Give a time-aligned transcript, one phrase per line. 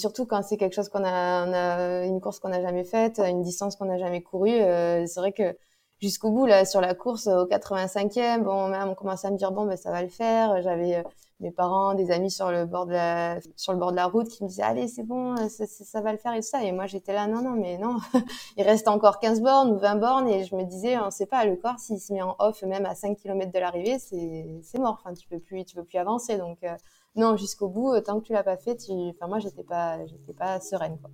[0.00, 3.18] Surtout quand c'est quelque chose qu'on a, on a, une course qu'on n'a jamais faite,
[3.18, 4.50] une distance qu'on n'a jamais courue.
[4.50, 5.54] Euh, c'est vrai que
[6.00, 9.52] jusqu'au bout là sur la course au 85e, bon, même on commençait à me dire
[9.52, 10.62] bon ben ça va le faire.
[10.62, 11.02] J'avais euh,
[11.40, 14.28] mes parents, des amis sur le bord de la sur le bord de la route
[14.28, 16.62] qui me disaient allez c'est bon, ça, ça, va le faire et tout ça.
[16.64, 17.98] Et moi j'étais là non non mais non,
[18.56, 21.44] il reste encore 15 bornes ou 20 bornes et je me disais on sait pas
[21.44, 24.78] le corps s'il se met en off même à 5 km de l'arrivée c'est c'est
[24.78, 25.00] mort.
[25.02, 26.74] Enfin tu peux plus tu peux plus avancer donc euh,
[27.16, 30.32] non, jusqu'au bout, euh, tant que tu l'as pas fait, enfin, moi, j'étais pas, j'étais
[30.32, 30.96] pas sereine.
[31.00, 31.10] Quoi.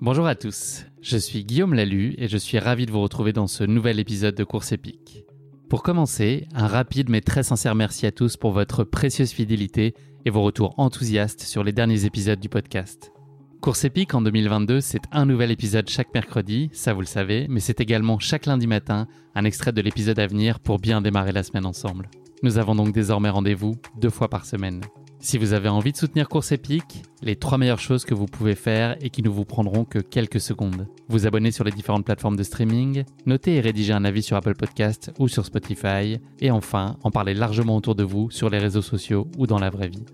[0.00, 3.46] Bonjour à tous, je suis Guillaume Lalu et je suis ravi de vous retrouver dans
[3.46, 5.24] ce nouvel épisode de Course épique.
[5.68, 9.94] Pour commencer, un rapide mais très sincère merci à tous pour votre précieuse fidélité
[10.24, 13.12] et vos retours enthousiastes sur les derniers épisodes du podcast.
[13.60, 17.60] Course épique en 2022, c'est un nouvel épisode chaque mercredi, ça vous le savez, mais
[17.60, 21.44] c'est également chaque lundi matin un extrait de l'épisode à venir pour bien démarrer la
[21.44, 22.10] semaine ensemble.
[22.42, 24.80] Nous avons donc désormais rendez-vous deux fois par semaine.
[25.22, 28.56] Si vous avez envie de soutenir Course Épique, les trois meilleures choses que vous pouvez
[28.56, 30.88] faire et qui ne vous prendront que quelques secondes.
[31.08, 34.56] Vous abonner sur les différentes plateformes de streaming, noter et rédiger un avis sur Apple
[34.56, 38.82] Podcast ou sur Spotify, et enfin en parler largement autour de vous sur les réseaux
[38.82, 40.04] sociaux ou dans la vraie vie.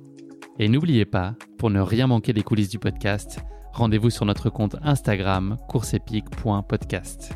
[0.58, 3.40] Et n'oubliez pas, pour ne rien manquer des coulisses du podcast,
[3.72, 7.32] rendez-vous sur notre compte Instagram courseepique.podcast.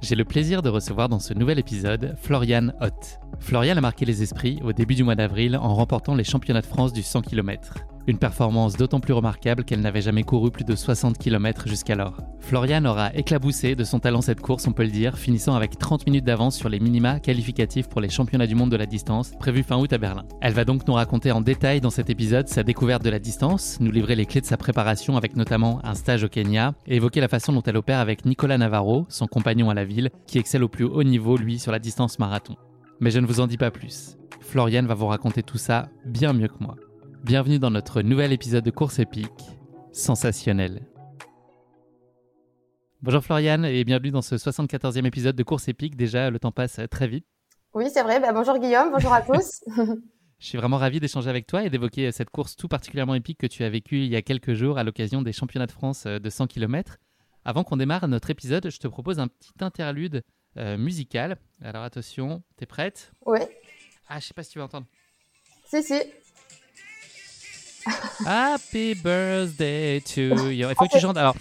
[0.00, 3.18] J'ai le plaisir de recevoir dans ce nouvel épisode Florian Hott.
[3.40, 6.66] Florian a marqué les esprits au début du mois d'avril en remportant les championnats de
[6.66, 7.74] France du 100 km.
[8.08, 12.16] Une performance d'autant plus remarquable qu'elle n'avait jamais couru plus de 60 km jusqu'alors.
[12.40, 16.06] Florian aura éclaboussé de son talent cette course, on peut le dire, finissant avec 30
[16.06, 19.62] minutes d'avance sur les minima qualificatifs pour les championnats du monde de la distance prévus
[19.62, 20.24] fin août à Berlin.
[20.40, 23.76] Elle va donc nous raconter en détail dans cet épisode sa découverte de la distance,
[23.78, 27.20] nous livrer les clés de sa préparation avec notamment un stage au Kenya et évoquer
[27.20, 30.64] la façon dont elle opère avec Nicolas Navarro, son compagnon à la ville, qui excelle
[30.64, 32.56] au plus haut niveau lui sur la distance marathon.
[33.00, 34.16] Mais je ne vous en dis pas plus.
[34.40, 36.76] Florian va vous raconter tout ça bien mieux que moi.
[37.24, 39.44] Bienvenue dans notre nouvel épisode de Course épique,
[39.92, 40.86] sensationnel.
[43.02, 45.96] Bonjour Floriane et bienvenue dans ce 74e épisode de Course épique.
[45.96, 47.26] Déjà, le temps passe très vite.
[47.74, 48.20] Oui, c'est vrai.
[48.20, 49.62] Bah, bonjour Guillaume, bonjour à tous.
[50.38, 53.46] Je suis vraiment ravi d'échanger avec toi et d'évoquer cette course tout particulièrement épique que
[53.46, 56.30] tu as vécue il y a quelques jours à l'occasion des championnats de France de
[56.30, 56.98] 100 km.
[57.44, 60.22] Avant qu'on démarre notre épisode, je te propose un petit interlude
[60.56, 61.38] euh, musical.
[61.62, 63.12] Alors attention, t'es prête?
[63.26, 63.40] Oui.
[64.08, 64.86] Ah, je sais pas si tu vas entendre.
[65.66, 66.00] Si, si.
[68.26, 70.68] Happy birthday to you.
[70.68, 71.16] Il faut que tu chantes.
[71.16, 71.36] Alors,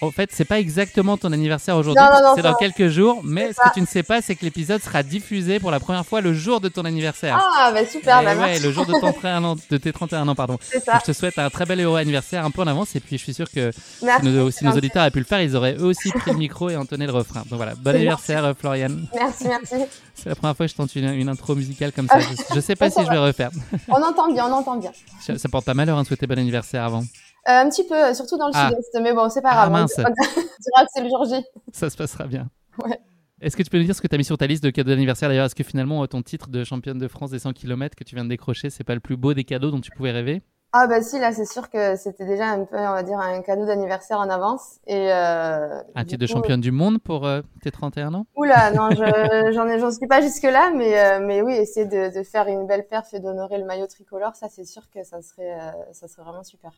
[0.00, 2.02] en fait, c'est pas exactement ton anniversaire aujourd'hui,
[2.34, 3.20] c'est dans quelques jours.
[3.24, 6.06] Mais ce que tu ne sais pas, c'est que l'épisode sera diffusé pour la première
[6.06, 7.38] fois le jour de ton anniversaire.
[7.40, 10.34] Ah, bah super, bah ouais, le jour de, ton 31 ans, de tes 31 ans,
[10.34, 10.58] pardon.
[10.84, 10.98] Ça.
[11.00, 12.96] je te souhaite un très bel heureux anniversaire un peu en avance.
[12.96, 15.42] Et puis, je suis sûr que si, nos, si nos, auditeurs avaient pu le faire,
[15.42, 17.40] ils auraient eux aussi pris le micro et entonné le refrain.
[17.40, 18.60] Donc voilà, bon anniversaire, merci.
[18.60, 19.06] Floriane.
[19.14, 19.74] Merci, merci.
[20.14, 22.18] C'est la première fois que je tente une, intro musicale comme ça.
[22.20, 23.50] Je, ne sais pas si je vais refaire.
[23.88, 24.92] On entend bien, on entend bien.
[25.20, 27.04] Ça, porte pas malheur de souhaiter bon anniversaire avant.
[27.48, 28.68] Euh, un petit peu, surtout dans le ah.
[28.68, 29.72] sud-est, mais bon, c'est pas ah, grave.
[29.72, 29.94] Mince.
[29.98, 31.44] On dira que c'est le jour J.
[31.72, 32.48] Ça se passera bien.
[32.84, 33.00] Ouais.
[33.40, 34.70] Est-ce que tu peux nous dire ce que tu as mis sur ta liste de
[34.70, 35.30] cadeaux d'anniversaire?
[35.30, 38.14] D'ailleurs, est-ce que finalement ton titre de championne de France des 100 km que tu
[38.14, 40.42] viens de décrocher, c'est pas le plus beau des cadeaux dont tu pouvais rêver?
[40.72, 43.42] Ah bah si, là c'est sûr que c'était déjà un peu, on va dire, un
[43.42, 44.78] cadeau d'anniversaire en avance.
[44.86, 48.26] Et euh, un titre de championne du monde pour euh, tes 31 ans?
[48.36, 48.88] Oula, non,
[49.52, 52.46] j'en ai, j'en suis pas jusque là, mais euh, mais oui, essayer de, de, faire
[52.46, 55.72] une belle perf et d'honorer le maillot tricolore, ça c'est sûr que ça serait, euh,
[55.92, 56.70] ça serait vraiment super.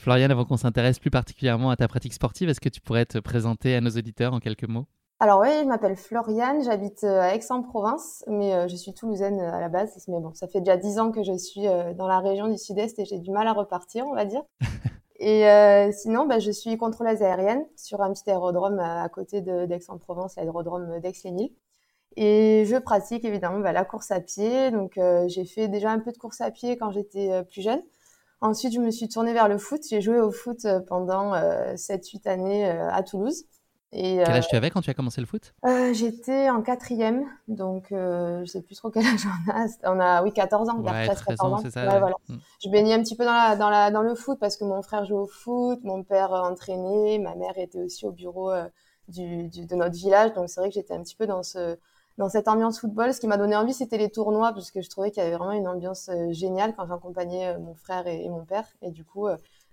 [0.00, 3.18] Floriane, avant qu'on s'intéresse plus particulièrement à ta pratique sportive, est-ce que tu pourrais te
[3.18, 4.86] présenter à nos auditeurs en quelques mots?
[5.18, 9.52] Alors oui, je m'appelle Floriane, j'habite euh, à Aix-en-Provence, mais euh, je suis toulousaine euh,
[9.52, 10.02] à la base.
[10.08, 11.66] Mais bon, ça fait déjà dix ans que je suis
[11.98, 14.40] dans la région du Sud-Est et j'ai du mal à repartir, on va dire.
[15.20, 20.98] et sinon, bah, je suis contrôleuse aérienne sur un petit aérodrome à, côté d'Aix-en-Provence, l'aérodrome
[21.00, 21.52] d'Aix-les-Milles.
[22.16, 24.70] Et je pratique évidemment bah, la course à pied.
[24.70, 27.82] Donc j'ai fait déjà un peu de course à pied quand j'étais plus jeune.
[28.40, 29.82] Ensuite, je me suis tournée vers le foot.
[29.88, 31.34] J'ai joué au foot pendant
[31.76, 33.44] 7-8 années à Toulouse.
[33.92, 35.52] Et, quel âge tu avais quand tu as commencé le foot?
[35.66, 39.66] euh, J'étais en quatrième, donc euh, je sais plus trop quel âge on a.
[39.92, 41.70] On a, oui, 14 ans, ouais, 13, 14 ans.
[41.70, 42.14] Ça, ouais, voilà.
[42.28, 42.36] Mm.
[42.64, 44.80] Je baignais un petit peu dans, la, dans, la, dans le foot parce que mon
[44.82, 48.68] frère jouait au foot, mon père entraînait, ma mère était aussi au bureau euh,
[49.08, 51.76] du, du, de notre village, donc c'est vrai que j'étais un petit peu dans ce
[52.18, 53.14] dans cette ambiance football.
[53.14, 55.36] Ce qui m'a donné envie, c'était les tournois, parce que je trouvais qu'il y avait
[55.36, 58.66] vraiment une ambiance euh, géniale quand j'accompagnais mon frère et, mon père.
[58.82, 59.28] Et du coup,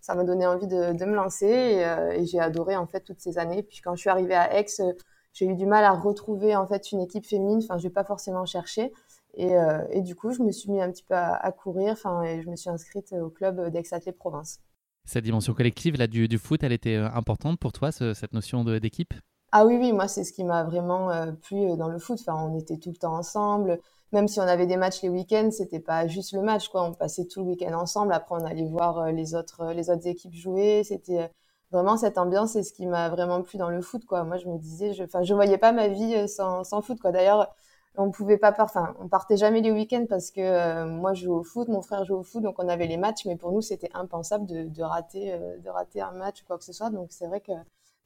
[0.08, 3.38] ça m'a donné envie de, me lancer euh, et, j'ai adoré en fait toutes ces
[3.38, 3.62] années.
[3.62, 4.94] Puis quand je suis arrivée à Aix, euh,
[5.34, 7.60] j'ai eu du mal à retrouver en fait une équipe féminine.
[7.62, 8.94] Enfin, je vais pas forcément chercher.
[9.36, 11.92] Et, euh, du coup, je me suis mis un petit peu à, courir.
[11.92, 14.60] Enfin, et je me suis inscrite au club d'Aix Athlée Provence.
[15.04, 19.14] Cette dimension collective là du, foot, elle était importante pour toi, cette notion d'équipe?
[19.60, 21.10] Ah oui, oui, moi c'est ce qui m'a vraiment
[21.42, 22.20] plu dans le foot.
[22.22, 23.80] Enfin, on était tout le temps ensemble.
[24.12, 26.84] même si on avait des matchs les week-ends, c'était pas juste le match, quoi.
[26.84, 28.14] On passait tout le week-end ensemble.
[28.14, 30.84] Après, on allait voir les autres, les autres équipes jouer.
[30.84, 31.32] C'était
[31.72, 34.24] vraiment cette ambiance, c'est ce qui m'a vraiment plu dans le foot, quoi.
[34.24, 37.12] Moi, je me disais, je, enfin, je voyais pas ma vie sans, sans foot, quoi.
[37.12, 37.50] D'ailleurs,
[37.98, 41.34] on pouvait pas enfin on partait jamais les week-ends parce que euh, moi je joue
[41.34, 43.62] au foot mon frère joue au foot donc on avait les matchs mais pour nous
[43.62, 47.08] c'était impensable de, rater euh, de rater un match ou quoi que ce soit donc
[47.12, 47.54] c'est vrai que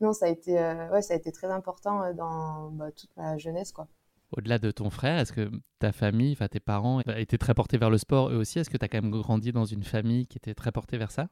[0.01, 3.38] non ça a été euh, ouais ça a été très important dans bah, toute ma
[3.38, 3.88] jeunesse quoi
[4.38, 7.89] au-delà de ton frère, est-ce que ta famille, enfin tes parents, étaient très portés vers
[7.89, 8.59] le sport eux aussi?
[8.59, 11.12] Est-ce que tu as quand même grandi dans une famille qui était très portée vers
[11.12, 11.27] ça?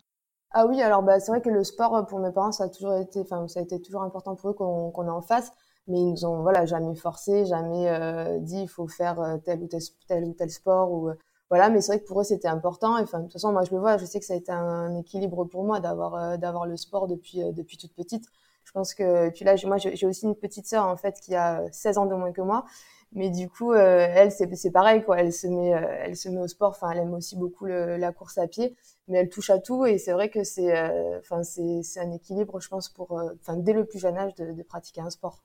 [0.51, 2.97] Ah oui, alors bah, c'est vrai que le sport pour mes parents, ça a toujours
[2.97, 5.53] été, enfin ça a été toujours important pour eux qu'on en fasse
[5.89, 9.61] mais ils nous ont voilà jamais forcé, jamais euh, dit il faut faire euh, tel
[9.63, 11.15] ou tel, tel ou tel sport ou euh,
[11.49, 11.69] voilà.
[11.69, 12.97] Mais c'est vrai que pour eux c'était important.
[12.97, 14.51] Et enfin de toute façon moi je le vois, je sais que ça a été
[14.51, 18.25] un, équilibre pour moi d'avoir d'avoir le sport depuis depuis toute petite.
[18.63, 21.63] Je pense que puis là moi j'ai aussi une petite sœur en fait qui a
[21.71, 22.65] 16 ans de moins que moi.
[23.11, 25.19] Mais du coup, elle, c'est pareil, quoi.
[25.19, 26.69] Elle se met, elle se met au sport.
[26.69, 28.75] Enfin, elle aime aussi beaucoup la course à pied,
[29.07, 29.83] mais elle touche à tout.
[29.87, 30.71] Et c'est vrai que c'est,
[31.17, 35.01] enfin, c'est, un équilibre, je pense, pour, enfin, dès le plus jeune âge, de, pratiquer
[35.01, 35.41] un sport.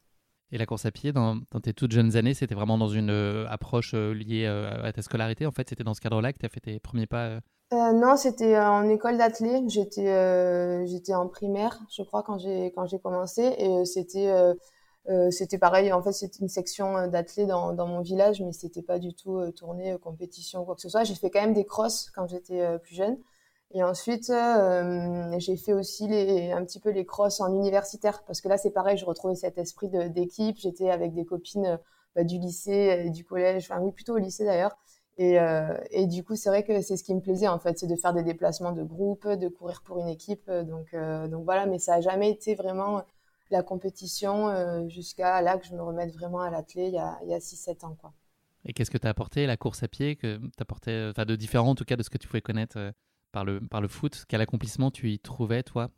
[0.54, 3.44] Et la course à pied, dans, tes toutes jeunes années, c'était vraiment dans une euh,
[3.48, 6.46] approche euh, liée euh, à ta scolarité En fait, c'était dans ce cadre-là que tu
[6.46, 7.40] as fait tes premiers pas
[7.94, 9.62] Non, c'était en école d'athlé.
[9.68, 13.42] J'étais j'étais en primaire, je crois, quand j'ai quand j'ai commencé.
[13.58, 14.32] Et c'était
[15.30, 15.92] c'était pareil.
[15.92, 19.96] En fait, c'était une section d'athlé dans, mon village, mais c'était pas du tout tourné
[20.02, 21.04] compétition ou quoi que ce soit.
[21.04, 23.18] J'ai fait quand même des crosses quand j'étais plus jeune.
[23.74, 28.40] Et ensuite, euh, j'ai fait aussi les, un petit peu les crosses en universitaire, parce
[28.40, 30.56] que là, c'est pareil, je retrouvais cet esprit d'équipe.
[30.58, 31.80] J'étais avec des copines
[32.14, 34.76] bah, du lycée, du collège, enfin oui, plutôt au lycée d'ailleurs.
[35.16, 37.78] Et, euh, et, du coup, c'est vrai que c'est ce qui me plaisait en fait,
[37.78, 40.50] c'est de faire des déplacements de groupe, de courir pour une équipe.
[40.50, 43.02] Donc, euh, donc voilà, mais ça a jamais été vraiment
[43.50, 47.12] la compétition euh, jusqu'à là que je me remette vraiment à l'athlé il y a,
[47.12, 47.96] a 6-7 ans.
[48.00, 48.12] Quoi.
[48.64, 51.70] Et qu'est-ce que tu as apporté, la course à pied, que apporté, enfin de différent
[51.70, 52.92] en tout cas de ce que tu pouvais connaître
[53.30, 55.90] par le, par le foot Quel accomplissement tu y trouvais, toi?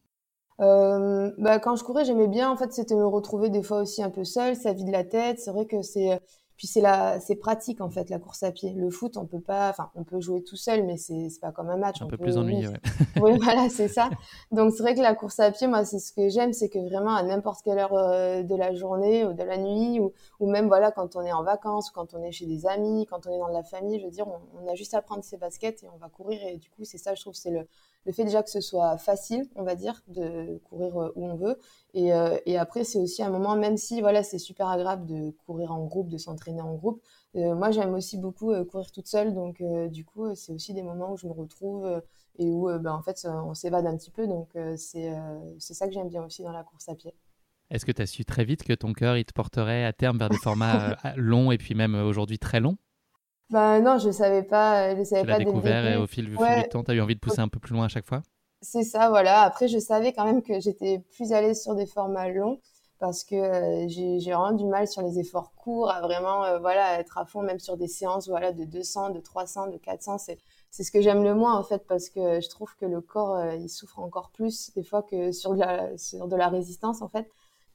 [0.61, 2.51] Euh, bah, quand je courais, j'aimais bien.
[2.51, 5.39] En fait, c'était me retrouver des fois aussi un peu seule, ça vide la tête.
[5.39, 6.21] C'est vrai que c'est
[6.57, 8.73] puis c'est la, c'est pratique en fait la course à pied.
[8.73, 11.53] Le foot, on peut pas, enfin, on peut jouer tout seul, mais c'est c'est pas
[11.53, 12.01] comme un match.
[12.01, 12.71] Un peu plus ennuyeux.
[12.71, 12.81] Ouais.
[13.23, 14.09] oui, voilà, c'est ça.
[14.53, 16.79] Donc c'est vrai que la course à pied, moi, c'est ce que j'aime, c'est que
[16.79, 20.51] vraiment à n'importe quelle heure euh, de la journée ou de la nuit, ou, ou
[20.51, 23.33] même voilà quand on est en vacances, quand on est chez des amis, quand on
[23.33, 25.83] est dans la famille, je veux dire, on, on a juste à prendre ses baskets
[25.83, 26.41] et on va courir.
[26.47, 27.67] Et du coup, c'est ça, je trouve, c'est le
[28.07, 31.35] le fait déjà que ce soit facile, on va dire, de courir euh, où on
[31.35, 31.59] veut.
[31.93, 35.33] Et, euh, et après, c'est aussi un moment, même si voilà, c'est super agréable de
[35.45, 37.03] courir en groupe, de s'entraîner en groupe.
[37.35, 41.13] Euh, moi, j'aime aussi beaucoup courir toute seule, donc du coup, c'est aussi des moments
[41.13, 42.01] où je me retrouve
[42.39, 44.27] et où, ben, en fait, on s'évade un petit peu.
[44.27, 45.13] Donc, c'est
[45.59, 47.13] c'est ça que j'aime bien aussi dans la course à pied.
[47.71, 50.19] Est-ce que tu as su très vite que ton cœur, il te porterait à terme
[50.19, 52.77] vers des formats longs et puis même aujourd'hui très longs?
[53.51, 55.39] Bah non, je savais pas, je savais tu pas.
[55.39, 56.37] l'as découvert et au fil, du
[56.69, 58.23] temps, tu as eu envie de pousser un peu plus loin à chaque fois?
[58.63, 59.43] C'est ça, voilà.
[59.43, 62.59] Après, je savais quand même que j'étais plus à l'aise sur des formats longs
[62.99, 66.99] parce que euh, j'ai vraiment du mal sur les efforts courts à vraiment euh, voilà
[66.99, 70.39] être à fond même sur des séances voilà de 200 de 300 de 400 c'est
[70.71, 73.37] c'est ce que j'aime le moins en fait parce que je trouve que le corps
[73.37, 77.03] euh, il souffre encore plus des fois que sur de la sur de la résistance
[77.03, 77.29] en fait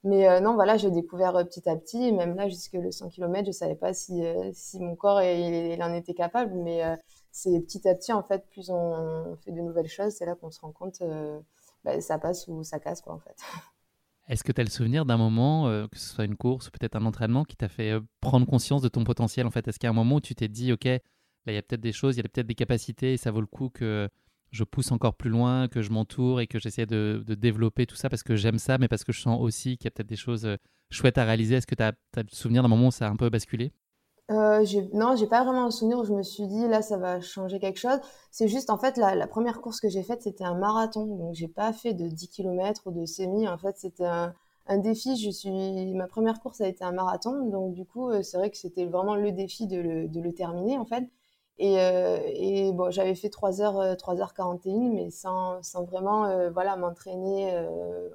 [0.03, 2.91] mais euh, non, voilà, j'ai découvert euh, petit à petit, et même là, jusque le
[2.91, 6.55] 100 km, je savais pas si, euh, si mon corps il, il, en était capable,
[6.55, 6.81] mais
[7.31, 10.49] c'est petit à petit, en fait, plus on, fait de nouvelles choses, c'est là qu'on
[10.49, 11.03] se rend compte,
[11.83, 13.37] bah, ça passe ou ça casse, quoi, en fait.
[14.27, 16.95] Est-ce que tu as le souvenir d'un moment, que ce soit une course ou peut-être
[16.95, 19.67] un entraînement, qui t'a fait prendre conscience de ton potentiel, en fait?
[19.67, 20.99] Est-ce qu'il y a un moment où tu t'es dit, OK, là,
[21.47, 23.41] il y a peut-être des choses, il y a peut-être des capacités, et ça vaut
[23.41, 24.09] le coup que
[24.51, 28.09] je pousse encore plus loin, que je m'entoure et que j'essaie de, développer tout ça
[28.09, 30.15] parce que j'aime ça, mais parce que je sens aussi qu'il y a peut-être des
[30.17, 30.57] choses euh,
[30.89, 31.55] chouettes à réaliser.
[31.55, 33.71] Est-ce que tu as, le souvenir d'un moment où ça a un peu basculé?
[34.29, 37.19] Euh, Non, j'ai pas vraiment un souvenir où je me suis dit là ça va
[37.21, 37.99] changer quelque chose.
[38.29, 41.47] C'est juste en fait la, première course que j'ai faite c'était un marathon, donc j'ai
[41.49, 43.47] pas fait de 10 km ou de semi.
[43.47, 44.33] En fait c'était un,
[44.77, 45.17] défi.
[45.17, 48.49] Je suis ma première course a été un marathon, donc du coup euh, c'est vrai
[48.51, 51.09] que c'était vraiment le défi de le, de le terminer en fait.
[51.63, 56.75] Et, euh, et bon, j'avais fait 3h, 3h41, euh, mais sans, sans vraiment euh, voilà,
[56.75, 57.55] m'entraîner,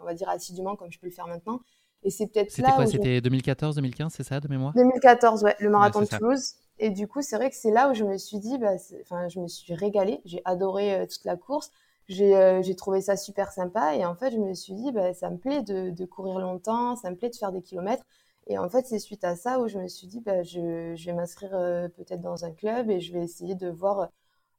[0.01, 1.61] on va dire assidûment comme je peux le faire maintenant.
[2.03, 4.73] Et c'est peut-être C'était quoi C'était 2014, 2015, c'est ça de mémoire?
[4.75, 6.55] 2014, ouais, le marathon de Toulouse.
[6.81, 8.73] Et du coup, c'est vrai que c'est là où je me suis dit, bah,
[9.03, 10.21] enfin, je me suis régalée.
[10.25, 11.71] J'ai adoré toute la course.
[12.09, 13.95] J'ai j'ai trouvé ça super sympa.
[13.95, 16.97] Et en fait, je me suis dit, bah, ça me plaît de, de courir longtemps,
[16.97, 18.05] ça me plaît de faire des kilomètres.
[18.49, 21.13] Et en fait, c'est suite à ça où je me suis dit, bah, je, vais
[21.13, 24.07] m'inscrire euh, peut-être dans un club et je vais essayer de voir, euh,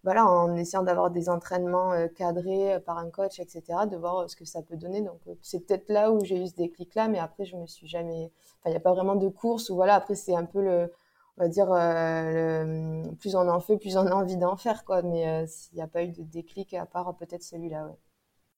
[0.03, 4.35] voilà, en essayant d'avoir des entraînements euh, cadrés par un coach, etc., de voir ce
[4.35, 5.01] que ça peut donner.
[5.01, 8.31] Donc, c'est peut-être là où j'ai eu ce déclic-là, mais après, je me suis jamais,
[8.59, 10.91] enfin, il n'y a pas vraiment de course ou voilà, après, c'est un peu le,
[11.37, 11.67] on va dire,
[13.19, 15.01] plus on en fait, plus on a envie d'en faire, quoi.
[15.01, 17.97] Mais il n'y a pas eu de déclic à part peut-être celui-là, ouais.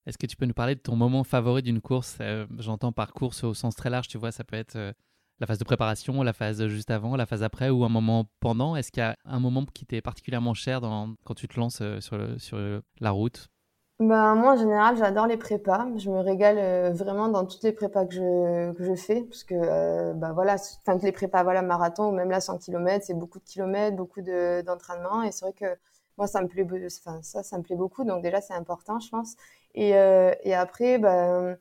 [0.06, 2.18] Est-ce que tu peux nous parler de ton moment favori d'une course?
[2.58, 4.96] J'entends par course au sens très large, tu vois, ça peut être
[5.40, 8.76] la phase de préparation, la phase juste avant, la phase après ou un moment pendant?
[8.76, 12.42] Est-ce qu'il y a un moment qui t'est particulièrement cher quand tu te lances sur,
[12.42, 13.50] sur la route?
[14.00, 15.86] Ben, moi, en général, j'adore les prépas.
[15.98, 19.24] Je me régale euh, vraiment dans toutes les prépas que je, fais.
[19.24, 23.04] Parce que, euh, bah, voilà, enfin, les prépas, voilà, marathon ou même là, 100 km,
[23.06, 25.24] c'est beaucoup de kilomètres, beaucoup de, d'entraînement.
[25.24, 25.78] Et c'est vrai que
[26.18, 26.64] moi, ça me plaît,
[27.76, 28.06] beaucoup.
[28.06, 29.36] Donc, déjà, c'est important, je pense.
[29.76, 31.58] Et, euh, et après, ben,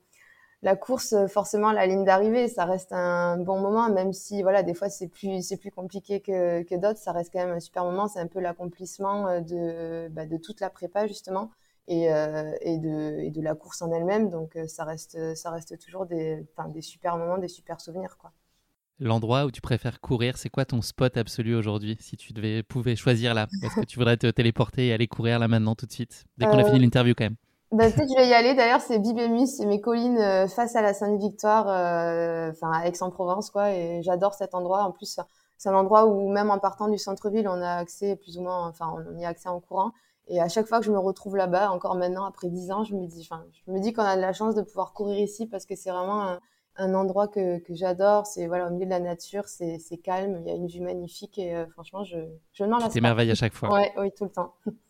[0.62, 4.74] la course, forcément, la ligne d'arrivée, ça reste un bon moment, même si, voilà, des
[4.74, 6.98] fois, c'est plus, c'est plus compliqué que, que d'autres.
[6.98, 8.08] Ça reste quand même un super moment.
[8.08, 11.50] C'est un peu l'accomplissement de, bah, de toute la prépa, justement
[11.88, 14.30] et, euh, et, de, et de la course en elle-même.
[14.30, 18.16] Donc euh, ça reste, ça reste toujours des, des super moments, des super souvenirs.
[18.18, 18.32] Quoi.
[19.00, 22.96] L'endroit où tu préfères courir, c'est quoi ton spot absolu aujourd'hui Si tu devais, pouvais
[22.96, 25.92] choisir là, est-ce que tu voudrais te téléporter et aller courir là maintenant tout de
[25.92, 26.24] suite?
[26.36, 27.36] Dès qu'on a fini euh, l'interview quand même.
[27.70, 28.54] Bah, peut-être je vais y aller.
[28.54, 31.66] D'ailleurs, c'est Bibémus, c'est mes collines face à la Sainte-Victoire,
[32.50, 33.72] enfin à Aix-en-Provence, quoi.
[33.72, 34.84] Et j'adore cet endroit.
[34.84, 35.18] En plus,
[35.58, 38.68] c'est un endroit où même en partant du centre-ville, on a accès plus ou moins,
[38.68, 39.92] enfin, on y a accès en courant.
[40.28, 42.94] Et à chaque fois que je me retrouve là-bas, encore maintenant après dix ans, je
[42.94, 45.46] me dis, enfin, je me dis qu'on a de la chance de pouvoir courir ici
[45.46, 46.38] parce que c'est vraiment
[46.76, 48.26] un, endroit que, que j'adore.
[48.26, 51.38] C'est voilà au milieu de la nature, c'est calme, il y a une vue magnifique
[51.38, 52.18] et euh, franchement, je
[52.52, 52.94] je m'en lasse.
[53.00, 53.72] merveille à chaque fois.
[53.72, 54.54] Ouais, oui, tout le temps.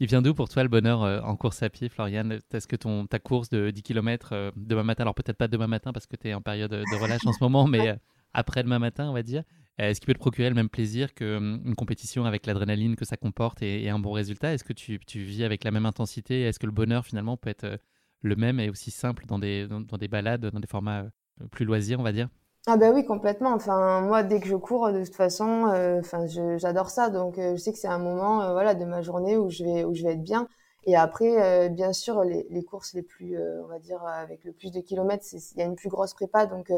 [0.00, 2.38] Il vient d'où pour toi le bonheur euh, en course à pied, Floriane?
[2.52, 5.66] Est-ce que ton, ta course de 10 km euh, demain matin, alors peut-être pas demain
[5.66, 7.96] matin parce que tu es en période de relâche en ce moment, mais
[8.32, 9.44] après demain matin, on va dire,
[9.78, 13.16] est-ce qu'il peut te procurer le même plaisir qu'une hum, compétition avec l'adrénaline que ça
[13.16, 14.52] comporte et, un bon résultat?
[14.52, 16.42] Est-ce que tu, vis avec la même intensité?
[16.42, 17.76] Est-ce que le bonheur finalement peut être euh,
[18.22, 19.66] le même et aussi simple dans des,
[20.10, 22.28] balades, dans des formats euh, plus loisirs, on va dire?
[22.66, 23.52] Ah bah oui complètement.
[23.52, 26.26] Enfin moi dès que je cours de toute façon, euh, enfin
[26.58, 29.64] j'adore ça donc je sais que c'est un moment voilà de ma journée où je
[29.64, 30.48] vais où je vais être bien.
[30.84, 34.72] Et après bien sûr les, les, courses les plus on va dire avec le plus
[34.72, 36.70] de kilomètres il y a une plus grosse prépa donc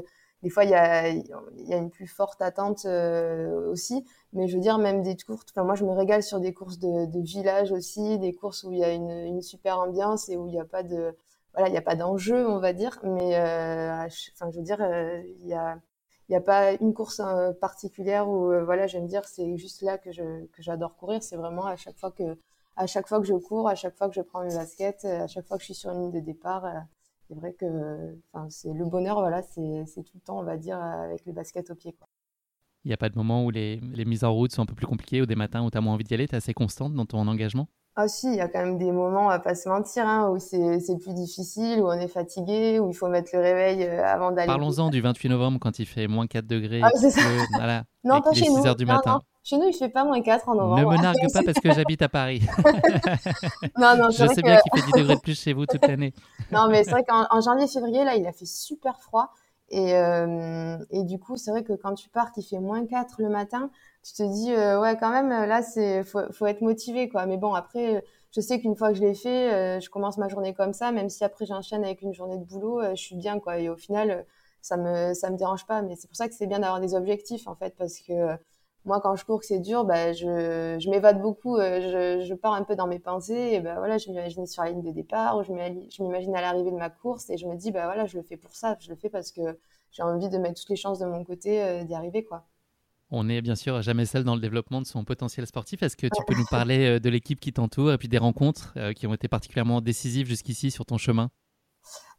[0.43, 4.57] des fois il y a, y a une plus forte attente euh, aussi mais je
[4.57, 7.21] veux dire même des courses enfin moi je me régale sur des courses de, de
[7.21, 10.53] village aussi des courses où il y a une, une super ambiance et où il
[10.53, 11.15] n'y a pas de
[11.55, 14.81] voilà il n'y a pas d'enjeu on va dire mais euh, enfin je veux dire
[14.81, 15.79] euh, il y a
[16.29, 17.21] n'y a pas une course
[17.61, 21.37] particulière où voilà je vais dire c'est juste là que je que j'adore courir c'est
[21.37, 22.39] vraiment à chaque fois que
[22.77, 25.27] à chaque fois que je cours à chaque fois que je prends mes baskets à
[25.27, 26.65] chaque fois que je suis sur une ligne de départ
[27.33, 27.67] c'est vrai que
[28.51, 31.75] c'est le bonheur, voilà, c'est tout le temps, on va dire, avec les baskets au
[31.75, 31.95] pied.
[32.85, 34.75] Il n'y a pas de moment où les, les, mises en route sont un peu
[34.75, 36.53] plus compliquées ou des matins où tu as moins envie d'y aller Tu es assez
[36.53, 37.69] constante dans ton engagement?
[37.95, 40.31] Ah si, il y a quand même des moments, on va pas se mentir, hein,
[40.31, 44.03] où c'est plus difficile, où on est fatigué, où il faut mettre le réveil euh,
[44.03, 44.47] avant d'aller.
[44.47, 46.81] Parlons-en du 28 novembre quand il fait moins 4 degrés.
[46.83, 47.21] Ah, c'est ça.
[47.55, 48.67] Voilà, non, pas chez 6 nous.
[48.67, 49.21] Heures du matin.
[49.45, 50.93] Chez nous, il fait pas moins 4 en novembre.
[50.93, 52.43] Ne me nargue pas parce que j'habite à Paris.
[53.79, 56.15] non, non, Je sais bien qu'il fait 10 degrés de plus chez vous toute l'année.
[56.51, 59.35] non, mais c'est vrai qu'en janvier-février, là, il a fait super froid.
[59.73, 63.23] Et, euh, et du coup, c'est vrai que quand tu pars, qu'il fait moins 4
[63.23, 63.71] le matin,
[64.05, 67.27] tu te dis, euh, ouais, quand même, là, c'est faut, faut être motivé, quoi.
[67.27, 70.29] Mais bon, après, je sais qu'une fois que je l'ai fait, euh, je commence ma
[70.29, 73.17] journée comme ça, même si après j'enchaîne avec une journée de boulot, euh, je suis
[73.17, 73.59] bien, quoi.
[73.59, 74.27] Et au final,
[74.61, 75.83] ça me ça me dérange pas.
[75.83, 78.13] Mais c'est pour ça que c'est bien d'avoir des objectifs, en fait, parce que
[78.85, 82.35] moi, quand je cours que c'est dur, bah, je, je m'évade beaucoup, euh, je, je
[82.35, 84.91] pars un peu dans mes pensées, et ben voilà, je m'imagine sur la ligne de
[84.91, 88.07] départ, ou je m'imagine à l'arrivée de ma course, et je me dis, bah voilà,
[88.07, 89.59] je le fais pour ça, je le fais parce que
[89.93, 92.45] j'ai envie de mettre toutes les chances de mon côté euh, d'y arriver, quoi.
[93.15, 95.83] On n'est bien sûr jamais seul dans le développement de son potentiel sportif.
[95.83, 98.75] Est-ce que tu peux nous parler euh, de l'équipe qui t'entoure et puis des rencontres
[98.95, 101.31] qui ont été particulièrement décisives jusqu'ici sur ton chemin?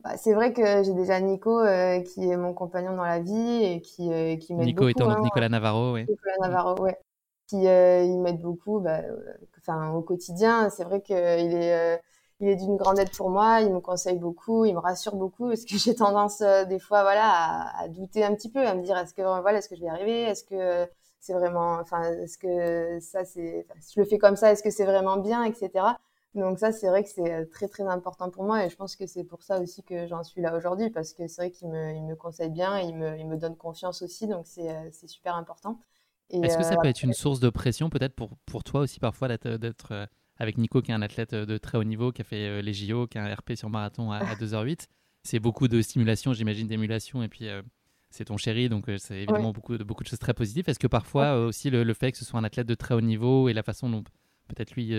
[0.03, 3.63] Bah, c'est vrai que j'ai déjà Nico euh, qui est mon compagnon dans la vie
[3.63, 4.88] et qui, euh, qui m'aide beaucoup.
[4.88, 5.22] Nico étant donc hein.
[5.24, 6.05] Nicolas Navarro, oui.
[6.10, 6.98] Nicolas Navarro, ouais.
[7.48, 9.00] Qui euh, il m'aide beaucoup bah,
[9.60, 10.69] enfin, au quotidien.
[10.69, 12.01] C'est vrai qu'il est,
[12.41, 13.62] il est d'une grande aide pour moi.
[13.62, 17.29] Il me conseille beaucoup, il me rassure beaucoup parce que j'ai tendance des fois voilà,
[17.29, 19.81] à, à, douter un petit peu, à me dire est-ce que, voilà, est-ce que je
[19.81, 20.24] vais y arriver?
[20.24, 20.89] Est-ce que
[21.22, 24.69] c'est vraiment, enfin, est-ce que ça, c'est, si je le fais comme ça, est-ce que
[24.69, 25.69] c'est vraiment bien, etc.
[26.35, 28.95] Donc ça, c'est vrai que c'est euh, très très important pour moi et je pense
[28.95, 31.69] que c'est pour ça aussi que j'en suis là aujourd'hui parce que c'est vrai qu'il
[31.69, 34.89] me, il me conseille bien il me, il me donne confiance aussi, donc c'est, euh,
[34.91, 35.79] c'est super important.
[36.29, 38.99] Est-ce que ça euh, peut être une source de pression peut-être pour, pour toi aussi
[38.99, 42.23] parfois d'être, d'être avec Nico qui est un athlète de très haut niveau, qui a
[42.23, 44.87] fait les JO, qui a un RP sur marathon à, 2h08
[45.21, 47.47] C'est beaucoup de stimulation, j'imagine d'émulation et puis
[48.09, 50.63] c'est ton chéri, donc c'est évidemment beaucoup, de, beaucoup de choses très positives.
[50.67, 53.01] Est-ce que parfois aussi le, le, fait que ce soit un athlète de très haut
[53.01, 54.03] niveau et la façon dont
[54.47, 54.95] peut-être lui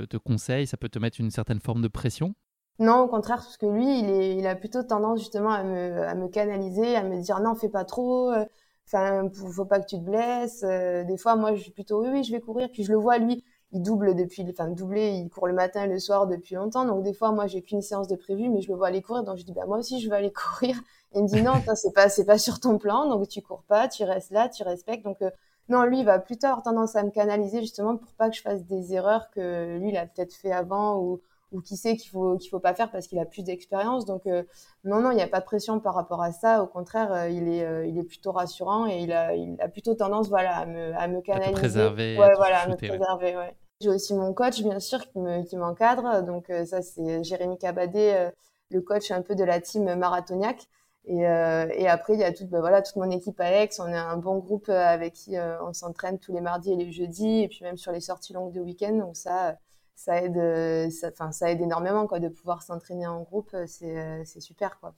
[0.00, 2.34] te, conseille, ça peut te mettre une certaine forme de pression?
[2.78, 7.02] Non, au contraire, parce que lui, il, a plutôt tendance justement à me, canaliser, à
[7.02, 8.44] me dire non, fais pas trop, euh,
[8.86, 10.62] enfin, faut pas que tu te blesses.
[10.62, 12.68] des fois, moi, je suis plutôt, oui, oui, je vais courir.
[12.72, 15.88] Puis je le vois, lui, il double depuis, enfin, doublé, il court le matin et
[15.88, 16.84] le soir depuis longtemps.
[16.84, 19.24] Donc, des fois, moi, j'ai qu'une séance de prévu, mais je le vois aller courir.
[19.24, 20.76] Donc, je dis, bah, moi aussi, je vais aller courir.
[21.14, 23.08] il me dit, non, c'est pas, c'est pas sur ton plan.
[23.08, 25.04] Donc, tu cours pas, tu restes là, tu respectes.
[25.04, 25.22] Donc,
[25.68, 28.42] non, lui, il va plutôt avoir tendance à me canaliser justement pour pas que je
[28.42, 31.20] fasse des erreurs que lui, il a peut-être fait avant ou,
[31.52, 34.04] ou qui sait qu'il faut qu'il faut pas faire parce qu'il a plus d'expérience.
[34.04, 34.42] Donc euh,
[34.84, 36.62] non, non, il n'y a pas de pression par rapport à ça.
[36.62, 39.68] Au contraire, euh, il est euh, il est plutôt rassurant et il a il a
[39.68, 41.52] plutôt tendance voilà à me à me canaliser.
[41.52, 42.18] À préserver.
[42.18, 43.36] Ouais, voilà, à me préserver.
[43.36, 43.54] Ouais.
[43.80, 46.22] J'ai aussi mon coach bien sûr qui me qui m'encadre.
[46.24, 48.30] Donc ça c'est Jérémy Cabadé,
[48.70, 50.68] le coach un peu de la team marathoniaque.
[51.04, 53.70] Et, euh, et, après, il y a toute, ben voilà, toute mon équipe Aix.
[53.80, 57.40] On est un bon groupe avec qui on s'entraîne tous les mardis et les jeudis,
[57.42, 58.92] et puis même sur les sorties longues de week-end.
[58.92, 59.56] Donc ça,
[60.02, 64.22] ça aide, euh, ça, ça aide énormément quoi, de pouvoir s'entraîner en groupe, euh, euh,
[64.24, 64.78] c'est super.
[64.80, 64.94] Quoi.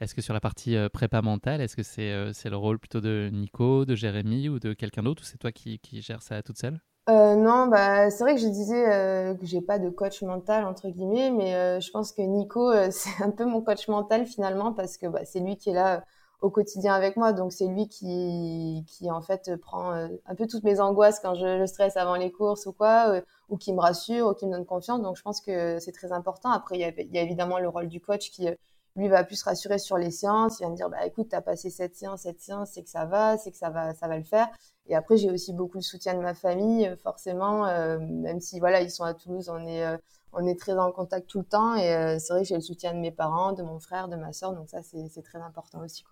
[0.00, 3.86] Est-ce que sur la partie prépa mentale, est-ce que c'est le rôle plutôt de Nico,
[3.86, 6.80] de Jérémy ou de quelqu'un d'autre, ou c'est toi qui gères ça toute seule?
[7.08, 11.30] Non, bah c'est vrai que je disais que j'ai pas de coach mental entre guillemets,
[11.30, 15.24] mais je pense que Nico c'est un peu mon coach mental finalement parce que bah,
[15.24, 16.02] c'est lui qui est là
[16.40, 17.32] au quotidien avec moi.
[17.32, 21.34] Donc c'est lui qui, qui en fait prend euh, un peu toutes mes angoisses quand
[21.34, 24.46] je, je stresse avant les courses ou quoi, euh, ou qui me rassure, ou qui
[24.46, 25.00] me donne confiance.
[25.02, 26.50] Donc je pense que c'est très important.
[26.50, 28.54] Après il y, a, évidemment le rôle du coach qui euh,
[28.96, 30.60] lui va plus rassurer sur les séances.
[30.60, 33.04] Il va me dire bah écoute t'as passé cette séance, cette séance, c'est que ça
[33.04, 34.48] va, c'est que ça va, ça va le faire.
[34.88, 37.66] Et après j'ai aussi beaucoup le soutien de ma famille forcément,
[37.98, 39.84] même si voilà ils sont à Toulouse, on est
[40.32, 41.74] on est très en contact tout le temps.
[41.76, 44.32] Et c'est vrai que j'ai le soutien de mes parents, de mon frère, de ma
[44.32, 46.04] soeur, donc ça c'est très important aussi.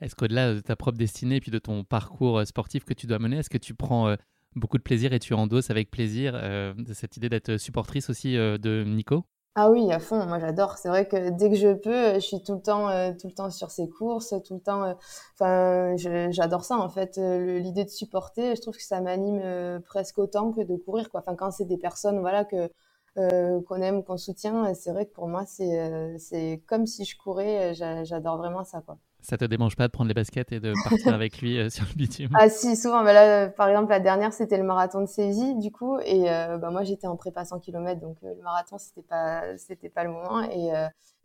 [0.00, 3.06] Est-ce qu'au-delà de ta propre destinée et puis de ton parcours euh, sportif que tu
[3.06, 4.16] dois mener, est-ce que tu prends euh,
[4.54, 8.84] beaucoup de plaisir et tu endosses avec plaisir euh, cette idée d'être supportrice aussi de
[8.86, 9.24] Nico?
[9.58, 10.76] Ah oui, à fond, moi j'adore.
[10.76, 13.50] C'est vrai que dès que je peux, je suis tout le temps, tout le temps
[13.50, 14.94] sur ses courses, tout le temps.
[15.34, 17.16] Enfin, j'adore ça en fait.
[17.16, 21.10] L'idée de supporter, je trouve que ça m'anime presque autant que de courir.
[21.10, 21.20] Quoi.
[21.20, 22.70] Enfin, quand c'est des personnes, voilà que
[23.16, 27.74] qu'on aime, qu'on soutient, c'est vrai que pour moi c'est c'est comme si je courais.
[27.74, 28.98] J'adore vraiment ça, quoi.
[29.28, 31.84] Ça te démange pas de prendre les baskets et de partir avec lui euh, sur
[31.84, 33.02] le bitume Ah si, souvent.
[33.02, 35.98] Bah là, par exemple, la dernière, c'était le marathon de Séville, du coup.
[36.04, 39.58] Et euh, bah, moi, j'étais en prépa 100 km, donc euh, le marathon, c'était pas,
[39.58, 40.42] c'était pas le moment.
[40.42, 40.70] Et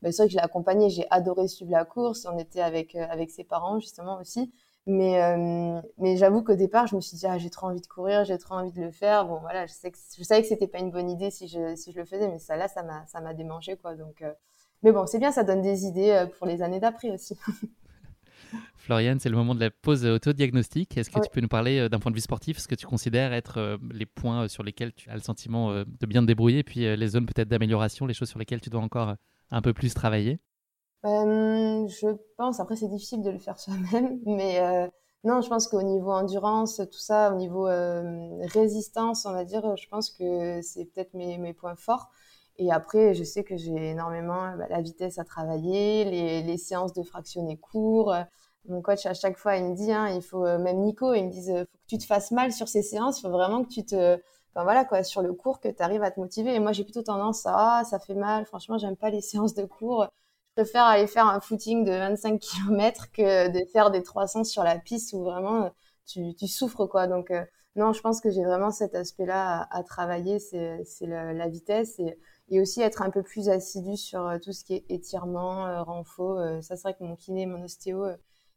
[0.01, 0.89] bah, c'est vrai que je l'ai accompagné.
[0.89, 2.25] J'ai adoré suivre la course.
[2.25, 4.51] On était avec avec ses parents justement aussi.
[4.87, 5.21] Mais
[5.99, 8.39] mais j'avoue qu'au départ, je me suis dit ah j'ai trop envie de courir, j'ai
[8.39, 9.27] trop envie de le faire.
[9.27, 11.75] Bon voilà, je sais que je savais que c'était pas une bonne idée si je
[11.75, 13.93] si je le faisais, mais ça là, ça m'a ça m'a démangé quoi.
[13.93, 14.23] Donc
[14.81, 17.37] mais bon, c'est bien, ça donne des idées pour les années d'après aussi.
[18.75, 20.97] Floriane, c'est le moment de la pause autodiagnostique.
[20.97, 22.85] Est-ce que tu peux nous parler euh, d'un point de vue sportif, ce que tu
[22.85, 26.27] considères être euh, les points euh, sur lesquels tu as le sentiment de bien te
[26.27, 29.15] débrouiller, puis les zones peut-être d'amélioration, les choses sur lesquelles tu dois encore
[29.51, 30.39] un peu plus travailler?
[31.03, 34.59] Je pense, après c'est difficile de le faire soi-même, mais
[35.23, 37.67] non, je pense qu'au niveau endurance, tout ça, au niveau
[38.53, 42.09] résistance, on va dire, je pense que c'est peut-être mes, mes, points forts.
[42.57, 46.93] Et après, je sais que j'ai énormément bah, la vitesse à travailler, les, les séances
[46.93, 48.13] de fractionner court,
[48.67, 51.25] mon coach à chaque fois il me dit hein, il faut euh, même Nico il
[51.25, 53.69] me dit faut que tu te fasses mal sur ces séances il faut vraiment que
[53.69, 54.19] tu te
[54.53, 56.53] enfin voilà quoi sur le cours que tu arrives à te motiver.
[56.55, 58.45] Et moi j'ai plutôt tendance à ah, ça fait mal.
[58.45, 60.07] Franchement j'aime pas les séances de cours.
[60.57, 64.63] Je préfère aller faire un footing de 25 km que de faire des 300 sur
[64.63, 65.71] la piste où vraiment
[66.05, 67.07] tu, tu souffres quoi.
[67.07, 67.43] Donc euh,
[67.75, 70.39] non je pense que j'ai vraiment cet aspect là à, travailler.
[70.39, 72.17] C'est la, la, vitesse et
[72.49, 76.61] et aussi être un peu plus assidu sur euh, tout ce qui est étirement, renfort.
[76.61, 78.07] ça, c'est vrai que mon kiné, mon ostéo,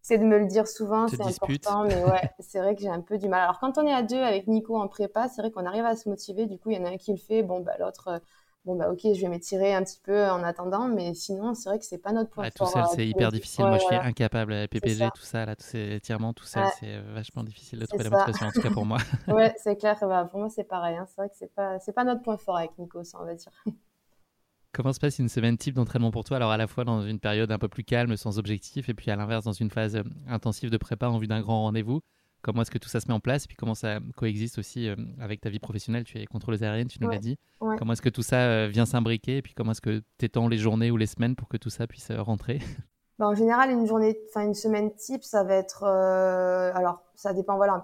[0.05, 3.01] c'est de me le dire souvent, c'est important, mais ouais, c'est vrai que j'ai un
[3.01, 3.41] peu du mal.
[3.41, 5.97] Alors quand on est à deux avec Nico en prépa, c'est vrai qu'on arrive à
[5.97, 6.45] se motiver.
[6.45, 8.19] Du coup, il y en a un qui le fait, bon bah l'autre, euh,
[8.67, 11.79] bon bah ok, je vais m'étirer un petit peu en attendant, mais sinon c'est vrai
[11.79, 12.69] que c'est pas notre point fort.
[12.69, 13.65] Tout seul, c'est hyper difficile.
[13.65, 14.69] Moi, je suis incapable.
[14.69, 18.05] PPG, tout ça, là, tous ces étirements, tout seul, c'est euh, vachement difficile de trouver
[18.05, 18.99] la motivation, en tout cas pour moi.
[19.29, 19.97] ouais, c'est clair.
[20.03, 20.99] Bah, pour moi, c'est pareil.
[20.99, 21.07] Hein.
[21.09, 23.35] C'est vrai que c'est pas, c'est pas notre point fort avec Nico, ça, on va
[23.35, 23.53] dire.
[24.75, 27.21] Comment se passe une semaine type d'entraînement pour toi Alors à la fois dans une
[27.21, 30.03] période un peu plus calme, sans objectif, et puis à l'inverse dans une phase euh,
[30.27, 32.01] intensive de prépa en vue d'un grand rendez-vous?
[32.43, 33.45] Comment est-ce que tout ça se met en place?
[33.45, 36.03] Et puis comment ça coexiste aussi euh, avec ta vie professionnelle?
[36.03, 37.39] Tu es contrôleuse aérienne, tu nous l'as dit.
[37.61, 39.37] Comment est-ce que tout ça euh, vient s'imbriquer?
[39.37, 41.71] Et puis comment est-ce que tu étends les journées ou les semaines pour que tout
[41.71, 42.59] ça puisse rentrer?
[43.19, 47.33] Bah, en général, une journée, enfin une semaine type, ça va être, euh, alors ça
[47.33, 47.75] dépend voilà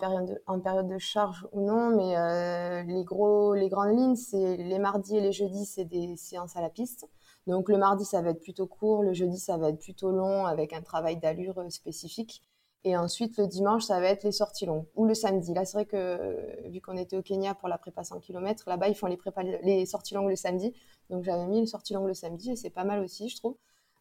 [0.46, 4.78] en période de, charge ou non, mais euh, les gros, les grandes lignes, c'est les
[4.80, 7.08] mardis et les jeudis, c'est des séances à la piste.
[7.46, 10.46] Donc le mardi, ça va être plutôt court, le jeudi, ça va être plutôt long
[10.46, 12.42] avec un travail d'allure euh, spécifique.
[12.84, 14.86] Et ensuite, le dimanche, ça va être les sorties longues.
[14.96, 15.52] Ou le samedi.
[15.52, 18.88] Là, c'est vrai que, vu qu'on était au Kenya pour la prépa 100 km, là-bas,
[18.88, 20.72] ils font les, prépa, les sorties longues le samedi.
[21.10, 23.56] Donc, j'avais mis les sorties longues le samedi et c'est pas mal aussi, je trouve.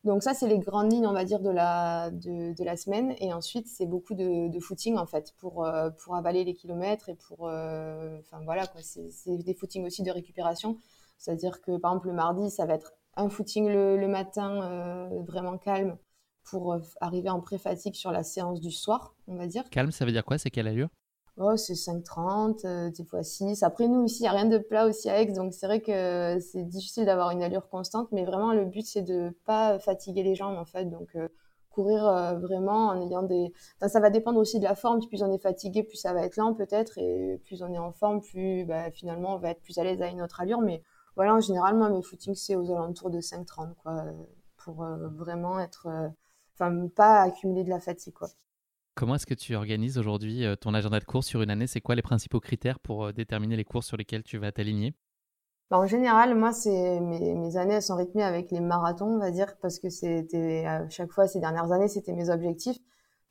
[0.06, 3.16] Donc ça, c'est les grandes lignes, on va dire, de la, de, la semaine.
[3.20, 7.16] Et ensuite, c'est beaucoup de, footing, en fait, pour, euh, pour avaler les kilomètres et
[7.16, 7.48] pour...
[7.48, 8.82] Euh, enfin, voilà, quoi.
[8.82, 10.78] C'est des footings aussi de récupération.
[11.18, 15.58] C'est-à-dire que, par exemple, le mardi, ça va être un footing le, matin euh, vraiment
[15.58, 15.98] calme
[16.44, 19.70] pour arriver en pré-fatigue sur la séance du soir, on va dire.
[19.70, 20.38] Calme, ça veut dire quoi?
[20.38, 20.90] C'est quelle allure
[21.42, 23.64] Oh, c'est 5,30, euh, des fois 6.
[23.64, 25.80] Après, nous, ici, il n'y a rien de plat aussi à Aix, donc c'est vrai
[25.80, 29.80] que c'est difficile d'avoir une allure constante, mais vraiment, le but, c'est de ne pas
[29.80, 30.86] fatiguer les jambes, en fait.
[30.86, 31.30] Donc, euh,
[31.70, 33.54] courir euh, vraiment en ayant des...
[33.78, 35.00] Enfin, ça va dépendre aussi de la forme.
[35.08, 37.94] Plus on est fatigué, plus ça va être lent, peut-être, et plus on est en
[37.94, 40.60] forme, plus, bah, finalement, on va être plus à l'aise à une autre allure.
[40.60, 40.84] Mais
[41.16, 44.04] voilà, en général, moi, mes footings, c'est aux alentours de 5,30, quoi,
[44.58, 45.88] pour vraiment être...
[46.56, 48.28] Enfin, pas accumuler de la fatigue, quoi.
[49.00, 51.68] Comment est-ce que tu organises aujourd'hui euh, ton agenda de course sur une année?
[51.68, 54.94] C'est quoi les principaux critères pour euh, déterminer les courses sur lesquelles tu vas t'aligner?
[55.72, 59.80] Bah, en général, moi, mes, années sont rythmées avec les marathons, on va dire, parce
[59.80, 62.78] que c'était à chaque fois ces dernières années, c'était mes objectifs.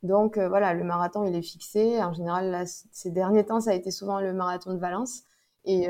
[0.01, 2.01] Donc euh, voilà, le marathon il est fixé.
[2.01, 5.21] En général, ces derniers temps, ça a été souvent le marathon de Valence.
[5.65, 5.87] Et,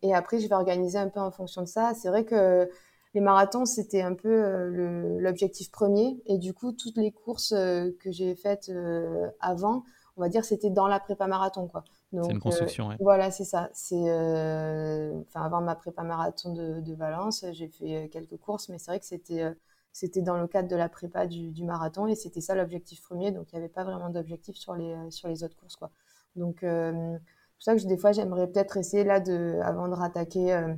[0.00, 1.92] et après, je vais organiser un peu en fonction de ça.
[1.92, 2.70] C'est vrai que
[3.14, 6.20] les marathons, c'était un peu euh, l'objectif premier.
[6.26, 9.84] Et du coup, toutes les courses euh, que j'ai faites euh, avant,
[10.16, 11.68] on va dire, c'était dans la prépa marathon.
[11.68, 11.84] quoi.
[12.10, 13.68] C'est une construction, Voilà, c'est ça.
[13.72, 18.98] C'est, enfin, avant ma prépa marathon de, Valence, j'ai fait quelques courses, mais c'est vrai
[18.98, 19.44] que c'était
[19.92, 23.30] c'était dans le cadre de la prépa du, marathon et c'était ça l'objectif premier.
[23.30, 25.76] Donc, il n'y avait pas vraiment d'objectif sur les, sur les autres courses.
[25.76, 25.90] Quoi.
[26.34, 27.18] Donc, c'est
[27.56, 30.76] pour ça que des fois, j'aimerais peut-être essayer là, de, avant de rattaquer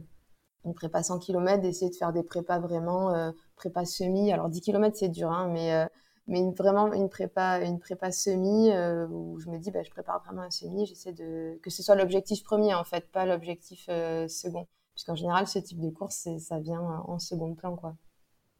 [0.64, 4.32] une prépa 100 km, d'essayer de faire des prépas vraiment euh, prépa semi.
[4.32, 5.86] Alors 10 km c'est dur, hein, mais euh,
[6.26, 10.22] mais vraiment une prépa une prépa semi euh, où je me dis bah, je prépare
[10.24, 13.86] vraiment un semi, j'essaie de que ce soit l'objectif premier en fait, pas l'objectif
[14.28, 17.96] second, puisqu'en général ce type de course ça vient en second plan quoi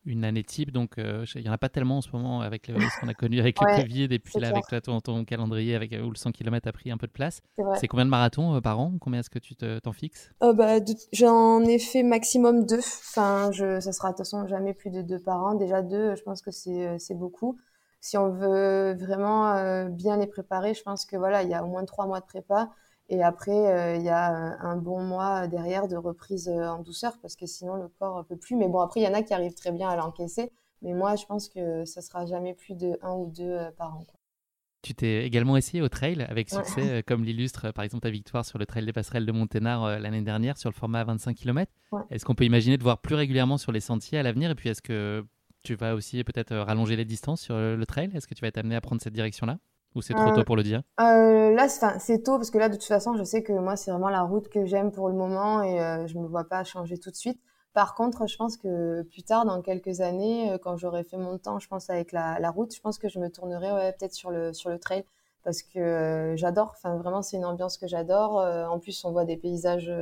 [0.05, 0.71] une année type.
[0.73, 3.15] Donc, euh, il n'y en a pas tellement en ce moment avec ce qu'on a
[3.15, 6.33] connu avec le Covid et puis là, avec toi, ton, calendrier avec, où le 100
[6.33, 7.41] km a pris un peu de place.
[7.77, 8.95] C'est combien de marathons euh, par an?
[9.01, 10.31] Combien est-ce que tu t'en fixes?
[10.43, 10.79] Euh, bah,
[11.13, 12.79] J'en ai fait maximum deux.
[12.79, 15.55] Enfin, je, ça sera de toute façon jamais plus de deux par an.
[15.55, 17.59] Déjà deux, je pense que c'est beaucoup.
[18.03, 21.69] Si on veut vraiment bien les préparer, je pense que voilà, il y a au
[21.69, 22.71] moins trois mois de prépa.
[23.13, 27.19] Et après, euh, il y a un bon mois derrière de reprise euh, en douceur
[27.21, 28.55] parce que sinon le corps ne peut plus.
[28.55, 30.53] Mais bon, après, il y en a qui arrivent très bien à l'encaisser.
[30.81, 33.97] Mais moi, je pense que ça sera jamais plus de un ou deux euh, par
[33.97, 34.07] an.
[34.83, 38.59] Tu t'es également essayé au trail avec succès, comme l'illustre par exemple ta victoire sur
[38.59, 41.71] le trail des passerelles de Monténard l'année dernière sur le format 25 km.
[42.09, 44.51] Est-ce qu'on peut imaginer de voir plus régulièrement sur les sentiers à l'avenir?
[44.51, 45.23] Et puis est-ce que
[45.63, 48.11] tu vas aussi peut-être rallonger les distances sur le trail?
[48.15, 49.59] Est-ce que tu vas être amené à prendre cette direction-là?
[49.95, 52.69] Ou c'est trop euh, tôt pour le dire euh, Là, c'est tôt parce que là,
[52.69, 55.15] de toute façon, je sais que moi, c'est vraiment la route que j'aime pour le
[55.15, 57.41] moment et euh, je me vois pas changer tout de suite.
[57.73, 61.59] Par contre, je pense que plus tard, dans quelques années, quand j'aurai fait mon temps,
[61.61, 64.31] je pense avec la, la, route, je pense que je me tournerai ouais, peut-être sur
[64.31, 65.05] le sur le trail
[65.45, 66.75] parce que j'adore.
[66.77, 68.39] Enfin, vraiment, c'est une ambiance que j'adore.
[68.39, 69.93] en plus, on voit des paysages,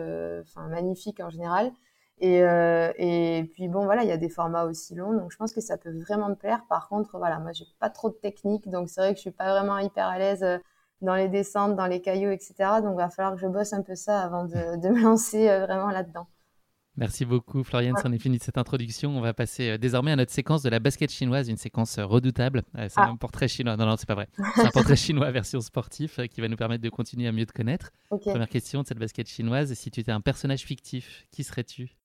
[0.57, 1.72] magnifiques en général.
[2.20, 5.37] Et, euh, et puis bon, voilà, il y a des formats aussi longs, donc je
[5.37, 6.64] pense que ça peut vraiment me plaire.
[6.68, 9.31] Par contre, voilà, moi, j'ai pas trop de technique, donc c'est vrai que je suis
[9.31, 10.59] pas vraiment hyper à l'aise euh,
[11.00, 12.54] dans les descentes, dans les cailloux, etc.
[12.83, 14.50] Donc, il va falloir que je bosse un peu ça avant de,
[14.83, 16.26] de me lancer euh, vraiment là-dedans.
[16.96, 17.94] Merci beaucoup, Floriane.
[18.02, 19.16] C'en est fini de cette introduction.
[19.16, 22.64] On va passer désormais à notre séquence de la basket chinoise, une séquence redoutable.
[22.74, 23.11] c'est ah.
[23.11, 23.76] un portrait chinois.
[23.76, 24.26] Non, non, c'est pas vrai.
[24.57, 27.52] C'est un portrait chinois version sportif qui va nous permettre de continuer à mieux te
[27.52, 27.92] connaître.
[28.09, 29.72] Première question de cette basket chinoise.
[29.74, 31.96] Si tu étais un personnage fictif, qui serais-tu?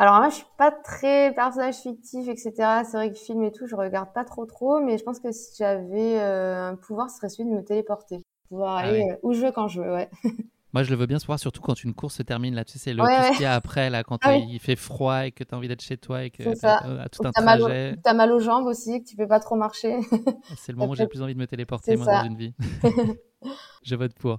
[0.00, 2.52] Alors moi, je suis pas très personnage fictif, etc.
[2.84, 5.30] C'est vrai que film et tout, je regarde pas trop trop, mais je pense que
[5.30, 9.16] si j'avais euh, un pouvoir, ce serait celui de me téléporter, pouvoir ah aller euh,
[9.22, 9.92] où je veux quand je veux.
[9.92, 10.08] Ouais.
[10.72, 12.54] Moi, je le veux bien ce soir, surtout quand une course se termine.
[12.54, 14.76] Là, tu sais, c'est le ouais, qu'il y a après, là, quand ah il fait
[14.76, 17.32] froid et que tu as envie d'être chez toi et que tu as, tout un
[17.32, 17.98] trajet.
[18.02, 19.98] Tu as mal aux jambes aussi, que tu peux pas trop marcher.
[20.56, 22.54] c'est le moment où j'ai le plus envie de me téléporter, moi, dans une vie.
[23.82, 24.38] je vote pour.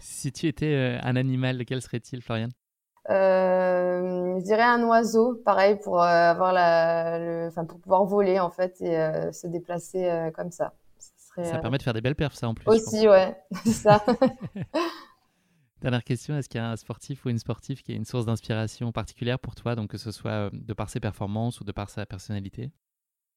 [0.00, 2.67] si tu étais euh, un animal, quel serait-il, Florian euh,
[3.08, 8.50] je dirais un oiseau, pareil pour euh, avoir la, le, enfin pour pouvoir voler en
[8.50, 10.74] fait et euh, se déplacer euh, comme ça.
[10.98, 12.68] Ça, ça permet de faire des belles perfs, ça en plus.
[12.68, 14.04] Aussi, ouais, ça.
[15.80, 18.26] Dernière question, est-ce qu'il y a un sportif ou une sportive qui est une source
[18.26, 21.88] d'inspiration particulière pour toi, donc que ce soit de par ses performances ou de par
[21.88, 22.72] sa personnalité?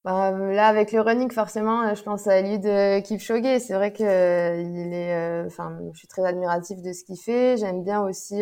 [0.03, 3.59] Bah, là, avec le running, forcément, je pense à lui de Kipchoge.
[3.59, 7.57] C'est vrai que il est, enfin, je suis très admiratif de ce qu'il fait.
[7.57, 8.41] J'aime bien aussi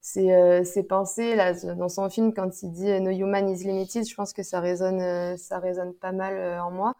[0.00, 4.06] ses, euh, ses pensées là dans son film quand il dit No Human is Limited
[4.06, 6.94] je pense que ça résonne euh, ça résonne pas mal euh, en moi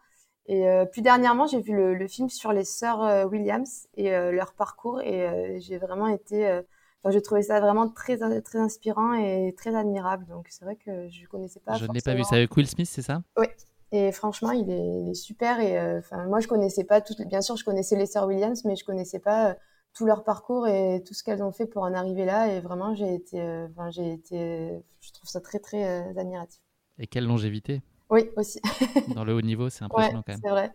[0.47, 4.99] et plus dernièrement j'ai vu le, le, film sur les sœurs Williams et leur parcours
[4.99, 10.25] et j'ai vraiment été enfin j'ai trouvé ça vraiment très très inspirant et très admirable
[10.25, 12.67] donc c'est vrai que je connaissais pas je ne l'ai pas vu c'est avec Will
[12.67, 13.21] Smith c'est ça?
[13.37, 13.45] Oui
[13.91, 15.59] Et franchement, il est, super.
[15.59, 17.21] Et enfin, moi, je connaissais pas toutes.
[17.27, 19.57] Bien sûr, je connaissais les sœurs Williams, mais je connaissais pas
[19.93, 22.53] tout leur parcours et tout ce qu'elles ont fait pour en arriver là.
[22.53, 25.83] Et vraiment, j'ai été, enfin, j'ai été, je trouve ça très très
[26.17, 26.61] admiratif.
[26.97, 27.81] Et quelle longévité?
[28.09, 28.59] Oui, aussi.
[29.15, 30.41] Dans le haut niveau, c'est impressionnant quand même.
[30.43, 30.73] C'est vrai.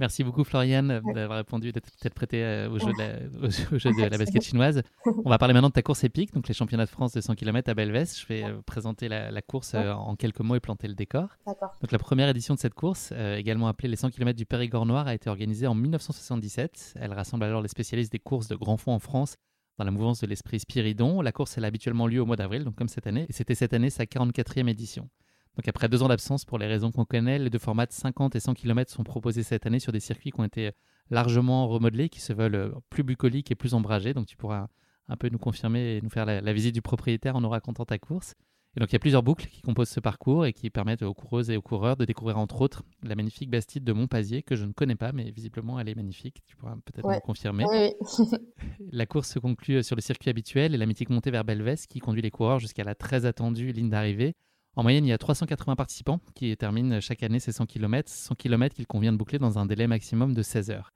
[0.00, 4.16] Merci beaucoup Floriane d'avoir répondu, d'être peut-être prêtée euh, au, jeu de la, de la
[4.16, 4.82] basket chinoise.
[5.04, 7.34] On va parler maintenant de ta course épique, donc les championnats de France de 100
[7.34, 8.18] km à Belvès.
[8.18, 11.28] Je vais euh, présenter la, course euh, en quelques mots et planter le décor.
[11.46, 15.06] Donc la première édition de cette course, également appelée les 100 km du Périgord Noir,
[15.06, 16.94] a été organisée en 1977.
[16.98, 19.36] Elle rassemble alors les spécialistes des courses de grands fonds en France
[19.76, 21.20] dans la mouvance de l'esprit Spiridon.
[21.20, 23.54] La course elle a habituellement lieu au mois d'avril, donc comme cette année, et c'était
[23.54, 25.10] cette année sa 44e édition.
[25.60, 28.34] Donc après deux ans d'absence, pour les raisons qu'on connaît, les deux formats de 50
[28.34, 30.70] et 100 km sont proposés cette année sur des circuits qui ont été
[31.10, 34.14] largement remodelés, qui se veulent euh, plus bucoliques et plus ombragés.
[34.14, 34.68] Donc tu pourras
[35.08, 37.98] un peu nous confirmer et nous faire la, visite du propriétaire en nous racontant ta
[37.98, 38.36] course.
[38.74, 41.12] Et donc il y a plusieurs boucles qui composent ce parcours et qui permettent aux
[41.12, 44.64] coureuses et aux coureurs de découvrir entre autres la magnifique Bastide de Montpazier que je
[44.64, 46.40] ne connais pas, mais visiblement elle est magnifique.
[46.46, 47.66] Tu pourras peut-être nous confirmer.
[47.68, 47.92] Oui.
[48.92, 51.98] la course se conclut sur le circuit habituel et la mythique montée vers Belvès qui
[51.98, 54.36] conduit les coureurs jusqu'à la très attendue ligne d'arrivée
[54.76, 58.08] en moyenne, il y a 380 participants qui terminent chaque année ces 100 km.
[58.08, 60.92] 100 km qu'il convient de boucler dans un délai maximum de 16 heures.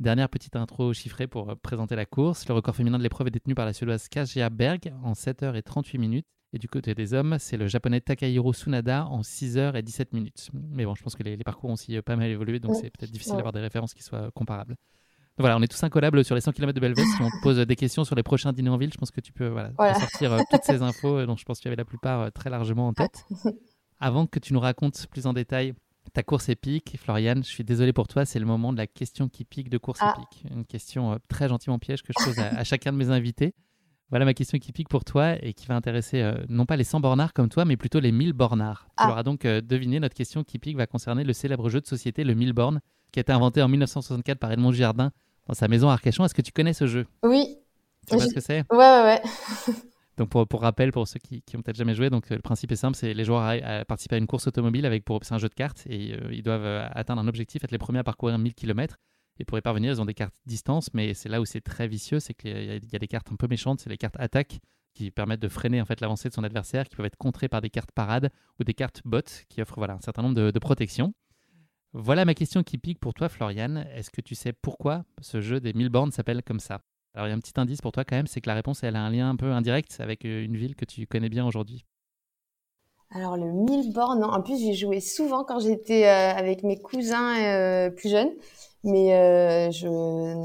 [0.00, 2.48] Dernière petite intro chiffrée pour euh, présenter la course.
[2.48, 5.54] Le record féminin de l'épreuve est détenu par la suédoise Kasia Berg en 7 h
[5.56, 6.26] et 38 minutes.
[6.52, 10.12] Et du côté des hommes, c'est le japonais Takahiro Tsunada en 6 h et 17
[10.12, 10.50] minutes.
[10.52, 12.90] Mais bon, je pense que les, parcours ont aussi euh, pas mal évolué, donc c'est
[12.90, 14.76] peut-être difficile d'avoir des références qui soient comparables
[15.42, 17.04] voilà, on est tous incollables sur les 100 km de Belvès.
[17.04, 19.20] Si on te pose des questions sur les prochains dîners en ville, je pense que
[19.20, 21.76] tu peux voilà, sortir euh, toutes ces infos euh, dont je pense que tu avais
[21.76, 23.26] la plupart euh, très largement en tête.
[24.00, 25.74] Avant que tu nous racontes plus en détail
[26.14, 29.28] ta course épique, Floriane, je suis désolé pour toi, c'est le moment de la question
[29.28, 30.14] qui pique de course ah.
[30.16, 30.44] épique.
[30.50, 33.54] Une question très gentiment piège que je pose à, chacun de mes invités.
[34.10, 37.00] Voilà ma question qui pique pour toi et qui va intéresser non pas les 100
[37.00, 38.88] bornards comme toi, mais plutôt les 1000 bornards.
[38.98, 39.10] Tu ah.
[39.12, 42.34] auras donc deviné, notre question qui pique va concerner le célèbre jeu de société, le
[42.34, 42.80] 1000 bornes,
[43.12, 45.12] qui a été inventé en 1964 par Edmond Jardin
[45.46, 46.24] dans sa maison à Arcachon.
[46.24, 47.06] Est-ce que tu connais ce jeu?
[47.22, 47.58] Oui.
[48.08, 48.64] Tu vois ce que c'est?
[48.70, 49.22] Ouais, ouais, ouais.
[50.16, 52.42] donc pour, pour, rappel, pour ceux qui, qui ont peut-être jamais joué, donc euh, le
[52.42, 55.34] principe est simple, c'est les joueurs à, participer à une course automobile avec pour c'est
[55.34, 58.00] un jeu de cartes et euh, ils doivent euh, atteindre un objectif, être les premiers
[58.00, 58.96] à parcourir 1000 km.
[59.38, 61.88] Et pour y parvenir, ils ont des cartes distance, mais c'est là où c'est très
[61.88, 64.60] vicieux, c'est qu'il y, y, a des cartes un peu méchantes, c'est les cartes attaque
[64.94, 67.62] qui permettent de freiner en fait l'avancée de son adversaire, qui peuvent être contrées par
[67.62, 70.58] des cartes parades ou des cartes bots qui offrent voilà un certain nombre de, de
[70.58, 71.14] protections.
[71.94, 73.86] Voilà ma question qui pique pour toi, Floriane.
[73.94, 76.80] Est-ce que tu sais pourquoi ce jeu des 1000 bornes s'appelle comme ça?
[77.14, 78.82] Alors, il y a un petit indice pour toi quand même, c'est que la réponse,
[78.82, 81.46] elle a un lien un peu indirect avec euh, une ville que tu connais bien
[81.46, 81.84] aujourd'hui.
[83.10, 87.36] Alors, le 1000 bornes, en plus, j'ai joué souvent quand j'étais euh, avec mes cousins
[87.44, 88.32] euh, plus jeunes,
[88.84, 89.86] mais je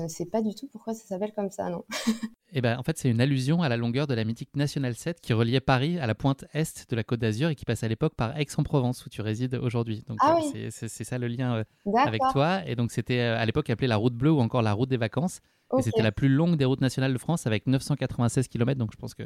[0.03, 1.83] ne sais pas du tout pourquoi ça s'appelle comme ça, non.
[2.53, 5.19] Eh ben, en fait, c'est une allusion à la longueur de la mythique National 7
[5.19, 7.89] qui reliait Paris à la pointe est de la Côte d'Azur et qui passait à
[7.89, 10.03] l'époque par Aix-en-Provence où tu résides aujourd'hui.
[10.07, 11.63] Donc, ah euh, c'est ça le lien euh,
[11.97, 12.61] avec toi.
[12.65, 14.97] Et donc, c'était euh, à l'époque appelé la route bleue ou encore la route des
[14.97, 15.41] vacances.
[15.77, 18.79] Et c'était la plus longue des routes nationales de France avec 996 km.
[18.79, 19.23] Donc, je pense que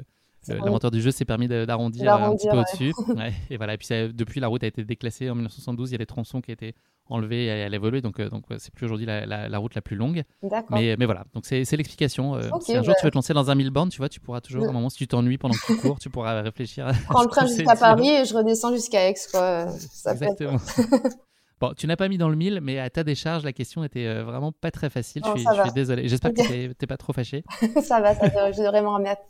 [0.47, 2.93] l'inventeur du jeu s'est permis d'arrondir un petit peu au-dessus.
[3.49, 3.73] et voilà.
[3.73, 5.89] Et puis, depuis, la route a été déclassée en 1972.
[5.89, 6.73] Il y a des tronçons qui étaient
[7.11, 8.01] enlevée et elle évolué.
[8.01, 10.23] Donc, euh, donc c'est plus aujourd'hui la, route la plus longue.
[10.69, 12.35] Mais, mais voilà, donc c'est l'explication.
[12.35, 14.19] Euh, si un jour tu veux te lancer dans un mille bornes, tu vois, tu
[14.19, 16.91] pourras toujours, à un moment, si tu t'ennuies pendant que tu cours, tu pourras réfléchir.
[16.93, 19.15] Je prends le train jusqu'à Paris et je redescends jusqu'à Aix.
[19.31, 19.67] Quoi.
[20.11, 20.57] Exactement.
[21.61, 24.07] Bon, tu n'as pas mis dans le mille, mais à ta décharge, la question était
[24.07, 25.21] euh, vraiment pas très facile.
[25.23, 26.07] je, suis, je suis, désolé.
[26.07, 27.43] J'espère que tu n'es pas trop fâché.
[27.83, 29.21] ça va, ça va, je devrais m'en remettre.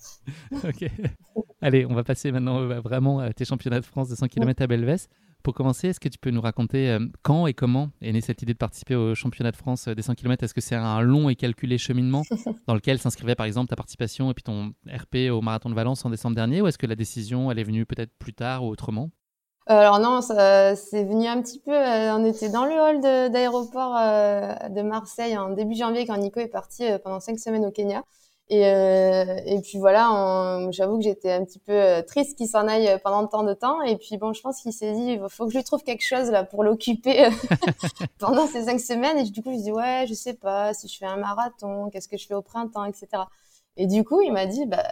[0.64, 0.90] ok.
[1.62, 4.68] Allez, on va passer maintenant vraiment à tes championnats de France de 100 km à
[4.68, 5.10] Belvès.
[5.44, 8.42] Pour commencer, est-ce que tu peux nous raconter euh, quand et comment est née cette
[8.42, 11.02] idée de participer au championnat de France euh, des 100 km Est-ce que c'est un
[11.02, 12.22] long et calculé cheminement
[12.68, 16.06] dans lequel s'inscrivait par exemple ta participation et puis ton RP au marathon de Valence
[16.06, 16.62] en décembre dernier?
[16.62, 19.10] Ou est-ce que la décision, elle est venue peut-être plus tard ou autrement?
[19.10, 19.21] euh,
[19.68, 21.72] alors non, c'est venu un petit peu.
[21.72, 23.94] on était dans le hall d'aéroport
[24.70, 28.04] de, Marseille en début janvier quand Nico est parti pendant cinq semaines au Kenya.
[28.52, 33.00] Et, euh, puis voilà, j'avoue que j'étais un petit peu euh, triste qu'il s'en aille
[33.02, 33.82] pendant tant de temps.
[33.82, 36.06] Et puis bon, je pense qu'il s'est dit, il faut que je lui trouve quelque
[36.06, 37.30] chose là pour l'occuper euh,
[38.20, 39.18] pendant ces cinq semaines.
[39.20, 41.90] Et du coup, je lui dis, ouais, je sais pas si je fais un marathon,
[41.92, 43.08] qu'est-ce que je fais au printemps, etc.
[43.78, 44.84] Et du coup, il m'a dit, bah,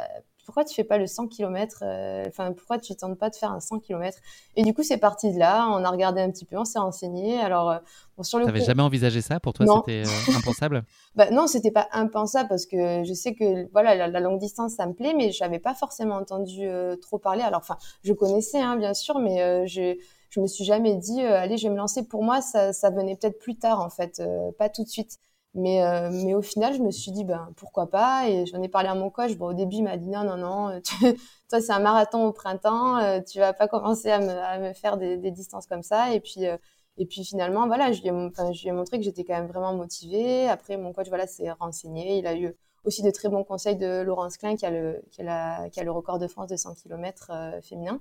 [0.49, 3.51] pourquoi tu fais pas le 100 km euh, Enfin, pourquoi tu tentes pas de faire
[3.51, 4.17] un 100 km
[4.55, 5.67] Et du coup, c'est parti de là.
[5.69, 7.39] On a regardé un petit peu, on s'est renseigné.
[7.39, 7.77] Alors, euh,
[8.17, 8.45] bon, sur le.
[8.45, 9.39] T'avais jamais envisagé ça?
[9.39, 10.83] Pour toi, c'était euh, impensable?
[11.15, 14.87] Bah, non, c'était pas impensable parce que je sais que voilà, la, longue distance, ça
[14.87, 16.67] me plaît, mais j'avais pas forcément entendu
[17.01, 17.43] trop parler.
[17.43, 19.97] Alors, enfin, je connaissais, hein, bien sûr, mais je
[20.29, 22.07] je me suis jamais dit, allez, je vais me lancer.
[22.07, 24.21] Pour moi, ça, ça venait peut-être plus tard, en fait,
[24.57, 25.19] pas tout de suite.
[25.55, 28.69] Mais, euh, mais au final, je me suis dit, ben, pourquoi pas Et j'en ai
[28.69, 29.35] parlé à mon coach.
[29.35, 30.81] Bon, au début, il m'a dit, non, non, non,
[31.49, 34.73] toi, c'est un marathon au printemps, euh, tu vas pas commencer à me, à me
[34.73, 36.13] faire des, des, distances comme ça.
[36.13, 36.57] Et puis, euh,
[36.97, 39.33] Et puis finalement, voilà, je lui ai, enfin, je lui ai montré que j'étais quand
[39.35, 40.49] même vraiment motivée.
[40.49, 42.19] Après, mon coach, voilà, s'est renseigné.
[42.19, 45.21] Il a eu aussi de très bons conseils de Laurence Klein, qui a le, qui
[45.21, 47.99] a, qui a le record de France de 100 km euh, féminin.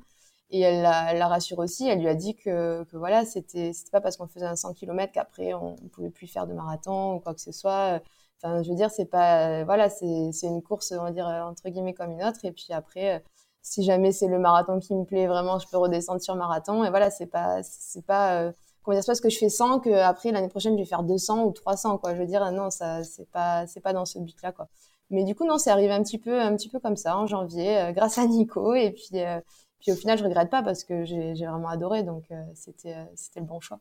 [0.50, 1.88] Et elle la, rassure aussi.
[1.88, 4.72] Elle lui a dit que, que voilà, c'était, c'était pas parce qu'on faisait un 100
[4.74, 8.00] km qu'après on, ne pouvait plus faire de marathon ou quoi que ce soit.
[8.42, 11.94] Enfin, je veux dire, c'est pas, voilà, c'est, une course, on va dire entre guillemets
[11.94, 12.44] comme une autre.
[12.44, 13.22] Et puis après,
[13.62, 16.84] si jamais c'est le marathon qui me plaît vraiment, je peux redescendre sur marathon.
[16.84, 19.80] Et voilà, c'est pas, c'est pas, euh, comment dire, c'est parce que je fais 100
[19.80, 22.14] que après l'année prochaine je vais faire 200 ou 300 quoi.
[22.14, 24.68] Je veux dire, non, ça, c'est pas, c'est pas dans ce but-là quoi.
[25.10, 27.26] Mais du coup, non, c'est arrivé un petit peu, un petit peu comme ça en
[27.26, 28.74] janvier, euh, grâce à Nico.
[28.74, 29.40] Et puis, euh,
[29.80, 32.02] puis au final, je regrette pas parce que j'ai, vraiment adoré.
[32.02, 33.80] Donc, c'était, c'était le bon choix.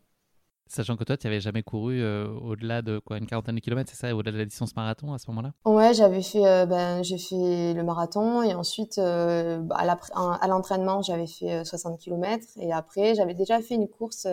[0.70, 3.90] Sachant que toi, tu n'avais jamais couru euh, au-delà de quoi, une quarantaine de kilomètres,
[3.90, 5.54] c'est ça, au-delà de la distance marathon à ce moment-là?
[5.66, 11.28] Ouais, j'avais fait, euh, ben, j'ai fait le marathon et ensuite euh, à l'entraînement, j'avais
[11.28, 14.28] fait 60 km et après, j'avais déjà fait une course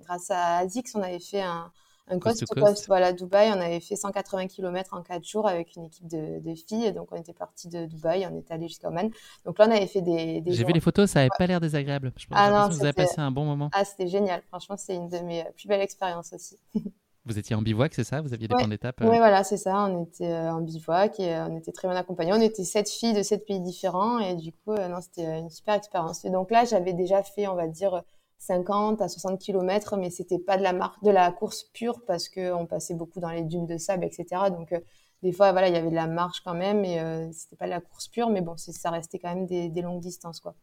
[0.00, 1.70] grâce à Azix, on avait fait un,
[2.10, 2.86] un coast to coast.
[2.86, 6.54] Voilà, Dubaï, on avait fait 180 km en 4 jours avec une équipe de, de
[6.54, 6.92] filles.
[6.92, 9.10] Donc, on était parti de Dubaï, on était allé jusqu'à Oman.
[9.44, 10.42] Donc là, on avait fait des.
[10.46, 12.12] J'ai vu les photos, ça n'avait pas l'air désagréable.
[12.16, 13.70] Je pense ah que vous avez passé un bon moment.
[13.72, 14.42] Ah, c'était génial.
[14.48, 16.58] Franchement, c'est une de mes plus belles expériences aussi.
[17.26, 18.22] Vous étiez en bivouac, c'est ça?
[18.22, 19.84] Vous aviez des points d'étape Oui, voilà, c'est ça.
[19.84, 22.32] On était euh, en bivouac et euh, on était très bien accompagnés.
[22.32, 25.50] On était sept filles de sept pays différents et du coup, euh, non, c'était une
[25.50, 26.24] super expérience.
[26.24, 28.02] Et donc là, j'avais déjà fait, on va dire,
[28.40, 32.94] 50 à 60 km, mais c'était pas de la course pure parce que on passait
[32.94, 34.24] beaucoup dans les dunes de sable, etc.
[34.50, 34.80] Donc euh,
[35.22, 37.66] des fois, voilà, il y avait de la marche quand même, et euh, c'était pas
[37.66, 40.54] de la course pure, mais bon, ça restait quand même des, longues distances, quoi.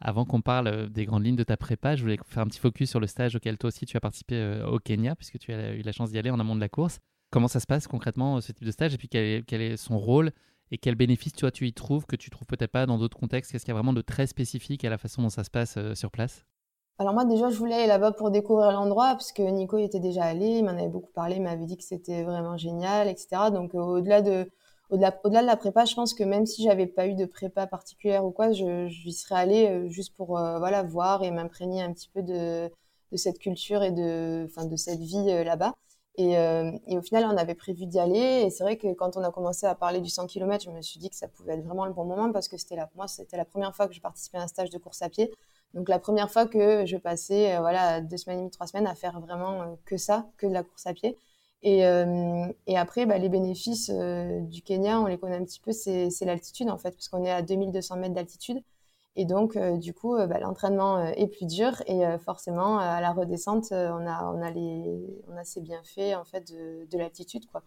[0.00, 2.60] Avant qu'on parle euh, des grandes lignes de ta prépa, je voulais faire un petit
[2.60, 5.74] focus sur le stage auquel toi aussi tu as participé au Kenya, puisque tu as
[5.74, 6.98] eu la chance d'y aller en amont de la course.
[7.30, 10.32] Comment ça se passe concrètement ce type de stage, et puis quel est, son rôle
[10.70, 13.52] et quel bénéfice toi tu y trouves que tu trouves peut-être pas dans d'autres contextes?
[13.52, 15.78] Qu'est-ce qu'il y a vraiment de très spécifique à la façon dont ça se passe
[15.92, 16.46] sur place?
[16.98, 20.24] Alors moi déjà je voulais aller là-bas pour découvrir l'endroit parce que Nico était déjà
[20.24, 23.50] allé, il m'en avait beaucoup parlé, il m'avait dit que c'était vraiment génial, etc.
[23.52, 24.50] Donc euh, au-delà de
[24.90, 28.24] au-delà de la prépa, je pense que même si j'avais pas eu de prépa particulière
[28.24, 31.92] ou quoi, je j'y serais allée euh, juste pour euh, voilà voir et m'imprégner un
[31.92, 32.70] petit peu de
[33.12, 35.74] de cette culture et de enfin de cette vie là-bas.
[36.16, 38.42] Et, et, au final, on avait prévu d'y aller.
[38.44, 40.82] Et c'est vrai que quand on a commencé à parler du 100 km, je me
[40.82, 43.06] suis dit que ça pouvait être vraiment le bon moment parce que c'était la, moi,
[43.06, 45.32] c'était la première fois que je participais à un stage de course à pied.
[45.74, 48.86] Donc la première fois que je passais euh, voilà deux semaines et demie, trois semaines
[48.86, 51.16] à faire vraiment euh, que ça, que de la course à pied.
[51.62, 55.72] Et, euh, et après, bah, les bénéfices du Kenya, on les connaît un petit peu,
[55.72, 58.62] c'est l'altitude en fait, parce qu'on est à 2200 mètres d'altitude.
[59.16, 64.06] Et donc, du coup, bah, l'entraînement est plus dur et forcément, à la redescente, on,
[64.06, 67.44] a, on, a les, on a ces bienfaits en fait de, de l'altitude.
[67.46, 67.64] quoi.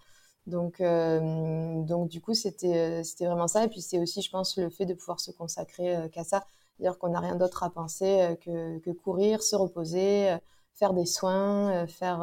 [0.47, 3.65] Donc, donc, du coup, c'était vraiment ça.
[3.65, 6.45] Et puis, c'est aussi, je pense, le fait de pouvoir se consacrer qu'à ça.
[6.77, 10.37] C'est-à-dire qu'on n'a rien d'autre à penser euh, que, que, courir, se reposer, euh,
[10.73, 12.21] faire des soins, euh, faire,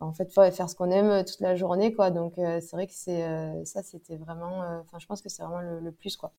[0.00, 2.10] en fait, faire ce qu'on aime toute la journée, quoi.
[2.10, 5.92] Donc, c'est vrai que c'est ça, c'était vraiment, enfin, je pense que c'est vraiment le,
[5.92, 6.32] plus, quoi.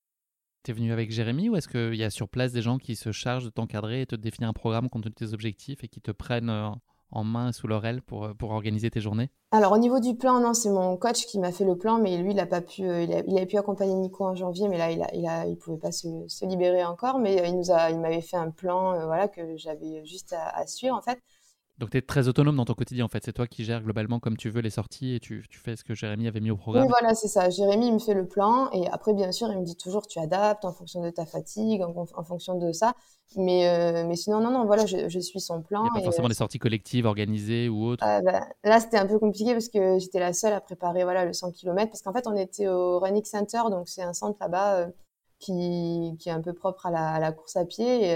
[0.68, 3.12] es venu avec Jérémy ou est-ce qu'il y a sur place des gens qui se
[3.12, 6.02] chargent de t'encadrer et te définir un programme compte tenu de tes objectifs et qui
[6.02, 6.50] te prennent
[7.12, 9.30] en main sous leur pour, pour organiser tes journées?
[9.52, 12.18] Alors au niveau du plan, non, c'est mon coach qui m'a fait le plan, mais
[12.18, 14.70] lui, il a pas pu, euh, il, a, il avait pu accompagner Nico en janvier,
[14.70, 17.48] mais là, il a, il, a, il pouvait pas se, se libérer encore, mais euh,
[17.48, 20.66] il nous a, il m'avait fait un plan, euh, voilà, que j'avais juste à, à,
[20.68, 21.20] suivre en fait.
[21.82, 24.20] Donc tu es très autonome dans ton quotidien en fait, c'est toi qui gères globalement
[24.20, 26.56] comme tu veux les sorties et tu, tu fais ce que Jérémy avait mis au
[26.56, 26.84] programme.
[26.86, 29.58] Oui voilà c'est ça, Jérémy il me fait le plan et après bien sûr il
[29.58, 32.94] me dit toujours tu adaptes en fonction de ta fatigue, en, fonction de ça,
[33.36, 35.80] mais, euh, mais sinon non non voilà je, je suis son plan.
[35.80, 38.06] Il n'y a pas forcément des sorties collectives organisées ou autres?
[38.06, 41.26] Euh, bah, Là c'était un peu compliqué parce que j'étais la seule à préparer voilà
[41.26, 44.38] le 100 km parce qu'en fait on était au Running Center donc c'est un centre
[44.40, 44.88] là-bas euh,
[45.40, 48.16] qui, qui est un peu propre à la, à la course à pied et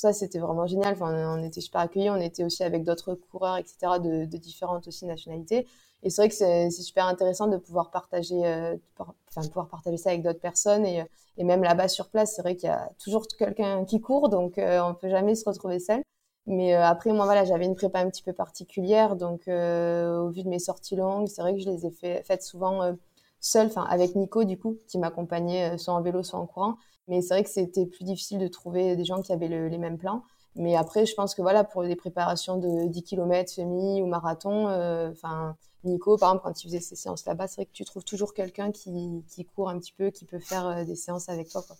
[0.00, 0.94] ça, c'était vraiment génial.
[0.94, 2.10] Enfin, on était super accueillis.
[2.10, 5.66] On était aussi avec d'autres coureurs, etc., de, différentes aussi nationalités.
[6.02, 10.10] Et c'est vrai que c'est super intéressant de pouvoir partager, euh, enfin, pouvoir partager ça
[10.10, 10.86] avec d'autres personnes.
[10.86, 11.04] Et,
[11.38, 14.80] même là-bas sur place, c'est vrai qu'il y a toujours quelqu'un qui court, donc euh,
[14.82, 16.02] on peut jamais se retrouver seul.
[16.46, 20.42] Mais euh, après, moi, voilà, j'avais une prépa un petit peu particulière, donc au vu
[20.42, 22.94] de mes sorties longues, c'est vrai que je les ai fait, faites souvent
[23.40, 26.76] seule, enfin avec Nico du coup, qui m'accompagnait soit en vélo, soit en courant.
[27.10, 29.98] Mais c'est vrai que c'était plus difficile de trouver des gens qui avaient les mêmes
[29.98, 30.22] plans.
[30.54, 34.68] Mais après, je pense que voilà, pour des préparations de 10 km semi ou marathon,
[34.68, 37.84] euh, enfin, Nico, par exemple, quand il faisait ses séances là-bas, c'est vrai que tu
[37.84, 41.28] trouves toujours quelqu'un qui, qui, court un petit peu, qui peut faire euh, des séances
[41.28, 41.62] avec toi.
[41.66, 41.76] Quoi.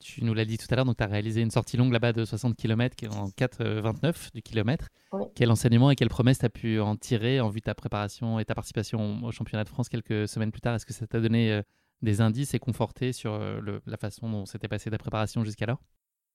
[0.00, 2.14] Tu nous l'as dit tout à l'heure, donc tu as réalisé une sortie longue là-bas
[2.14, 4.88] de 60 km en 4,29 euh, du kilomètre.
[5.34, 8.38] Quel enseignement et quelle promesse tu as pu en tirer en vue de ta préparation
[8.38, 10.74] et ta participation au championnat de France quelques semaines plus tard?
[10.74, 11.62] Est-ce que ça t'a donné
[12.02, 15.80] des indices et conforter sur euh, la façon dont s'était passée ta préparation jusqu'alors?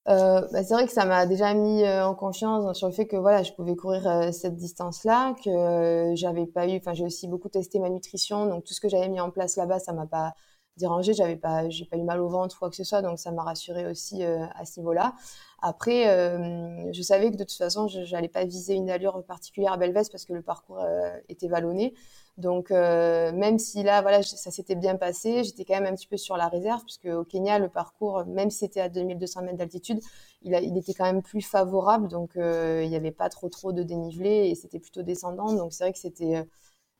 [0.07, 3.05] Euh, bah, c'est vrai que ça m'a déjà mis euh, en confiance sur le fait
[3.05, 7.27] que voilà, je pouvais courir euh, cette distance-là, que j'avais pas eu, enfin j'ai aussi
[7.27, 10.07] beaucoup testé ma nutrition, donc tout ce que j'avais mis en place là-bas, ça m'a
[10.07, 10.33] pas
[10.77, 13.19] dérangé, j'avais pas, j'ai pas eu mal au ventre ou quoi que ce soit, donc
[13.19, 15.13] ça m'a rassuré aussi à ce niveau-là.
[15.61, 16.05] Après,
[16.93, 20.09] je savais que de toute façon, je n'allais pas viser une allure particulière à Belvès
[20.09, 20.81] parce que le parcours
[21.27, 21.93] était vallonné.
[22.39, 26.07] Donc, euh, même si là, voilà, ça s'était bien passé, j'étais quand même un petit
[26.07, 29.57] peu sur la réserve, puisque au Kenya, le parcours, même si c'était à 2200 mètres
[29.57, 29.99] d'altitude,
[30.43, 32.07] il, il, était quand même plus favorable.
[32.07, 35.51] Donc, euh, il n'y avait pas trop, trop de dénivelé et c'était plutôt descendant.
[35.53, 36.43] Donc, c'est vrai que c'était euh,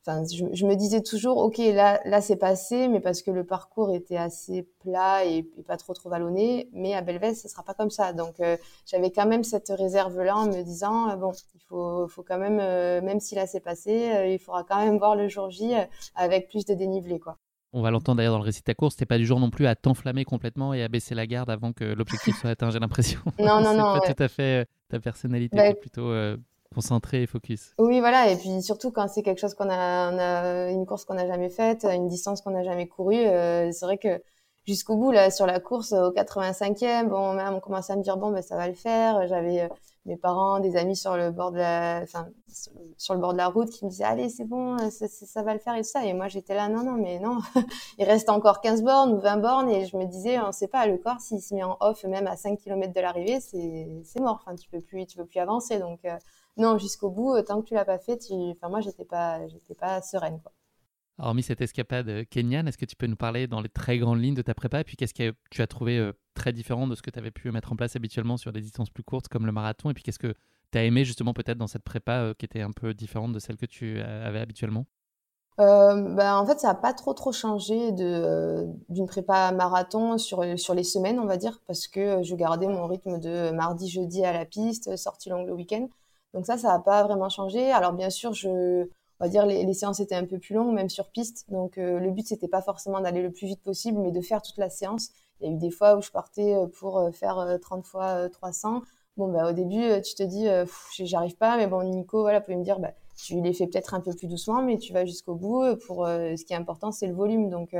[0.09, 3.93] Enfin, je, me disais toujours, ok, là, là c'est passé, mais parce que le parcours
[3.93, 6.67] était assez plat et, pas trop trop vallonné.
[6.73, 8.11] Mais à Belvès, ce sera pas comme ça.
[8.13, 8.57] Donc, euh,
[8.87, 12.59] j'avais quand même cette réserve-là en me disant, euh, bon, il faut, faut quand même,
[12.59, 15.73] euh, même si là c'est passé, il faudra quand même voir le jour J
[16.15, 17.37] avec plus de dénivelé, quoi.
[17.71, 19.51] On va l'entendre d'ailleurs dans le récit de ta course, t'es pas du genre non
[19.51, 22.79] plus à t'enflammer complètement et à baisser la garde avant que l'objectif soit atteint, j'ai
[22.79, 23.19] l'impression.
[23.37, 23.93] Non, non, non.
[23.93, 26.11] C'est pas tout à fait ta personnalité, bah, plutôt
[26.73, 27.73] concentré et focus.
[27.79, 28.29] Oui, voilà.
[28.29, 31.85] Et puis surtout quand c'est quelque chose qu'on a, une course qu'on n'a jamais faite,
[31.85, 34.21] une distance qu'on n'a jamais courue, euh, c'est vrai que
[34.65, 38.17] jusqu'au bout là sur la course au 85e, bon, même on commençait à me dire
[38.17, 39.27] bon ben ça va le faire.
[39.27, 39.67] J'avais euh,
[40.05, 42.27] mes parents, des amis sur le bord de la, enfin
[42.97, 45.53] sur le bord de la route qui me disaient allez c'est bon, ça, ça, va
[45.53, 46.05] le faire et tout ça.
[46.05, 47.39] Et moi j'étais là non non mais non,
[47.97, 50.85] il reste encore 15 bornes ou 20 bornes et je me disais on sait pas
[50.87, 54.43] le corps s'il se met en off même à 5 km de l'arrivée c'est mort.
[54.45, 56.15] Enfin tu peux plus tu peux plus avancer donc euh,
[56.59, 58.33] non, jusqu'au bout, euh, tant que tu l'as pas fait, tu...
[58.33, 60.41] enfin, moi, j'étais pas, j'étais pas sereine.
[60.41, 60.51] Quoi.
[61.17, 64.21] Hormis cette escapade euh, kenyane, est-ce que tu peux nous parler dans les très grandes
[64.21, 66.95] lignes de ta prépa Et puis, qu'est-ce que tu as trouvé euh, très différent de
[66.95, 69.45] ce que tu avais pu mettre en place habituellement sur des distances plus courtes comme
[69.45, 70.33] le marathon Et puis, qu'est-ce que
[70.71, 73.55] tu as aimé justement peut-être dans cette prépa qui était un peu différente de celle
[73.55, 74.85] que tu avais habituellement?
[75.57, 80.73] Ben, en fait, ça n'a pas trop trop changé de d'une prépa marathon sur sur
[80.73, 84.31] les semaines, on va dire, parce que je gardais mon rythme de mardi, jeudi à
[84.31, 85.89] la piste, sortie longue le week-end.
[86.33, 87.71] Donc ça, ça n'a pas vraiment changé.
[87.71, 88.87] Alors bien sûr, je,
[89.19, 91.49] on va dire les, les séances étaient un peu plus longues, même sur piste.
[91.49, 94.41] Donc euh, le but c'était pas forcément d'aller le plus vite possible, mais de faire
[94.41, 95.09] toute la séance.
[95.41, 98.29] Il y a eu des fois où je partais euh, pour euh, faire 30 fois
[98.29, 98.81] 300.
[99.17, 100.47] Bon bah au début tu te dis
[101.05, 103.99] j'arrive pas, mais bon Nico voilà pouvait me dire bah tu les fais peut-être un
[103.99, 105.75] peu plus doucement, mais tu vas jusqu'au bout.
[105.87, 107.49] Pour ce qui est important c'est le volume.
[107.49, 107.75] Donc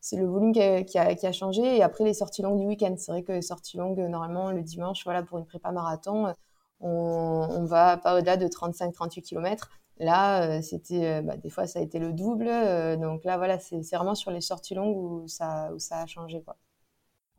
[0.00, 1.76] c'est le volume qui a, qui, a, qui a, changé.
[1.76, 4.62] Et après les sorties longues du week-end, c'est vrai que les sorties longues normalement le
[4.62, 6.34] dimanche voilà pour une prépa marathon
[6.82, 9.70] on, on va pas au-delà de 35-38 km.
[9.98, 12.48] Là, euh, c'était, euh, bah, des fois, ça a été le double.
[12.48, 16.06] Euh, donc là, voilà, c'est vraiment sur les sorties longues où ça, où ça a
[16.06, 16.42] changé.
[16.42, 16.56] Quoi.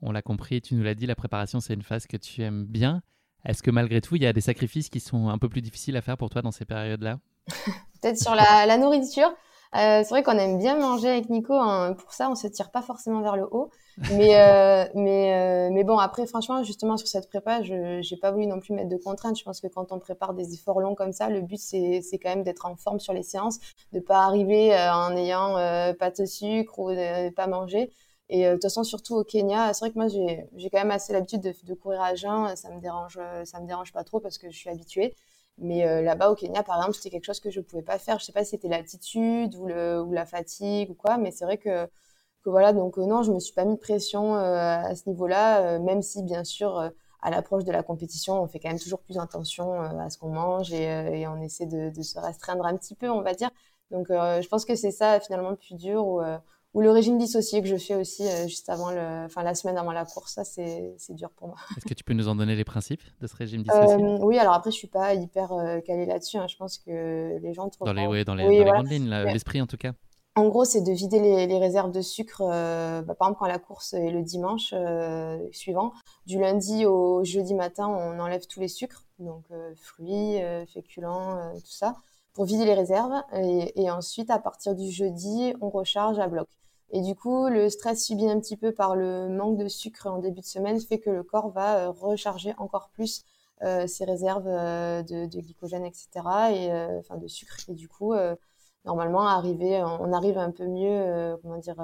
[0.02, 2.66] On l'a compris, tu nous l'as dit, la préparation, c'est une phase que tu aimes
[2.66, 3.02] bien.
[3.46, 5.98] Est-ce que malgré tout, il y a des sacrifices qui sont un peu plus difficiles
[5.98, 7.20] à faire pour toi dans ces périodes-là?
[8.02, 9.34] Peut-être sur la, la nourriture.
[9.76, 11.54] Euh, c'est vrai qu'on aime bien manger avec Nico.
[11.54, 11.94] Hein.
[11.94, 13.72] Pour ça, on se tire pas forcément vers le haut.
[14.12, 18.32] Mais euh, mais euh, mais bon, après, franchement, justement sur cette prépa, je j'ai pas
[18.32, 19.38] voulu non plus mettre de contraintes.
[19.38, 22.18] Je pense que quand on prépare des efforts longs comme ça, le but c'est c'est
[22.18, 23.60] quand même d'être en forme sur les séances,
[23.91, 25.54] de pas arriver en ayant
[26.00, 27.91] pas de sucre ou de pas manger.
[28.30, 30.91] Et de toute façon, surtout au Kenya, c'est vrai que moi j'ai j'ai quand même
[30.91, 32.56] assez l'habitude de, courir à jeun.
[32.56, 35.16] Ça me dérange ça me dérange pas trop parce que je suis habituée.
[35.60, 38.20] Mais euh, là-bas au Kenya, par exemple, c'était quelque chose que je pouvais pas faire.
[38.20, 41.58] Je sais pas si c'était l'altitude ou, ou la fatigue ou quoi, mais c'est vrai
[41.58, 41.88] que,
[42.44, 42.74] que voilà.
[42.74, 46.02] Donc euh, non, je me suis pas mis de pression euh, à ce niveau-là, même
[46.02, 46.91] si bien sûr
[47.22, 50.30] à l'approche de la compétition, on fait quand même toujours plus attention à ce qu'on
[50.30, 53.50] mange et, et, on essaie de, de, se restreindre un petit peu, on va dire.
[53.91, 56.22] Donc je pense que c'est ça finalement le plus dur
[56.74, 59.78] ou le régime dissocié que je fais aussi euh, juste avant le, enfin la semaine
[59.78, 61.58] avant la course, ça c'est dur pour moi.
[61.78, 64.04] Est-ce que tu peux nous en donner les principes de ce régime dissocié?
[64.04, 66.38] Euh, Oui, alors après je suis pas hyper euh, calée là-dessus.
[66.38, 66.48] Hein.
[66.48, 69.62] Je pense que les gens dans les, ouais, dans les, dans les grandes lignes, l'esprit
[69.62, 69.91] en tout cas.
[70.36, 73.48] En gros, c'est de vider les, les, réserves de sucre, euh, bah, par exemple quand
[73.48, 75.94] la course est le dimanche euh, suivant.
[76.26, 80.40] Du lundi au jeudi matin, on enlève tous les sucres, donc fruits,
[80.74, 81.96] féculents, tout ça,
[82.34, 83.22] pour vider les réserves.
[83.34, 86.48] Et, et, ensuite, à partir du jeudi, on recharge à bloc.
[86.94, 90.20] Et du coup, le stress subi un petit peu par le manque de sucre en
[90.20, 93.24] début de semaine fait que le corps va euh, recharger encore plus
[93.64, 96.08] euh, ses réserves euh, de, de, glycogène, etc.
[96.52, 97.58] et enfin de sucre.
[97.68, 98.14] Et du coup,
[98.86, 101.76] normalement, arriver, on arrive un peu mieux, comment dire,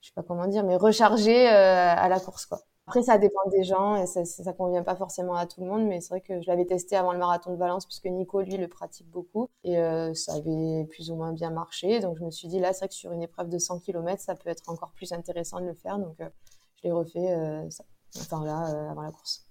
[0.00, 2.60] je sais pas comment dire, mais rechargé à la course, quoi.
[2.88, 5.86] Après, ça dépend des gens et ça, ça convient pas forcément à tout le monde,
[5.86, 8.56] mais c'est vrai que je l'avais testé avant le marathon de Valence puisque Nico, lui,
[8.56, 11.98] le pratique beaucoup et euh, ça avait plus ou moins bien marché.
[11.98, 14.22] Donc, je me suis dit, là, c'est vrai que sur une épreuve de 100 km,
[14.22, 15.98] ça peut être encore plus intéressant de le faire.
[15.98, 16.28] Donc, euh,
[16.76, 17.84] je l'ai refait, euh, ça,
[18.20, 19.45] enfin là, avant la course.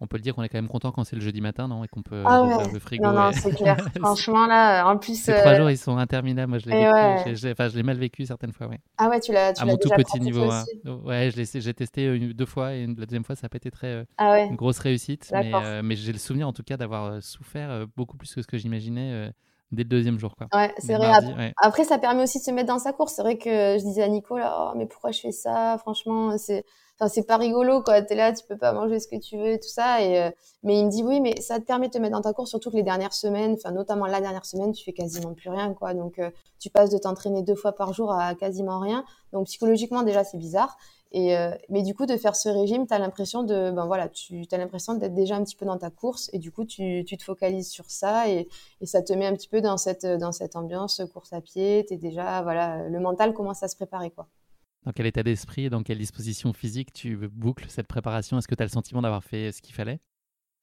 [0.00, 1.82] On peut le dire qu'on est quand même content quand c'est le jeudi matin, non
[1.82, 3.04] Et qu'on peut ah ouvrir le frigo.
[3.04, 3.76] Non, non, c'est clair.
[3.98, 5.18] Franchement, là, en plus.
[5.18, 6.50] Ces trois jours, ils sont interminables.
[6.50, 7.52] Moi, je l'ai ouais.
[7.52, 8.78] enfin, je l'ai mal vécu certaines fois, ouais.
[8.98, 10.50] Ah ouais, tu l'as À mon tout petit niveau.
[10.50, 10.64] Hein.
[11.04, 14.06] Ouais, j'ai testé deux fois et la deuxième fois, ça n'a pas été très.
[14.18, 14.46] ah ouais.
[14.46, 15.32] Une grosse réussite.
[15.32, 18.58] Mais, mais j'ai le souvenir, en tout cas, d'avoir souffert beaucoup plus que ce que
[18.58, 19.32] j'imaginais
[19.72, 20.34] dès le deuxième jour.
[20.36, 20.46] Quoi.
[20.52, 21.52] Ouais, c'est vrai.
[21.62, 23.14] après, ça permet aussi de se mettre dans sa course.
[23.14, 25.76] C'est vrai que je disais à Nico, là, oh, mais pourquoi je fais ça?
[25.78, 26.64] Franchement, c'est
[26.98, 29.52] enfin c'est pas rigolo quoi t'es là tu peux pas manger ce que tu veux
[29.52, 30.30] et tout ça et euh,
[30.62, 32.50] mais il me dit oui mais ça te permet de te mettre dans ta course
[32.50, 35.74] surtout que les dernières semaines enfin notamment la dernière semaine tu fais quasiment plus rien
[35.74, 39.46] quoi donc euh, tu passes de t'entraîner deux fois par jour à quasiment rien donc
[39.46, 40.78] psychologiquement déjà c'est bizarre
[41.16, 44.08] et euh, mais du coup de faire ce régime tu as l'impression de ben voilà
[44.08, 47.04] tu as l'impression d'être déjà un petit peu dans ta course et du coup tu,
[47.06, 48.48] tu te focalises sur ça et,
[48.80, 51.84] et ça te met un petit peu dans cette dans cette ambiance course à pied
[51.88, 54.28] tu es déjà voilà le mental commence à se préparer quoi
[54.84, 58.38] dans quel état d'esprit dans quelle disposition physique tu boucles cette préparation?
[58.38, 59.98] Est-ce que tu as le sentiment d'avoir fait ce qu'il fallait?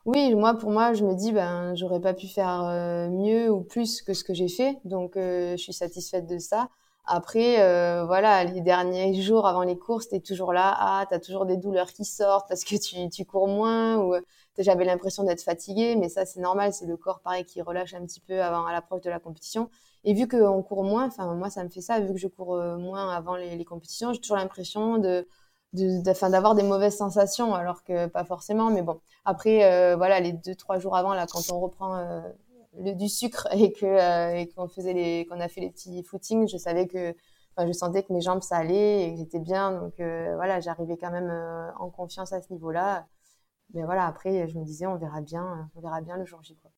[0.05, 3.61] Oui, moi, pour moi, je me dis, ben, j'aurais pas pu faire euh, mieux ou
[3.61, 4.77] plus que ce que j'ai fait.
[4.85, 6.69] Donc, euh, je suis satisfaite de ça.
[7.05, 11.13] Après, euh, voilà, les derniers jours avant les courses, tu es toujours là, ah, tu
[11.15, 14.15] as toujours des douleurs qui sortent parce que tu, tu cours moins ou
[14.57, 18.05] j'avais l'impression d'être fatiguée, mais ça c'est normal, c'est le corps pareil qui relâche un
[18.05, 19.69] petit peu avant à l'approche de la compétition.
[20.05, 22.55] Et vu qu'on court moins, enfin moi ça me fait ça, vu que je cours
[22.55, 25.27] euh, moins avant les, les compétitions, j'ai toujours l'impression de
[25.73, 28.69] d'avoir des mauvaises sensations alors que pas forcément.
[28.69, 32.21] Mais bon après euh, voilà les deux trois jours avant là quand on reprend euh,
[32.79, 36.47] le, du sucre et que et qu'on faisait les qu'on a fait les petits footings
[36.47, 37.15] je savais que
[37.57, 39.71] je sentais que mes jambes ça allait et que j'étais bien.
[39.79, 41.31] Donc voilà j'arrivais quand même
[41.79, 43.07] en confiance à ce niveau là
[43.73, 46.55] mais voilà après je me disais on verra bien on verra bien le jour J
[46.57, 46.71] quoi.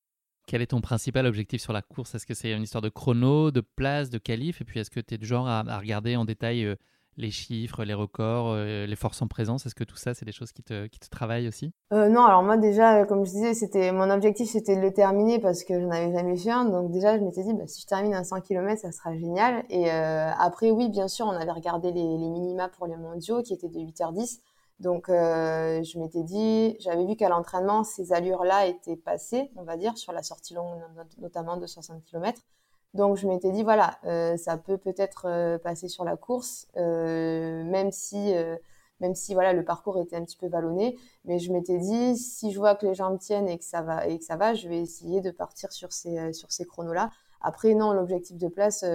[0.48, 2.14] Quel est ton principal objectif sur la course?
[2.14, 4.62] Est-ce que c'est une histoire de chrono, de place, de qualif?
[4.62, 6.76] Et puis est-ce que tu es du genre à, regarder en détail euh,
[7.18, 10.32] les chiffres, les records, euh, les forces en présence Est-ce que tout ça, c'est des
[10.32, 11.74] choses qui te, qui te travaillent aussi?
[11.94, 15.40] Euh, Non, alors moi déjà, comme je disais, c'était mon objectif, c'était de le terminer
[15.40, 16.66] parce que je n'avais jamais fait un.
[16.66, 19.64] Donc déjà, je m'étais dit, bah, si je termine un 100 km, ça sera génial.
[19.70, 23.70] Et après, oui, bien sûr, on avait regardé les, minima pour les mondiaux qui étaient
[23.70, 24.40] de 8h10.
[24.80, 29.78] Donc, euh, je m'étais dit, j'avais vu qu'à l'entraînement, ces allures-là étaient passées, on va
[29.78, 30.82] dire, sur la sortie longue,
[31.18, 32.42] notamment de 60 km.
[32.96, 37.92] Donc, je m'étais dit, voilà, euh, ça peut peut-être euh, passer sur la course, même
[37.92, 38.34] si,
[39.02, 40.98] même si, voilà, le parcours était un petit peu vallonné.
[41.26, 44.08] Mais je m'étais dit, si je vois que les jambes tiennent et que ça va,
[44.08, 47.12] et que ça va, je vais essayer de partir sur ces, sur ces chronos-là.
[47.42, 48.86] Après, non, l'objectif de place,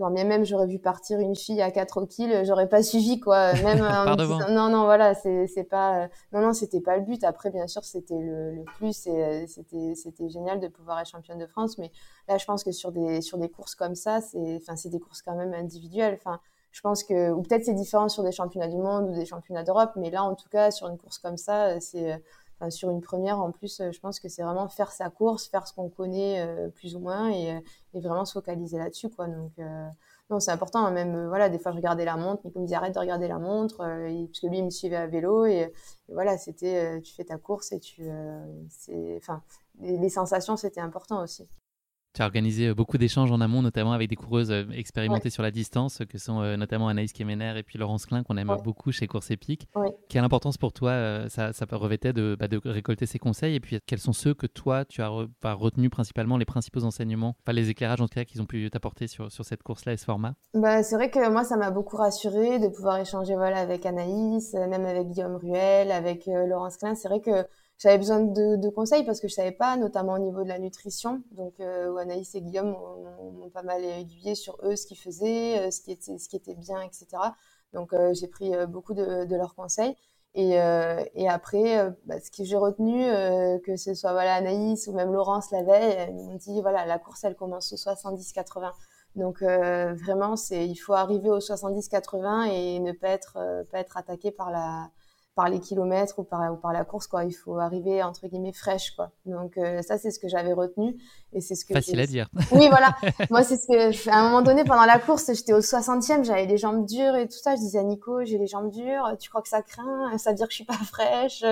[0.00, 3.52] quand bien même j'aurais vu partir une fille à 4 kills, j'aurais pas suivi quoi.
[3.62, 7.22] Même non non voilà, c'est pas non non c'était pas le but.
[7.22, 11.08] Après bien sûr c'était le, le, plus et euh, c'était c'était génial de pouvoir être
[11.08, 11.76] championne de France.
[11.78, 11.92] Mais
[12.28, 15.00] là je pense que sur des sur des courses comme ça, c'est enfin c'est des
[15.00, 16.18] courses quand même individuelles.
[16.18, 16.40] Enfin
[16.72, 19.64] je pense que ou peut-être c'est différent sur des championnats du monde ou des championnats
[19.64, 22.22] d'Europe, mais là en tout cas sur une course comme ça, c'est
[22.68, 25.72] sur une première, en plus, je pense que c'est vraiment faire sa course, faire ce
[25.72, 29.26] qu'on connaît euh, plus ou moins et, euh, vraiment se focaliser là-dessus, quoi.
[29.28, 29.88] Donc, euh,
[30.28, 30.84] non, c'est important.
[30.84, 32.98] Hein, même, voilà, des fois, je regardais la montre, mais comme me dit arrête de
[32.98, 35.72] regarder la montre, parce que lui, il me suivait à vélo et,
[36.08, 38.08] voilà, c'était, tu fais ta course et tu,
[38.68, 39.42] c'est, enfin,
[39.80, 41.48] les sensations, c'était important aussi.
[42.12, 45.44] Tu as organisé euh, beaucoup d'échanges en amont, notamment avec des coureuses euh, expérimentées sur
[45.44, 48.90] la distance, que sont euh, notamment Anaïs Kemener et puis Laurence Klein, qu'on aime beaucoup
[48.90, 49.68] chez Course Épique.
[50.08, 53.54] Quelle importance pour toi ça, ça revêtait de, bah, de, récolter ces conseils?
[53.54, 56.84] Et puis, quels sont ceux que toi, tu as re, bah, retenus principalement, les principaux
[56.84, 59.92] enseignements, enfin, les éclairages en tout cas qu'ils ont pu t'apporter sur, sur cette course-là
[59.92, 60.34] et ce format?
[60.54, 64.52] Bah, C'est vrai que moi, ça m'a beaucoup rassuré de pouvoir échanger voilà, avec Anaïs,
[64.54, 66.96] même avec Guillaume Ruel, avec Laurence Klein.
[66.96, 67.46] C'est vrai que
[67.80, 71.22] j'avais besoin de, conseils parce que je savais pas, notamment au niveau de la nutrition.
[71.32, 72.76] Donc, euh, Anaïs et Guillaume
[73.32, 76.36] m'ont pas mal aiguillé sur eux, ce qu'ils faisaient, euh, ce qui était, ce qui
[76.36, 77.06] était bien, etc.
[77.72, 79.96] Donc, euh, j'ai pris beaucoup de, de, leurs conseils.
[80.34, 80.50] Et,
[81.14, 83.02] et après, bah, ce que j'ai retenu,
[83.64, 87.00] que ce soit voilà Anaïs ou même Laurence la veille, ils m'ont dit voilà la
[87.00, 88.70] course elle commence au 70-80.
[89.16, 94.52] Donc vraiment, il faut arriver au 70-80 et ne pas être pas être attaqué par
[94.52, 94.88] la
[95.40, 97.24] par les kilomètres ou par, ou par la course quoi.
[97.24, 99.10] Il faut arriver entre guillemets fraîche quoi.
[99.24, 100.96] Donc euh, ça c'est ce que j'avais retenu
[101.32, 102.28] et c'est ce que facile à dire.
[102.52, 102.94] Oui voilà.
[103.30, 106.44] Moi c'est ce que à un moment donné pendant la course j'étais au 60e j'avais
[106.44, 107.56] les jambes dures et tout ça.
[107.56, 110.18] Je disais à Nico j'ai les jambes dures tu crois que ça craint?
[110.18, 111.42] Ça veut dire que je suis pas fraîche.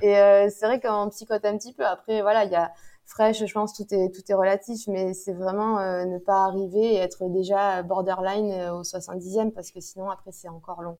[0.00, 1.84] Et euh, c'est vrai qu'on psychote un petit peu.
[1.84, 2.72] Après voilà il y a
[3.04, 6.94] fraîche je pense tout est tout est relatif mais c'est vraiment euh, ne pas arriver
[6.94, 10.96] et être déjà borderline au 70e parce que sinon après c'est encore long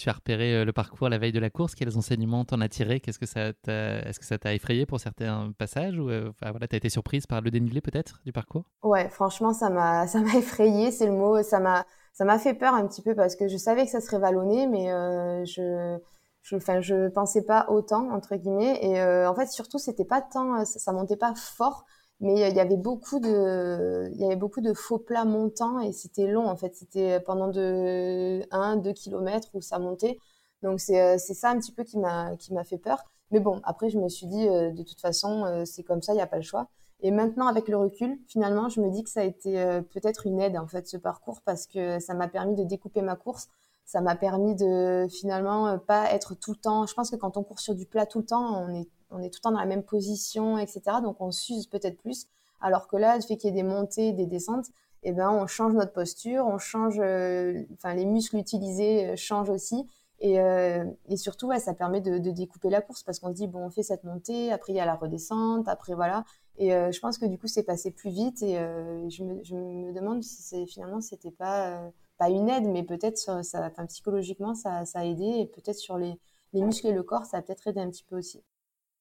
[0.00, 1.74] tu as repéré euh, le parcours la veille de la course.
[1.74, 5.52] Quels enseignements t'en as tiré Qu'est-ce que ça Est-ce que ça t'a effrayé pour certains
[5.58, 8.64] passages ou euh, enfin, voilà, t'as été surprise par le dénivelé peut-être du parcours?
[8.82, 11.42] Ouais, franchement, ça m'a ça m'a effrayé, c'est le mot.
[11.42, 11.84] Ça m'a
[12.14, 14.66] ça m'a fait peur un petit peu parce que je savais que ça serait vallonné,
[14.66, 15.98] mais euh, je
[16.42, 18.78] je, enfin, je pensais pas autant entre guillemets.
[18.82, 21.84] Et en fait, surtout, c'était pas tant, ça, ça montait pas fort
[22.20, 25.92] mais il y avait beaucoup de il y avait beaucoup de faux plats montants et
[25.92, 26.74] c'était long en fait.
[26.74, 30.18] C'était pendant de 1 2 kilomètres où ça montait.
[30.62, 33.04] Donc c'est c'est ça un petit peu qui m'a qui m'a fait peur.
[33.30, 36.12] Mais bon après je me suis dit euh, de toute façon euh, c'est comme ça
[36.14, 36.68] il y a pas le choix.
[37.02, 40.26] Et maintenant avec le recul finalement je me dis que ça a été euh, peut-être
[40.26, 43.48] une aide en fait ce parcours parce que ça m'a permis de découper ma course
[43.90, 47.42] ça m'a permis de finalement pas être tout le temps je pense que quand on
[47.42, 49.60] court sur du plat tout le temps on est on est tout le temps dans
[49.60, 50.98] la même position, etc.
[51.02, 52.26] Donc on s'use peut-être plus.
[52.60, 54.66] Alors que là, le fait qu'il y ait des montées, des descentes,
[55.02, 59.50] eh ben on change notre posture, on change, euh, enfin les muscles utilisés euh, changent
[59.50, 59.86] aussi.
[60.22, 60.84] Et, euh,
[61.16, 64.04] surtout, ça permet de, découper la course parce qu'on se dit bon, on fait cette
[64.04, 66.24] montée, après il y a la redescente, après voilà.
[66.58, 68.42] Et je pense que du coup, c'est passé plus vite.
[68.42, 71.90] Et je me, je, me, demande si finalement c'était pas
[72.20, 75.96] pas une aide, mais peut-être ça, enfin, psychologiquement ça, ça a aidé et peut-être sur
[75.96, 76.18] les,
[76.52, 78.42] les muscles et le corps, ça a peut-être aidé un petit peu aussi.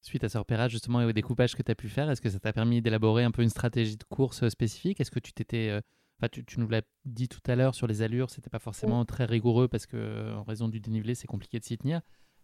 [0.02, 2.30] Suite à ce repérage justement et au découpage que tu as pu faire, est-ce que
[2.30, 5.02] ça t'a permis d'élaborer un peu une stratégie de course euh, spécifique?
[5.02, 5.70] Est-ce que tu t'étais...
[5.70, 5.82] Euh,
[6.18, 9.04] enfin, tu, tu, nous l'as dit tout à l'heure sur les allures, c'était pas forcément
[9.04, 12.00] très rigoureux parce que en raison du dénivelé, c'est compliqué de s'y tenir.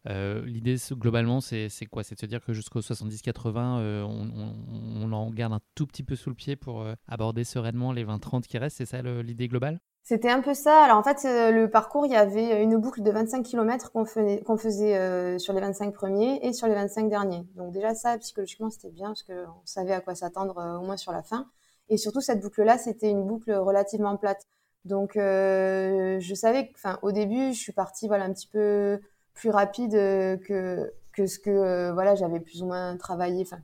[0.10, 2.04] Euh, L'idée globalement, c'est quoi?
[2.04, 5.88] C'est de se dire que jusqu'au 70-80, euh, on, on, on, en garde un tout
[5.88, 8.78] petit peu sous le pied pour aborder sereinement les 20-30 qui restent.
[8.78, 9.80] C'est ça l'idée globale?
[10.06, 10.84] C'était un peu ça.
[10.84, 14.06] Alors en fait, euh, le parcours, il y avait une boucle de 25 km qu'on
[14.06, 17.44] faisait euh, sur les 25 premiers et sur les 25 derniers.
[17.56, 20.96] Donc déjà ça, psychologiquement, c'était bien parce qu'on savait à quoi s'attendre euh, au moins
[20.96, 21.48] sur la fin.
[21.90, 24.46] Et surtout, cette boucle-là, c'était une boucle relativement plate.
[24.86, 29.00] Donc je savais, enfin au début, je suis partie voilà un petit peu
[29.34, 33.58] plus rapide que que ce que voilà j'avais plus ou moins travaillé, enfin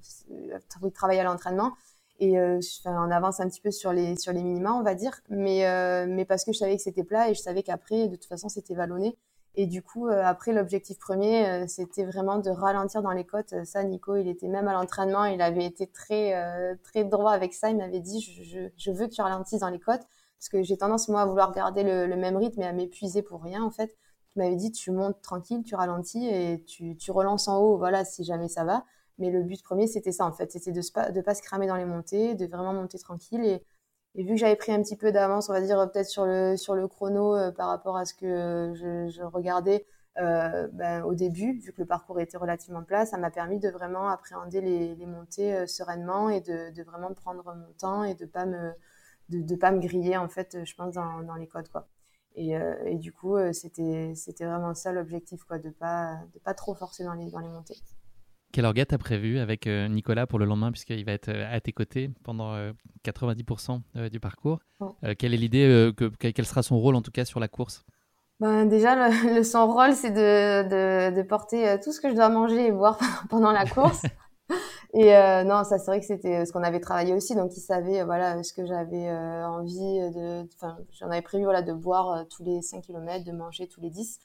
[0.95, 1.73] travaillé à l'entraînement
[2.21, 5.19] et euh, on avance un petit peu sur les sur les minima on va dire.
[5.29, 8.15] Mais euh, mais parce que je savais que c'était plat et je savais qu'après de
[8.15, 9.17] toute façon c'était vallonné.
[9.55, 13.55] Et du coup euh, après l'objectif premier c'était vraiment de ralentir dans les côtes.
[13.65, 15.25] Ça Nico il était même à l'entraînement.
[15.25, 17.71] Il avait été très très droit avec ça.
[17.71, 20.03] Il m'avait dit je, je, veux que tu ralentisses dans les côtes.
[20.37, 23.23] Parce que j'ai tendance moi à vouloir garder le, le même rythme et à m'épuiser
[23.23, 23.97] pour rien en fait.
[24.35, 27.77] Il m'avait dit tu montes tranquille tu ralentis et tu tu relances en haut.
[27.77, 28.85] Voilà si jamais ça va
[29.21, 30.51] mais le but premier, c'était ça, en fait.
[30.51, 33.45] C'était de ne pas, se cramer dans les montées, de vraiment monter tranquille.
[33.45, 33.63] Et,
[34.15, 37.35] vu que j'avais pris un petit peu d'avance, on va dire peut-être sur le, chrono
[37.35, 39.85] euh, par rapport à ce que je, regardais
[40.17, 43.69] euh, ben, au début, vu que le parcours était relativement plat, ça m'a permis de
[43.69, 48.45] vraiment appréhender les, montées euh, sereinement et de, vraiment prendre mon temps et de pas
[49.29, 51.87] de, pas me griller en fait, je pense dans, dans les codes quoi.
[52.35, 52.53] Et,
[52.85, 57.03] et du coup, c'était c'était vraiment ça l'objectif quoi, de pas de pas trop forcer
[57.03, 57.77] dans les dans les montées.
[58.51, 61.61] Quel orga t'as prévu avec euh, Nicolas pour le lendemain, puisqu'il va être euh, à
[61.61, 62.53] tes côtés pendant
[63.05, 64.59] 90% euh, du parcours
[65.17, 67.85] Quelle est l'idée, quel sera son rôle en tout cas sur la course?
[68.39, 72.29] Ben, Déjà, le, son rôle, c'est de, de, de, porter tout ce que je dois
[72.29, 72.99] manger et boire
[73.29, 74.03] pendant la course.
[74.93, 75.13] et
[75.45, 78.43] non, ça c'est vrai que c'était ce qu'on avait travaillé aussi, donc il savait voilà
[78.43, 80.45] ce que j'avais envie de.
[80.55, 83.89] Enfin, j'en avais prévu voilà de boire tous les 5 km, de manger tous les
[83.89, 84.19] 10.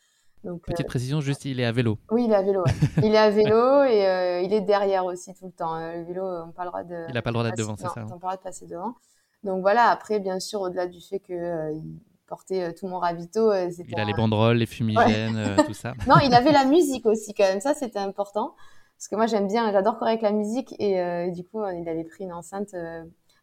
[0.54, 1.98] Petite euh, précision, juste, il est à vélo.
[2.10, 2.64] Oui, il est à vélo.
[3.02, 5.74] il est à vélo et euh, il est derrière aussi tout le temps.
[5.76, 7.04] Euh, le vélo, on n'a pas le droit de.
[7.08, 7.94] Il n'a pas le droit d'être devant, c'est ça.
[7.96, 8.94] On n'a pas le droit de passer devant.
[9.42, 11.82] Donc voilà, après, bien sûr, au-delà du fait qu'il
[12.26, 13.52] portait tout mon ravito.
[13.52, 15.94] il a les banderoles, les fumigènes, tout ça.
[16.08, 17.60] non, il avait la musique aussi, quand même.
[17.60, 18.54] Ça, c'était important.
[18.96, 20.74] Parce que moi, j'aime bien, j'adore courir avec la musique.
[20.78, 22.74] Et du coup, il avait pris une enceinte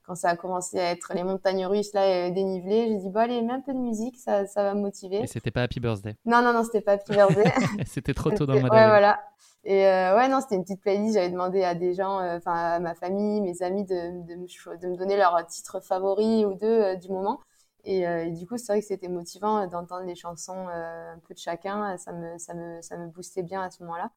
[0.03, 3.41] quand ça a commencé à être les montagnes russes là dénivelées, j'ai dit bon allez,
[3.41, 5.19] mets un peu de musique, ça, ça va me motiver.
[5.19, 6.15] Et c'était pas Happy Birthday.
[6.25, 7.51] Non non non, c'était pas Happy Birthday.
[7.87, 9.19] c'était trop tôt dans le mois Ouais voilà.
[9.65, 11.15] Et euh, ouais non, c'était une petite playlist.
[11.15, 14.77] J'avais demandé à des gens, euh, enfin à ma famille, mes amis, de, de, me,
[14.77, 17.39] de me donner leur titre favori ou deux euh, du moment.
[17.85, 21.39] Et, et, du coup, c'est vrai que c'était motivant d'entendre les chansons un peu de
[21.39, 21.97] chacun.
[21.97, 24.09] Ça me, ça me, ça me boostait bien à ce moment-là.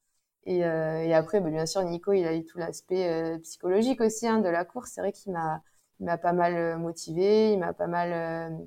[0.45, 4.39] Et, et après, bah, bien sûr, Nico, il a eu tout l'aspect psychologique aussi hein,
[4.39, 4.93] de la course.
[4.95, 5.63] C'est vrai qu'il m'a
[6.01, 8.65] il m'a pas mal euh, motivé, il m'a pas mal euh,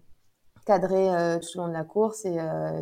[0.66, 2.38] cadré euh, tout au long de la course et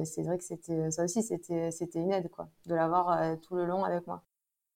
[0.06, 3.66] c'est vrai que c'était ça aussi c'était c'était une aide quoi de l'avoir tout le
[3.66, 4.24] long avec moi.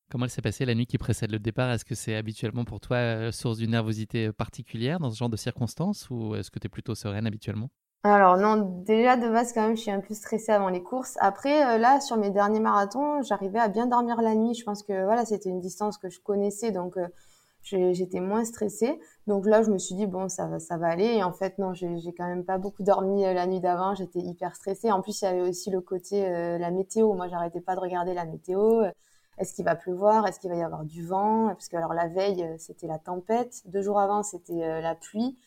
[0.09, 1.71] Comment elle s'est passée la nuit qui précède le départ?
[1.71, 6.09] Est-ce que c'est habituellement pour toi source d'une nervosité particulière dans ce genre de circonstances
[6.09, 7.69] ou est-ce que tu es plutôt sereine habituellement?
[8.03, 11.17] Alors non, déjà de base quand même, je suis un peu stressée avant les courses.
[11.19, 14.53] Après là, sur mes derniers marathons, j'arrivais à bien dormir la nuit.
[14.53, 16.97] Je pense que voilà, c'était une distance que je connaissais, donc
[17.63, 18.99] j'étais moins stressée.
[19.27, 21.05] Donc là, je me suis dit, bon, ça va, ça va aller.
[21.05, 23.95] Et en fait, non, j'ai quand même pas beaucoup dormi euh, la nuit d'avant.
[23.95, 24.91] J'étais hyper stressée.
[24.91, 27.13] En plus, il y avait aussi le côté, euh, la météo.
[27.13, 28.83] Moi, j'arrêtais pas de regarder la météo.
[29.37, 30.27] Est-ce qu'il va pleuvoir?
[30.27, 31.47] Est-ce qu'il va y avoir du vent?
[31.47, 33.61] Parce que alors la veille, euh, c'était la tempête.
[33.65, 35.37] Deux jours avant, c'était la pluie.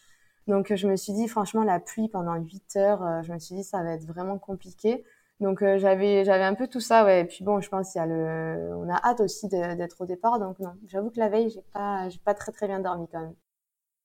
[0.46, 3.64] Donc je me suis dit, franchement, la pluie pendant 8 heures, je me suis dit,
[3.64, 5.04] ça va être vraiment compliqué.
[5.40, 7.22] Donc j'avais j'avais un peu tout ça, ouais.
[7.22, 10.06] Et puis bon, je pense il y a le, on a hâte aussi d'être au
[10.06, 10.74] départ, donc non.
[10.86, 13.34] J'avoue que la veille, j'ai pas j'ai pas très très bien dormi quand même.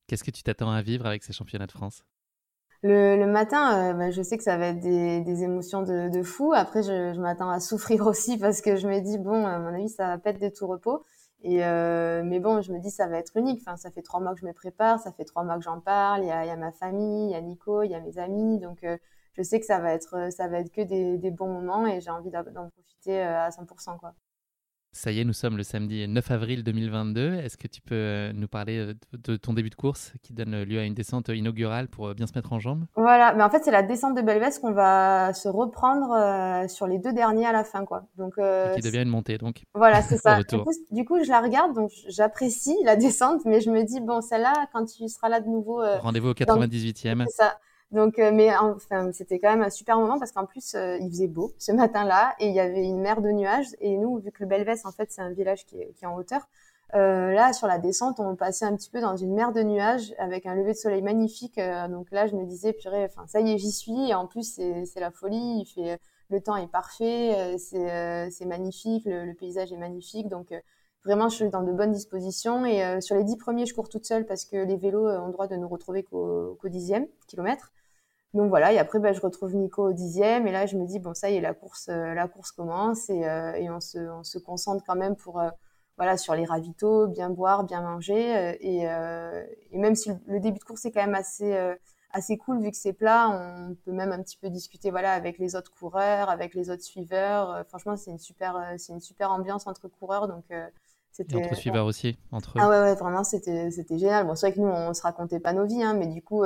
[0.08, 2.04] Qu'est-ce que tu t'attends à vivre avec ces championnats de France?
[2.82, 6.24] Le, le, matin, bah, je sais que ça va être des, des émotions de, de,
[6.24, 6.54] fou.
[6.54, 9.74] Après, je, je m'attends à souffrir aussi parce que je me dis bon, à mon
[9.74, 11.06] avis, ça va pas être de tout repos.
[11.42, 13.62] Et euh, mais bon, je me dis ça va être unique.
[13.62, 15.80] Enfin, ça fait trois mois que je me prépare, ça fait trois mois que j'en
[15.80, 16.24] parle.
[16.24, 18.18] Il y a, y a, ma famille, il y a Nico, il y a mes
[18.18, 18.60] amis.
[18.60, 18.98] Donc euh,
[19.34, 22.02] je sais que ça va être ça va être que des, des bons moments et
[22.02, 24.14] j'ai envie d'en profiter euh, à 100% quoi.
[24.92, 27.36] Ça y est, nous sommes le samedi 9 avril 2022.
[27.36, 30.64] Est-ce que tu peux euh, nous parler euh, de ton début de course qui donne
[30.64, 33.52] lieu à une descente inaugurale pour euh, bien se mettre en jambes Voilà, mais en
[33.52, 37.52] fait c'est la descente de Belvès qu'on va se reprendre sur les deux derniers à
[37.52, 38.06] la fin, quoi.
[38.18, 39.62] Donc qui devient une montée, donc.
[39.76, 40.42] Voilà, c'est ça.
[40.42, 44.00] du, coup, du, coup, je la regarde, donc j'apprécie la descente, mais je me dis
[44.02, 45.84] bon, celle-là, quand tu seras là de nouveau.
[46.00, 47.26] Rendez-vous au 98e.
[47.28, 47.60] C'est ça.
[47.92, 51.10] Donc, euh, mais enfin, c'était quand même un super moment parce qu'en plus, euh, il
[51.10, 53.76] faisait beau ce matin-là et il y avait une mer de nuages.
[53.82, 56.48] Et nous, vu que le Belvès, en fait, c'est un village qui est, en hauteur,
[56.96, 60.14] euh, là, sur la descente, on passait un petit peu dans une mer de nuages
[60.20, 61.58] avec un lever de soleil magnifique.
[61.58, 64.10] Euh, donc là, je me disais, purée, enfin, ça y est, j'y suis.
[64.10, 65.62] Et en plus, c'est la folie.
[65.62, 70.30] Il fait, le temps est parfait, c'est magnifique, le, paysage est magnifique.
[70.30, 70.54] Donc
[71.06, 72.66] vraiment, je suis dans de bonnes dispositions.
[72.66, 75.32] Et sur les dix premiers, je cours toute seule parce que les vélos ont le
[75.32, 77.72] droit de nous retrouver qu'au dixième kilomètre.
[78.36, 81.00] Donc voilà, et après bah, je retrouve Nico au dixième, et là je me dis
[81.00, 83.98] bon ça y est la course, euh, la course commence et, euh, et on, se,
[83.98, 85.50] on se concentre quand même pour euh,
[85.98, 90.64] voilà sur les ravitaux, bien boire, bien manger et, et même si le début de
[90.64, 91.58] course est quand même assez
[92.12, 95.40] assez cool vu que c'est plat, on peut même un petit peu discuter voilà avec
[95.40, 97.66] les autres coureurs, avec les autres suiveurs.
[97.68, 100.46] franchement c'est une super c'est une super ambiance entre coureurs donc
[101.12, 104.26] c'était entre suiveurs aussi entre ah ouais ouais vraiment c'était c'était génial.
[104.26, 106.44] Bon c'est vrai que nous on se racontait pas nos vies hein, mais du coup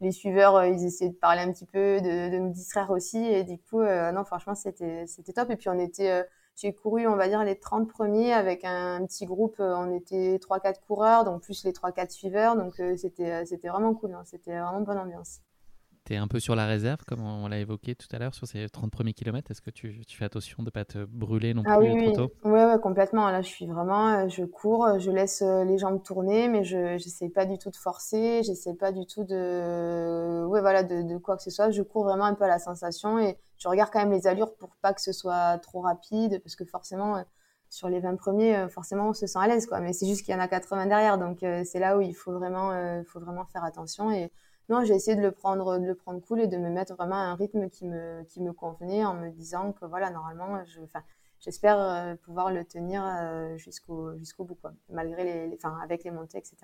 [0.00, 3.18] les suiveurs, euh, ils essayaient de parler un petit peu, de, de nous distraire aussi.
[3.18, 5.50] Et du coup, euh, non, franchement, c'était, c'était top.
[5.50, 6.22] Et puis, on était, euh,
[6.56, 9.56] j'ai couru, on va dire, les 30 premiers avec un, petit groupe.
[9.58, 12.56] on était 3-4 coureurs, donc plus les 3-4 suiveurs.
[12.56, 14.14] Donc, c'était, c'était vraiment cool.
[14.14, 14.22] Hein.
[14.24, 15.40] c'était vraiment bonne ambiance
[16.06, 18.46] tu es un peu sur la réserve, comme on l'a évoqué tout à l'heure, sur
[18.46, 19.50] ces 30 premiers kilomètres.
[19.50, 22.26] Est-ce que tu, fais attention de ne pas te brûler non ah plus oui, trop
[22.26, 22.32] tôt?
[22.44, 23.28] Oui, ouais, complètement.
[23.30, 26.94] Là, je suis vraiment, euh, je cours, je laisse euh, les jambes tourner, mais je
[26.94, 31.18] n'essaie pas du tout de forcer, j'essaie pas du tout de, ouais, voilà, de, de,
[31.18, 31.70] quoi que ce soit.
[31.70, 34.54] Je cours vraiment un peu à la sensation et je regarde quand même les allures
[34.54, 37.22] pour pas que ce soit trop rapide, parce que forcément, euh,
[37.68, 39.80] sur les 20 premiers, forcément, on se sent à l'aise, quoi.
[39.80, 42.30] Mais c'est juste qu'il y en a 80 derrière, donc c'est là où il faut
[42.30, 42.70] vraiment,
[43.04, 44.30] faut vraiment faire attention et
[44.68, 47.14] non, j'ai essayé de le prendre, de le prendre cool et de me mettre vraiment
[47.16, 50.80] à un rythme qui me, qui me convenait en me disant que voilà, normalement, je,
[51.38, 56.10] j'espère euh, pouvoir le tenir euh, jusqu'au, jusqu'au bout, quoi, malgré les, enfin, avec les
[56.10, 56.56] montées, etc.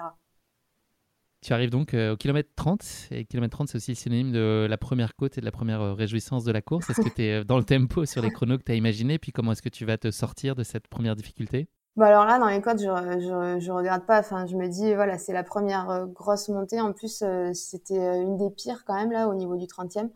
[1.43, 4.79] Tu arrives donc euh, au kilomètre 30, et kilomètre 30, c'est aussi synonyme de la
[4.79, 6.91] première côte et de la première réjouissance de la course.
[6.91, 9.31] Est-ce que tu es dans le tempo sur les chronos que tu as imaginé, puis
[9.31, 11.69] comment est-ce que tu vas te sortir de cette première difficulté?
[11.97, 14.19] Bon alors là dans les côtes je, je, je regarde pas.
[14.21, 16.81] Enfin je me dis voilà c'est la première euh, grosse montée.
[16.81, 20.09] En plus euh, c'était euh, une des pires quand même là au niveau du 30e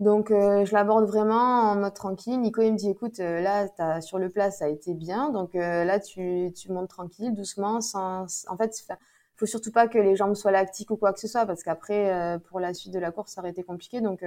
[0.00, 2.40] donc je l'aborde vraiment en mode tranquille.
[2.40, 5.28] Nico il me dit écoute là as, sur le plat ça a été bien.
[5.30, 8.72] Donc là tu, tu montes tranquille doucement sans en fait
[9.36, 12.38] faut surtout pas que les jambes soient lactiques ou quoi que ce soit parce qu'après
[12.48, 14.00] pour la suite de la course ça aurait été compliqué.
[14.00, 14.24] Donc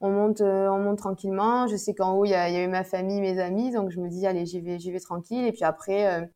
[0.00, 1.66] on monte, euh, on monte tranquillement.
[1.66, 3.90] Je sais qu'en haut il y a, y a, eu ma famille, mes amis, donc
[3.90, 5.46] je me dis allez j'y vais, j'y vais tranquille.
[5.46, 6.26] Et puis après, euh,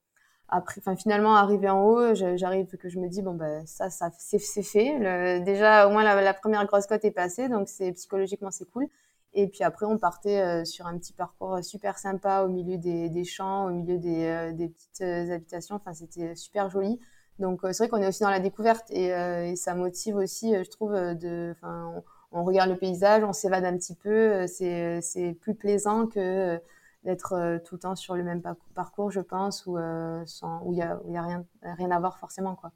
[0.49, 4.11] après, enfin finalement arrivé en haut, j'arrive que je me dis bon ben ça, ça
[4.19, 4.99] c'est fait.
[4.99, 8.89] Le, déjà au moins la, première grosse cote est passée, donc c'est psychologiquement c'est cool.
[9.35, 13.09] Et puis après on partait euh, sur un petit parcours super sympa au milieu des,
[13.09, 15.77] des champs, au milieu des, des petites habitations.
[15.77, 17.01] Enfin c'était super joli.
[17.39, 20.71] Donc c'est vrai qu'on est aussi dans la découverte et, et ça motive aussi, je
[20.71, 22.03] trouve, de, enfin
[22.35, 24.11] on regarde le paysage, on s'évade un petit peu.
[24.11, 26.59] Euh, c'est, c'est plus plaisant que euh,
[27.05, 28.43] d'être euh, tout le temps sur le même
[28.75, 32.57] parcours, je pense, où il n'y a, y a rien, rien à voir forcément.
[32.57, 32.73] quoi.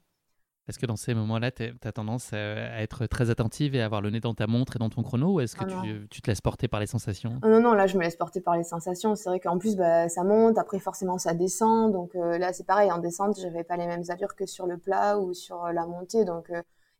[0.69, 4.01] Est-ce que dans ces moments-là, tu as tendance à être très attentive et à avoir
[4.01, 5.81] le nez dans ta montre et dans ton chrono ou est-ce que ah
[6.11, 7.39] tu, te laisses porter par les sensations?
[7.41, 9.15] Non, non, là, je me laisse porter par les sensations.
[9.15, 11.91] C'est vrai qu'en plus, bah, ça monte, après, forcément, ça descend.
[11.91, 14.77] Donc là, c'est pareil, en descente, je n'avais pas les mêmes allures que sur le
[14.77, 16.23] plat ou sur la montée.
[16.23, 16.51] Donc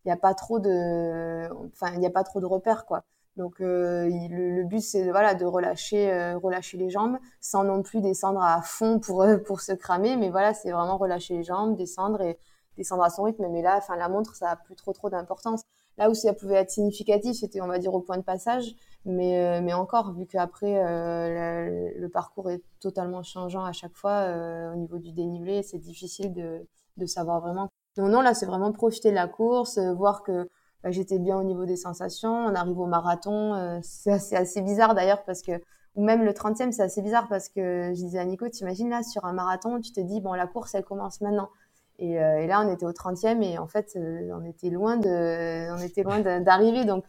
[0.09, 3.03] n'y a pas trop de, enfin, il n'y a pas trop de repères, quoi.
[3.39, 8.01] Donc euh, le, but c'est voilà de relâcher euh, relâcher les jambes sans non plus
[8.01, 10.17] descendre à fond pour euh, pour se cramer.
[10.17, 12.37] Mais voilà c'est vraiment relâcher les jambes descendre et
[12.77, 13.47] descendre à son rythme.
[13.49, 15.61] Mais là enfin la montre ça a plus trop trop d'importance.
[15.97, 18.75] Là où ça pouvait être significatif c'était on va dire au point de passage.
[19.05, 24.27] Mais mais encore vu qu'après le, le, parcours est totalement changeant à chaque fois
[24.73, 27.69] au niveau du dénivelé c'est difficile de de savoir vraiment
[27.99, 30.49] non, non, là, c'est vraiment profiter de la course, euh, voir que
[30.83, 32.31] bah, j'étais bien au niveau des sensations.
[32.31, 35.51] On arrive au marathon, euh, c'est assez, bizarre d'ailleurs parce que
[35.95, 39.03] ou même le 30e, c'est assez bizarre parce que je disais à Nico, t'imagines là,
[39.03, 41.49] sur un marathon, tu te dis, bon, la course, elle commence maintenant.
[41.97, 45.79] Et, et là, on était au 30e et en fait, on était loin de, on
[45.79, 46.85] était loin d'arriver.
[46.85, 47.05] Donc,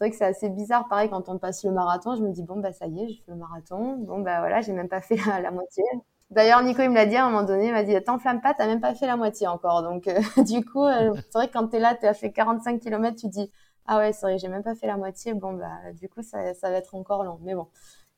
[0.00, 0.88] c'est vrai que c'est assez bizarre.
[0.88, 3.22] Pareil, quand on passe le marathon, je me dis, bon, bah, ça y est, je
[3.22, 3.98] fais le marathon.
[3.98, 5.84] Bon, bah, voilà, j'ai même pas fait la, moitié.
[6.30, 8.54] D'ailleurs, Nico, il me l'a dit à un moment donné, il m'a dit, t'enflamme pas,
[8.54, 9.82] t'as même pas fait la moitié encore.
[9.82, 13.16] Donc, euh, du coup, euh, c'est vrai que quand t'es là, t'as fait 45 km,
[13.16, 13.50] tu dis,
[13.86, 15.34] ah ouais, c'est vrai, j'ai même pas fait la moitié.
[15.34, 17.38] Bon, bah, du coup, ça, ça va être encore long.
[17.42, 17.66] Mais bon,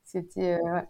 [0.03, 0.87] c'était, euh, ouais.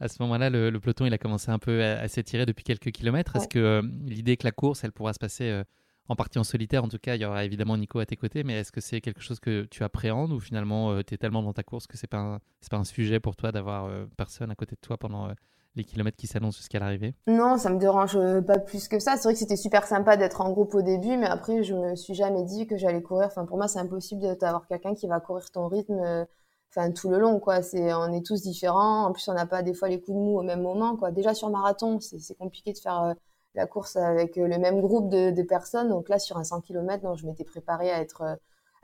[0.00, 3.34] À ce moment-là, le, peloton, il a commencé un peu à, s'étirer depuis quelques kilomètres.
[3.36, 5.62] Est-ce que l'idée que la course, elle pourra se passer
[6.08, 8.44] en partie en solitaire, en tout cas, il y aura évidemment Nico à tes côtés,
[8.44, 11.42] mais est-ce que c'est quelque chose que tu appréhendes ou finalement euh, tu es tellement
[11.42, 14.50] dans ta course que c'est pas un, pas un sujet pour toi d'avoir euh, personne
[14.50, 15.32] à côté de toi pendant euh,
[15.76, 19.16] les kilomètres qui s'annoncent jusqu'à l'arrivée Non, ça me dérange pas plus que ça.
[19.16, 21.94] C'est vrai que c'était super sympa d'être en groupe au début, mais après je me
[21.94, 23.26] suis jamais dit que j'allais courir.
[23.26, 26.26] Enfin, pour moi, c'est impossible d'avoir quelqu'un qui va courir ton rythme.
[26.70, 27.62] Enfin, tout le long, quoi.
[27.62, 29.04] C'est, on est tous différents.
[29.04, 31.10] En plus, on n'a pas des fois les coups de mou au même moment, quoi.
[31.10, 33.14] Déjà sur marathon, c'est compliqué de faire
[33.56, 35.88] la course avec euh, le même groupe de, personnes.
[35.88, 38.36] Donc là, sur un 100 km, je m'étais préparée à être euh,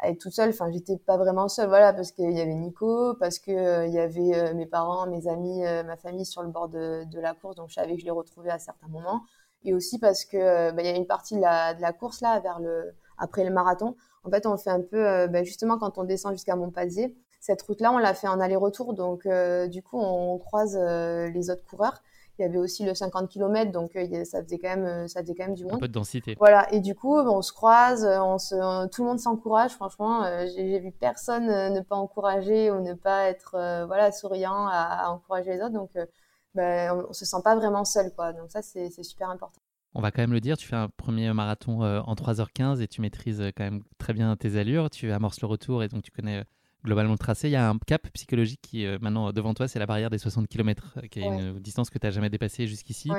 [0.03, 0.51] à être toute seule.
[0.51, 3.99] Enfin, j'étais pas vraiment seule, voilà, parce qu'il y avait Nico, parce que euh, y
[3.99, 7.75] avait mes parents, mes amis, ma famille sur le bord de, la course, donc je
[7.75, 9.23] savais que je les retrouvais à certains moments.
[9.65, 12.21] Et aussi parce que bah, il y a une partie de la, de la course
[12.21, 13.97] là, vers le après le marathon.
[14.25, 17.93] En fait, on fait un peu, bah, justement, quand on descend jusqu'à Montpazier, cette route-là,
[17.93, 19.27] on l'a fait en aller-retour, donc
[19.69, 22.03] du coup, on croise les autres coureurs.
[22.39, 25.21] Il y avait aussi le 50 km, donc euh, ça faisait quand même, euh, ça
[25.21, 25.75] faisait quand même du monde.
[25.75, 26.35] Un peu de densité.
[26.39, 26.73] Voilà.
[26.73, 29.73] Et du coup, on se croise, euh, on se, tout le monde s'encourage.
[29.73, 30.25] Franchement,
[30.55, 35.61] j'ai vu personne ne pas encourager ou ne pas être, voilà, souriant à, encourager les
[35.61, 35.75] autres.
[35.75, 35.91] Donc,
[36.55, 38.33] ben, on, se sent pas vraiment seul, quoi.
[38.33, 39.61] Donc ça, c'est super important.
[39.95, 43.03] On va quand même le dire, tu fais un premier marathon en 3h15 et tu
[43.03, 44.89] maîtrises quand même très bien tes allures.
[44.89, 46.45] Tu amorces le retour et donc tu connais
[46.85, 47.49] globalement le tracé.
[47.49, 50.11] Il y a un cap psychologique qui est euh, maintenant devant toi, c'est la barrière
[50.11, 53.11] des 60 km, euh, qui est une distance que tu n'as jamais dépassée jusqu'ici.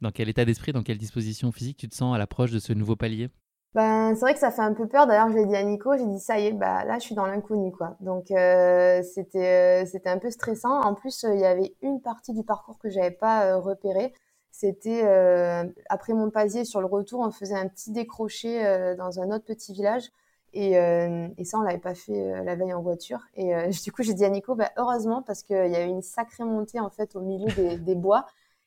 [0.00, 2.72] Dans quel état d'esprit, dans quelle disposition physique tu te sens à l'approche de ce
[2.72, 3.30] nouveau palier?
[3.74, 5.06] Ben, c'est vrai que ça fait un peu peur.
[5.06, 7.14] D'ailleurs, je l'ai dit à Nico, j'ai dit ça y est, bah là, je suis
[7.14, 7.96] dans l'inconnu, quoi.
[8.00, 10.80] Donc euh, c'était c'était un peu stressant.
[10.82, 14.12] En plus, il y avait une partie du parcours que j'avais pas repéré.
[14.50, 15.02] C'était
[15.88, 20.10] après Montpazier, sur le retour, on faisait un petit décroché dans un autre petit village.
[20.54, 23.20] Et, euh, et, ça, on l'avait pas fait euh, la veille en voiture.
[23.34, 26.02] Et euh, du coup, j'ai dit à Nico, bah, heureusement, parce qu'il y avait une
[26.02, 28.26] sacrée montée en fait au milieu des, des bois.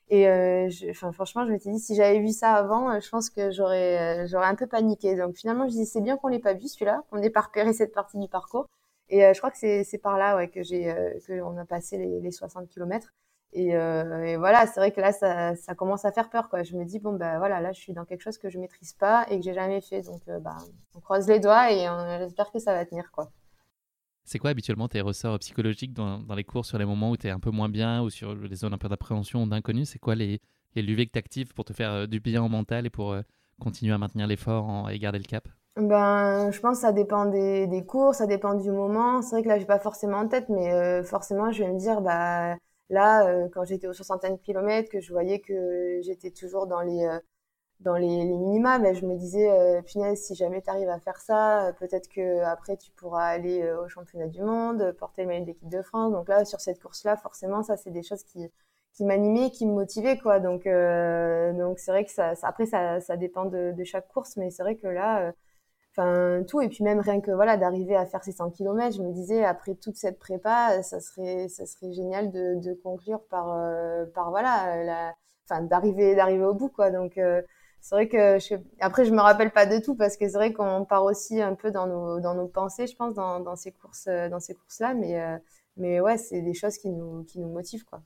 [0.10, 3.30] Et euh, je, franchement, je me suis dit, si j'avais vu ça avant, je pense
[3.30, 5.16] que j'aurais, j'aurais un peu paniqué.
[5.16, 7.74] Donc finalement, je dis, c'est bien qu'on l'ait pas vu celui-là, qu'on n'ait pas repéré
[7.74, 8.68] cette partie du parcours.
[9.10, 10.94] Et je crois que c'est, c'est par là ouais, que j'ai,
[11.28, 13.14] que on a passé les, les 60 km.
[13.58, 16.50] Euh, et, voilà, c'est vrai que là, ça, ça, commence à faire peur.
[16.50, 16.64] Quoi.
[16.64, 18.94] Je me dis, bon, ben voilà, là, je suis dans quelque chose que je maîtrise
[18.94, 20.02] pas et que j'ai jamais fait.
[20.02, 20.58] Donc, euh, bah,
[20.96, 21.88] on croise les doigts et
[22.20, 23.12] j'espère que ça va tenir.
[23.12, 23.32] quoi.
[24.26, 27.28] C'est quoi habituellement tes ressorts psychologiques dans, dans les cours sur les moments où tu
[27.28, 29.86] es un peu moins bien ou sur les zones un peu d'appréhension ou d'inconnu?
[29.86, 30.42] C'est quoi les,
[30.76, 33.16] les levées que tu actives pour te faire euh, du bien au mental et pour
[33.62, 35.48] continuer à maintenir l'effort et garder le cap?
[35.78, 39.22] Ben, je pense que ça dépend des, des cours, ça dépend du moment.
[39.22, 42.02] C'est vrai que là, j'ai pas forcément en tête, mais forcément, je vais me dire,
[42.02, 42.56] bah,
[42.90, 46.82] Là, euh, quand j'étais aux soixantaine de kilomètres, que je voyais que j'étais toujours dans
[46.82, 47.20] les euh,
[47.82, 51.00] dans les, les minima, mais je me disais, euh, punaise, si jamais tu arrives à
[51.00, 55.42] faire ça, peut-être que après tu pourras aller au championnat du monde, porter le maillot
[55.42, 56.12] de l'équipe de France.
[56.14, 58.50] Donc là, sur cette course-là, forcément, ça, c'est des choses qui,
[58.94, 60.40] qui m'animaient, qui me motivaient, quoi.
[60.40, 64.52] Donc, donc c'est vrai que ça, après, ça, ça dépend de, de chaque course, mais
[64.52, 65.34] c'est vrai que là,
[65.96, 66.62] enfin tout.
[66.62, 69.44] Et puis même rien que voilà d'arriver à faire ces 100 km je me disais
[69.46, 74.30] après toute cette prépa ça serait ça serait génial de, de conclure par euh, par
[74.32, 75.16] voilà la
[75.50, 76.92] enfin d'arriver d'arriver au bout quoi.
[76.92, 77.42] Donc euh,
[77.82, 80.54] c'est vrai que je, après je me rappelle pas de tout parce que c'est vrai
[80.54, 83.72] qu'on part aussi un peu dans nos dans nos pensées je pense dans dans ces
[83.72, 85.38] courses dans ces courses là mais euh,
[85.78, 88.02] mais ouais c'est des choses qui nous qui nous motivent quoi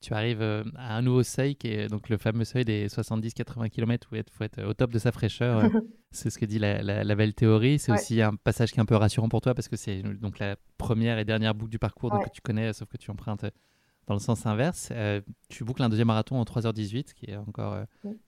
[0.00, 3.70] tu arrives euh, à un nouveau seuil qui est donc le fameux seuil des 70-80
[3.70, 5.64] km où il faut être au top de sa fraîcheur.
[5.64, 5.68] Euh,
[6.10, 7.78] c'est ce que dit la, la, belle théorie.
[7.78, 10.38] C'est aussi un passage qui est un peu rassurant pour toi parce que c'est donc
[10.38, 13.46] la première et dernière boucle du parcours que tu connais, sauf que tu empruntes
[14.06, 14.90] dans le sens inverse.
[14.92, 17.78] Euh, tu boucles un deuxième marathon en 3h18, qui est encore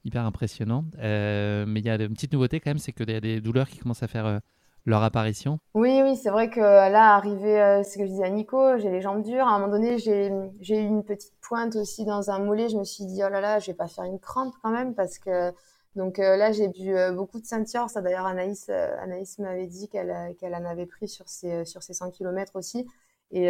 [0.05, 0.85] hyper impressionnant.
[0.97, 3.69] mais il y a une petite nouveauté quand même, c'est qu'il y a des douleurs
[3.69, 4.41] qui commencent à faire
[4.89, 5.59] leur apparition?
[5.75, 8.91] Oui, oui, c'est vrai que là, arrivé, euh, ce que je disais à Nico, j'ai
[8.91, 9.47] les jambes dures.
[9.47, 12.69] À un moment donné, j'ai eu une petite pointe aussi dans un mollet.
[12.69, 14.95] Je me suis dit, oh là là, je vais pas faire une crampe quand même
[14.95, 15.53] parce que.
[15.97, 17.91] Donc euh, là, j'ai bu euh, beaucoup de ceinture.
[17.91, 22.11] Ça, d'ailleurs, Anaïs, Anaïs m'avait dit qu'elle en avait pris sur ses, sur ses 100
[22.11, 22.87] km aussi.
[23.31, 23.45] Et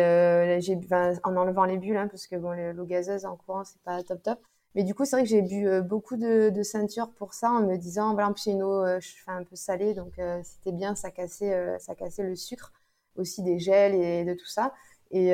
[0.61, 0.78] j'ai
[1.24, 4.22] en enlevant les bulles, hein, parce que bon, l'eau gazeuse en courant, c'est pas top
[4.22, 4.41] top.
[4.74, 7.50] Mais du coup, c'est vrai que j'ai bu euh, beaucoup de, de ceinture pour ça,
[7.50, 10.94] en me disant, voilà, plus, une eau euh, un peu salée, donc euh, c'était bien,
[10.94, 12.72] ça cassait, ça cassait le sucre,
[13.16, 14.74] aussi des gels et de tout ça.
[15.10, 15.30] Et,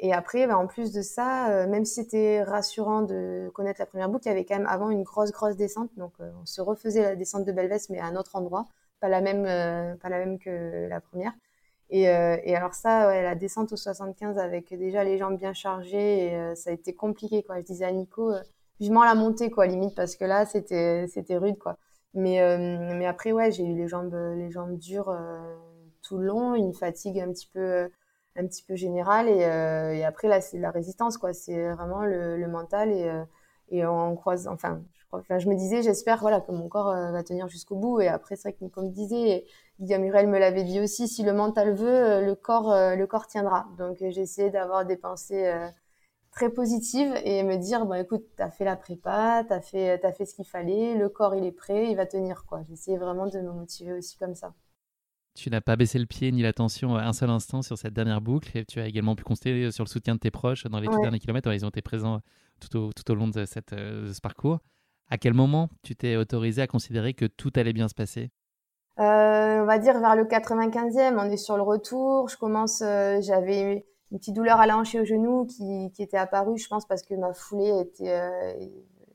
[0.00, 4.08] et après, bah, en plus de ça, même si c'était rassurant de connaître la première
[4.08, 5.90] boucle, il y avait quand même avant une grosse, grosse descente.
[5.98, 8.66] Donc, on se refaisait la descente de Belvès, mais à un autre endroit,
[9.00, 9.44] pas la même,
[9.98, 11.34] pas la même que la première.
[11.90, 16.70] Et, alors ça, ouais, la descente au 75 avec déjà les jambes bien chargées, ça
[16.70, 17.42] a été compliqué.
[17.42, 17.60] Quoi.
[17.60, 18.32] Je disais à Nico,
[18.80, 21.76] vivement la montée, quoi, limite, parce que là, c'était, c'était rude, quoi.
[22.14, 22.38] Mais,
[22.94, 25.12] mais après, ouais, j'ai eu les jambes, les jambes dures
[26.02, 27.88] tout le long, une fatigue un petit peu
[28.36, 31.32] un petit peu général et, euh, et après là c'est la résistance quoi.
[31.32, 33.24] C'est vraiment le, le mental et euh,
[33.70, 36.90] et on croise enfin je crois enfin je me disais j'espère voilà que mon corps
[36.90, 38.00] euh, va tenir jusqu'au bout.
[38.00, 39.46] Et après c'est vrai que comme disait
[39.80, 43.66] Guillaume Murel me l'avait dit aussi si le mental veut le corps le corps tiendra.
[43.78, 45.52] Donc j'ai d'avoir des pensées
[46.34, 50.24] très positives et me dire bon écoute t'as fait la prépa t'as fait t'as fait
[50.24, 53.38] ce qu'il fallait le corps il est prêt il va tenir quoi essayé vraiment de
[53.40, 54.54] me motiver aussi comme ça
[55.34, 58.56] tu n'as pas baissé le pied ni l'attention un seul instant sur cette dernière boucle.
[58.56, 61.00] Et tu as également pu constater sur le soutien de tes proches dans les tout
[61.00, 61.52] derniers kilomètres.
[61.52, 62.20] Ils ont été présents
[62.60, 64.60] tout au, tout au long de, cette, euh, ce parcours.
[65.10, 68.30] À quel moment tu t'es autorisé à considérer que tout allait bien se passer?
[69.00, 71.18] Euh, On va dire vers le 95e.
[71.18, 72.28] On est sur le retour.
[72.28, 72.80] Je commence.
[72.82, 76.68] Euh, j'avais une petite douleur à la hanche et au genou qui, était apparue, je
[76.68, 78.30] pense, parce que ma foulée était.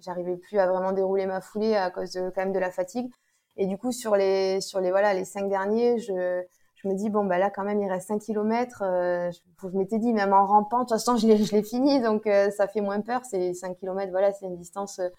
[0.01, 3.09] J'arrivais plus à vraiment dérouler ma foulée à cause de, quand même de la fatigue.
[3.57, 6.43] Et du coup, sur les, sur les, voilà, les cinq derniers, je,
[6.81, 8.83] je me dis, bon, bah là, quand même, il reste 5 km.
[8.83, 12.01] Euh, je, m'étais dit, même en rampant, de toute façon, je l'ai, je l'ai fini,
[12.01, 13.21] donc euh, ça fait moins peur.
[13.25, 15.09] C'est 5 km, voilà, c'est une distance euh,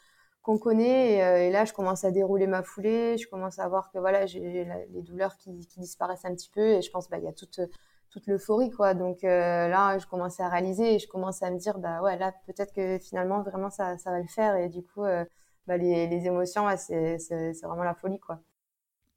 [0.43, 1.17] qu'on connaît.
[1.17, 3.19] Et, euh, et, là, je commence à dérouler ma foulée.
[3.19, 6.67] Je commence à voir que, voilà, j'ai les douleurs qui, qui, disparaissent un petit peu.
[6.67, 7.61] Et je pense, bah, il y a toute,
[8.11, 8.95] toute l'euphorie, quoi.
[8.95, 12.33] Donc là, je commençais à réaliser et je commence à me dire, bah ouais, là,
[12.47, 14.57] peut-être que finalement, vraiment, ça, ça va le faire.
[14.57, 15.03] Et du coup,
[15.67, 17.17] bah, les, les, émotions, c'est
[17.63, 18.19] vraiment la folie.
[18.19, 18.41] quoi.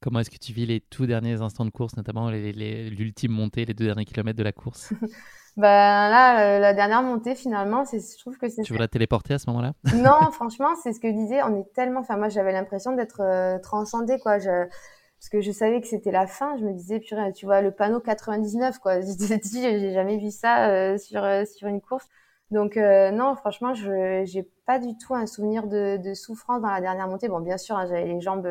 [0.04, 3.72] Comment est-ce que tu vis les tout derniers instants de course, notamment l'ultime montée, les
[3.72, 4.92] deux derniers kilomètres de la course?
[5.56, 8.62] Bah, Là, euh, la dernière montée, finalement, je trouve que c'est...
[8.62, 9.72] Tu veux la téléporter à ce moment-là?
[9.94, 11.42] Non, franchement, c'est ce que je disais.
[11.44, 12.00] On est tellement...
[12.00, 14.40] Enfin, moi, j'avais l'impression d'être euh, transcendée, quoi.
[14.40, 14.66] Je...
[15.24, 16.58] Parce que je savais que c'était la fin.
[16.58, 19.00] Je me disais, tu vois, le panneau 99, quoi.
[19.00, 19.08] Je
[19.50, 22.06] j'ai jamais vu ça euh, sur, sur une course.
[22.50, 26.82] Donc euh, non, franchement, je j'ai pas du tout un souvenir de, souffrance dans la
[26.82, 27.28] dernière montée.
[27.28, 28.46] Bon, bien sûr, hein, j'avais les jambes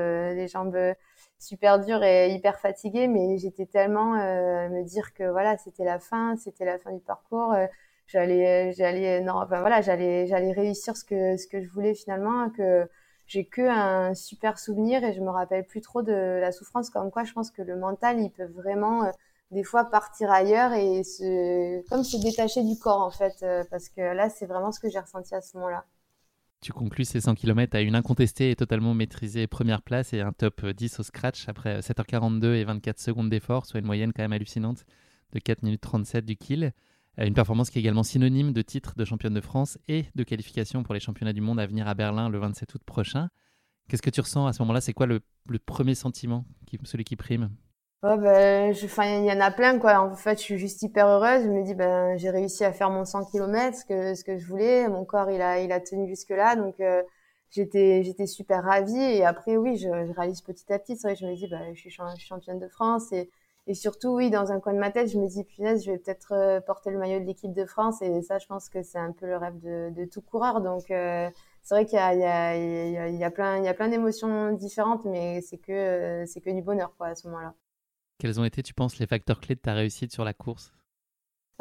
[1.37, 5.99] super dures et hyper fatiguées, mais j'étais tellement euh, me dire que voilà, c'était la
[5.99, 7.53] fin, c'était la fin du parcours.
[7.53, 7.67] Euh,
[8.07, 12.49] j'allais j'allais non, enfin voilà, j'allais réussir ce que je voulais finalement
[13.33, 17.09] j'ai que un super souvenir et je me rappelle plus trop de la souffrance comme
[17.09, 19.11] quoi je pense que le mental il peut vraiment euh,
[19.49, 23.89] des fois partir ailleurs et se, comme se détacher du corps en fait, euh, parce
[23.89, 25.85] que là c'est vraiment ce que j'ai ressenti à ce moment-là.
[26.61, 30.31] Tu conclus ces 100 km à une incontestée et totalement maîtrisée première place et un
[30.31, 34.31] top 10 au scratch après 7h42 et 24 secondes d'effort, soit une moyenne quand même
[34.31, 34.85] hallucinante
[35.33, 36.71] de 4 minutes 37 du kill.
[37.19, 40.23] Euh, une performance qui est également synonyme de titre de championne de France et de
[40.23, 43.29] qualification pour les championnats du monde à venir à Berlin le 27 août prochain.
[43.87, 44.81] Qu'est-ce que tu ressens à ce moment-là?
[44.81, 45.21] C'est quoi le,
[45.65, 46.45] premier sentiment,
[46.83, 47.49] celui qui prime?
[48.05, 49.99] Oh ben, il y en a plein quoi.
[49.99, 51.43] En fait, je suis juste hyper heureuse.
[51.43, 54.89] Je me dis ben j'ai réussi à faire mon 100 km, ce que je voulais.
[54.89, 57.01] Mon corps il a il a tenu jusque là, donc euh,
[57.49, 58.97] j'étais j'étais super ravie.
[58.97, 60.95] Et après oui, je, réalise petit à petit.
[60.95, 63.29] Vrai, je me dis ben je suis, championne de France et
[63.65, 65.97] et surtout oui dans un coin de ma tête, je me dis punaise, je vais
[65.97, 68.01] peut-être euh, porter le maillot de l'équipe de France.
[68.01, 70.61] Et ça, je pense que c'est un peu le rêve de, tout coureur.
[70.61, 71.29] Donc euh,
[71.61, 76.61] c'est vrai qu'il y a plein plein d'émotions différentes, mais c'est que c'est que du
[76.61, 77.53] bonheur quoi à ce moment-là.
[78.19, 80.73] Quels ont été, tu penses, les facteurs clés de ta réussite sur la course?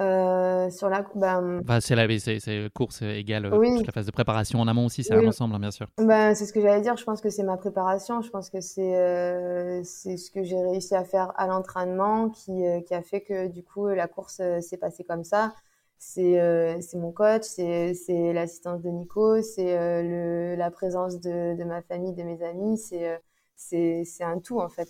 [0.01, 1.61] Euh, sur la ben...
[1.63, 3.77] enfin, c'est la c'est course égale euh, oui.
[3.77, 5.25] toute la phase de préparation en amont aussi c'est oui.
[5.25, 7.43] un ensemble hein, bien sûr ben, c'est ce que j'allais dire je pense que c'est
[7.43, 11.47] ma préparation je pense que c'est euh, c'est ce que j'ai réussi à faire à
[11.47, 15.55] l'entraînement qui, qui a fait que du coup la course s'est passée comme ça
[15.99, 21.65] c'est c'est mon coach c'est c'est l'assistance de Nico c'est le la présence de, de
[21.65, 23.21] ma famille de mes amis c'est
[23.57, 24.89] c'est c'est un tout en fait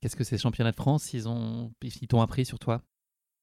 [0.00, 2.80] Qu'est-ce que ces championnats de France, ils ont, ils t'ont appris sur toi?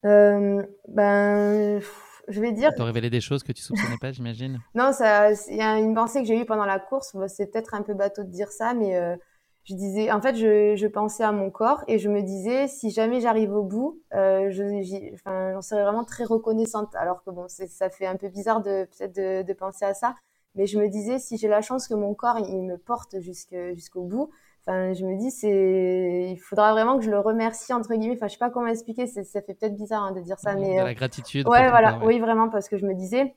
[0.05, 1.81] Euh, Ben,
[2.27, 2.73] je vais dire.
[2.75, 4.59] T'ont révélé des choses que tu soupçonnais pas, j'imagine.
[4.75, 7.15] Non, ça, il y a une pensée que j'ai eue pendant la course.
[7.27, 9.15] c'est peut-être un peu bateau de dire ça, mais euh,
[9.63, 12.91] je disais, en fait, je, je, pensais à mon corps et je me disais, si
[12.91, 16.95] jamais j'arrive au bout, euh, je, enfin, j'en serais vraiment très reconnaissante.
[16.95, 20.15] Alors que bon, ça fait un peu bizarre de peut-être de, de, penser à ça,
[20.55, 24.03] mais je me disais, si j'ai la chance que mon corps il me porte jusqu'au
[24.03, 24.29] bout
[24.67, 28.15] Enfin, je me dis, c'est, il faudra vraiment que je le remercie entre guillemets.
[28.17, 29.07] Enfin, je sais pas comment expliquer.
[29.07, 31.47] Ça fait peut-être bizarre hein, de dire ça, mais de la gratitude.
[31.47, 31.99] Ouais, voilà.
[32.03, 33.33] Oui, vraiment, parce que je me disais,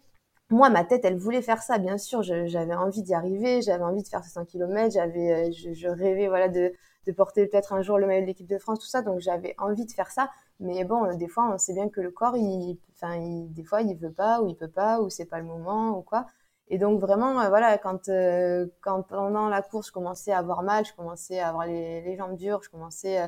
[0.51, 2.23] moi, ma tête, elle voulait faire ça, bien sûr.
[2.25, 6.27] J'avais envie d'y arriver, j'avais envie de faire ces 100 km, j'avais, je, je, rêvais,
[6.27, 6.73] voilà, de,
[7.07, 9.03] de porter peut-être un jour le maillot de l'équipe de France, tout ça.
[9.03, 10.31] Donc, j'avais envie de faire ça.
[10.59, 13.83] Mais bon, des fois, on sait bien que le corps, il, enfin, il, des fois,
[13.83, 16.27] il veut pas, ou il peut pas, ou c'est pas le moment, ou quoi.
[16.71, 20.63] Et donc vraiment, euh, voilà, quand, euh, quand pendant la course, je commençais à avoir
[20.63, 23.27] mal, je commençais à avoir les, jambes dures, je commençais, euh,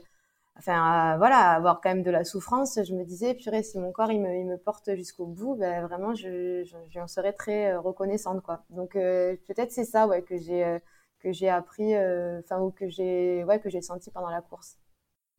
[0.56, 3.90] enfin, voilà, à avoir quand même de la souffrance, je me disais, purée, si mon
[3.90, 8.64] corps il me, porte jusqu'au bout, ben vraiment, je, j'en serais très reconnaissante, quoi.
[8.70, 10.78] Donc peut-être c'est ça, ouais, que j'ai
[11.18, 14.78] que j'ai appris, enfin, ou que j'ai, ouais, que j'ai senti pendant la course.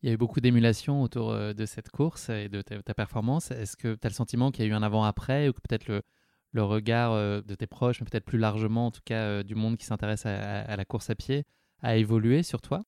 [0.02, 3.50] Il y a eu beaucoup d'émulation autour de cette course et de ta, ta performance.
[3.50, 5.88] Est-ce que tu as le sentiment qu'il y a eu un avant-après ou que peut-être
[5.88, 6.02] le,
[6.54, 9.54] le regard euh, de tes proches, mais peut-être plus largement, en tout cas, euh, du
[9.54, 11.44] monde qui s'intéresse à, la course à pied,
[11.82, 12.82] a évolué sur toi?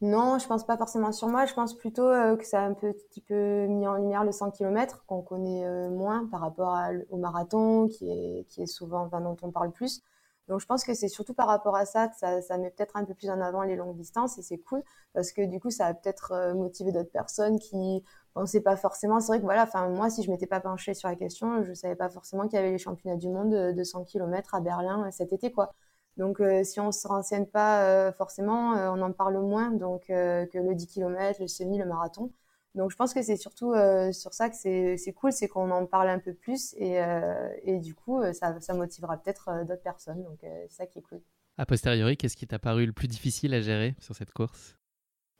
[0.00, 1.46] Non, je pense pas forcément sur moi.
[1.46, 4.50] Je pense plutôt euh, que ça a un petit peu mis en lumière le 100
[4.50, 6.76] km, qu'on connaît moins par rapport
[7.10, 10.02] au marathon, qui est, souvent, enfin, dont on parle plus.
[10.48, 12.96] Donc je pense que c'est surtout par rapport à ça que ça, ça met peut-être
[12.96, 14.82] un peu plus en avant les longues distances et c'est cool
[15.14, 18.02] parce que du coup ça a peut-être motivé d'autres personnes qui
[18.34, 19.20] on sait pas forcément.
[19.20, 21.96] C'est vrai que voilà, moi, si je m'étais pas penchée sur la question, je savais
[21.96, 25.10] pas forcément qu'il y avait les championnats du monde de 100 km à Berlin euh,
[25.10, 25.74] cet été, quoi.
[26.18, 30.58] Donc euh, si on se renseigne pas euh, forcément, on en parle moins donc que
[30.58, 32.30] le 10 km, le semi, le marathon.
[32.74, 33.74] Donc je pense que c'est surtout
[34.12, 38.22] sur ça que c'est cool, c'est qu'on en parle un peu plus et, du coup
[38.34, 40.22] ça, ça motivera peut-être d'autres personnes.
[40.22, 41.22] Donc c'est ça qui est cool.
[41.56, 44.76] A posteriori, qu'est-ce qui t'a paru le plus difficile à gérer sur cette course?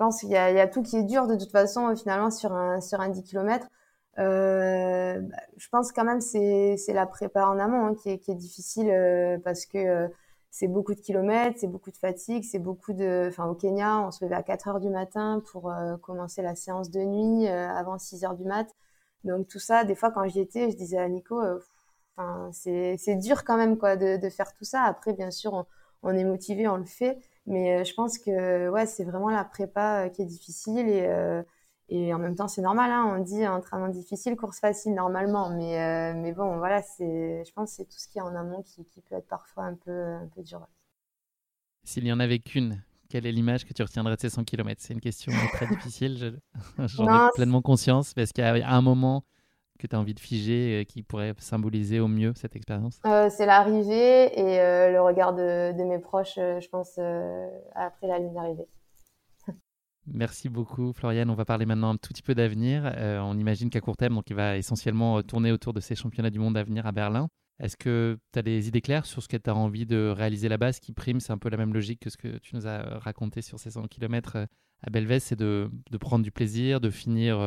[0.03, 3.01] Pense qu'il y, a tout qui est dur de toute façon finalement sur un sur
[3.01, 3.69] un 10 km.
[4.19, 8.35] Euh, bah, je pense quand même c'est c'est la prépa en amont hein, qui, est,
[8.35, 10.09] difficile euh, parce que euh,
[10.51, 13.29] c'est beaucoup de kilomètres, c'est beaucoup de fatigue, c'est beaucoup de.
[13.29, 16.57] Enfin, au Kenya, on se levait à 4 heures du matin pour euh, commencer la
[16.57, 18.69] séance de nuit avant 6 heures du mat.
[19.25, 21.41] Donc tout ça, des fois quand j'y étais, je disais à Nico,
[22.17, 24.83] enfin c'est dur quand même quoi de, de faire tout ça.
[24.83, 25.67] Après, bien sûr,
[26.03, 27.19] on est motivé, on le fait.
[27.47, 31.07] Mais euh, je pense que ouais, c'est vraiment la prépa euh, qui est difficile et,
[31.07, 31.43] euh,
[31.89, 32.91] et en même temps, c'est normal.
[32.91, 35.51] Hein, on dit entraînement difficile, course facile normalement.
[35.51, 38.63] Mais, mais bon, voilà, c'est, je pense que c'est tout ce qui est en amont
[38.63, 40.67] qui, qui, peut être parfois un peu, un peu dur.
[41.85, 44.81] S'il y en avait qu'une, quelle est l'image que tu retiendrais de ces 100 km
[44.81, 46.41] C'est une question très difficile,
[46.79, 48.15] j'en ai pleinement conscience.
[48.15, 49.25] Parce qu'à un moment,
[49.79, 53.01] que tu as envie de figer euh, qui pourrait symboliser au mieux cette expérience?
[53.07, 56.99] Euh, C'est l'arrivée et euh, le regard de, mes proches, je pense,
[57.75, 58.69] après la ligne d'arrivée.
[60.07, 61.31] Merci beaucoup, Floriane.
[61.31, 62.93] On va parler maintenant un tout petit peu d'avenir.
[62.97, 66.39] on imagine qu'à court terme, donc, il va essentiellement tourner autour de ces championnats du
[66.39, 67.29] monde à venir à Berlin.
[67.61, 70.49] Est-ce que tu as des idées claires sur ce que tu as envie de réaliser
[70.49, 70.73] là-bas?
[70.73, 72.99] Ce qui prime, c'est un peu la même logique que ce que tu nous as
[72.99, 74.47] raconté sur ces 100 km
[74.85, 77.39] à Belvès, c'est de, de, prendre du plaisir, de finir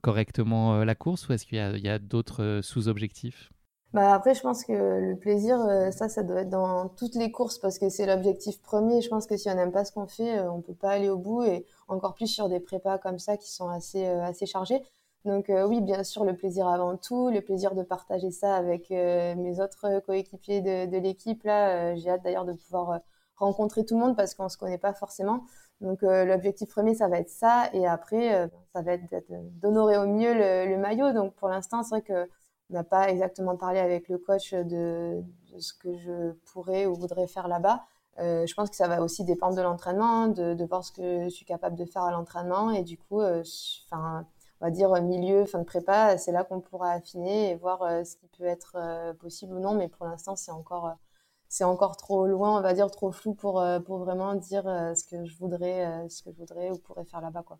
[0.00, 3.50] correctement euh, la course ou est-ce qu'il y a, d'autres euh, sous-objectifs?
[3.92, 5.58] Bah après, je pense que le plaisir,
[5.90, 9.00] ça, ça doit être dans toutes les courses parce que c'est l'objectif premier.
[9.02, 11.18] Je pense que si on n'aime pas ce qu'on fait, on peut pas aller au
[11.18, 14.80] bout et encore plus sur des prépas comme ça qui sont assez assez chargés.
[15.24, 19.60] Donc oui, bien sûr, le plaisir avant tout, le plaisir de partager ça avec mes
[19.60, 21.42] autres coéquipiers de, l'équipe.
[21.42, 23.00] Là, j'ai hâte d'ailleurs de pouvoir
[23.34, 25.42] rencontrer tout le monde parce qu'on se connaît pas forcément.
[25.80, 29.24] Donc euh, l'objectif premier, ça va être ça, et après, euh, ça va être
[29.60, 31.12] d'honorer au mieux le, maillot.
[31.12, 32.28] Donc pour l'instant, c'est vrai que
[32.70, 35.22] on n'a pas exactement parlé avec le coach de,
[35.58, 37.84] ce que je pourrais ou voudrais faire là-bas.
[38.18, 41.24] Euh, je pense que ça va aussi dépendre de l'entraînement, de, de, voir ce que
[41.24, 44.26] je suis capable de faire à l'entraînement, et du coup, enfin,
[44.60, 48.16] on va dire milieu, fin de prépa, c'est là qu'on pourra affiner et voir ce
[48.16, 48.76] qui peut être
[49.18, 49.74] possible ou non.
[49.74, 50.94] Mais pour l'instant, c'est encore
[51.50, 54.94] c'est encore trop loin, on va dire trop flou pour, euh, pour vraiment dire euh,
[54.94, 57.58] ce que je voudrais, euh, ce que je voudrais ou pourrais faire là-bas quoi.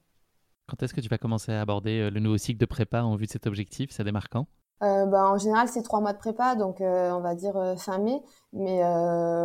[0.68, 3.26] Quand est-ce que tu vas commencer à aborder le nouveau cycle de prépa en vue
[3.26, 3.90] de cet objectif?
[3.90, 4.46] Ça démarre quand?
[4.80, 8.22] Bah, en général, c'est trois mois de prépa, donc on va dire fin mai.
[8.52, 8.78] Mais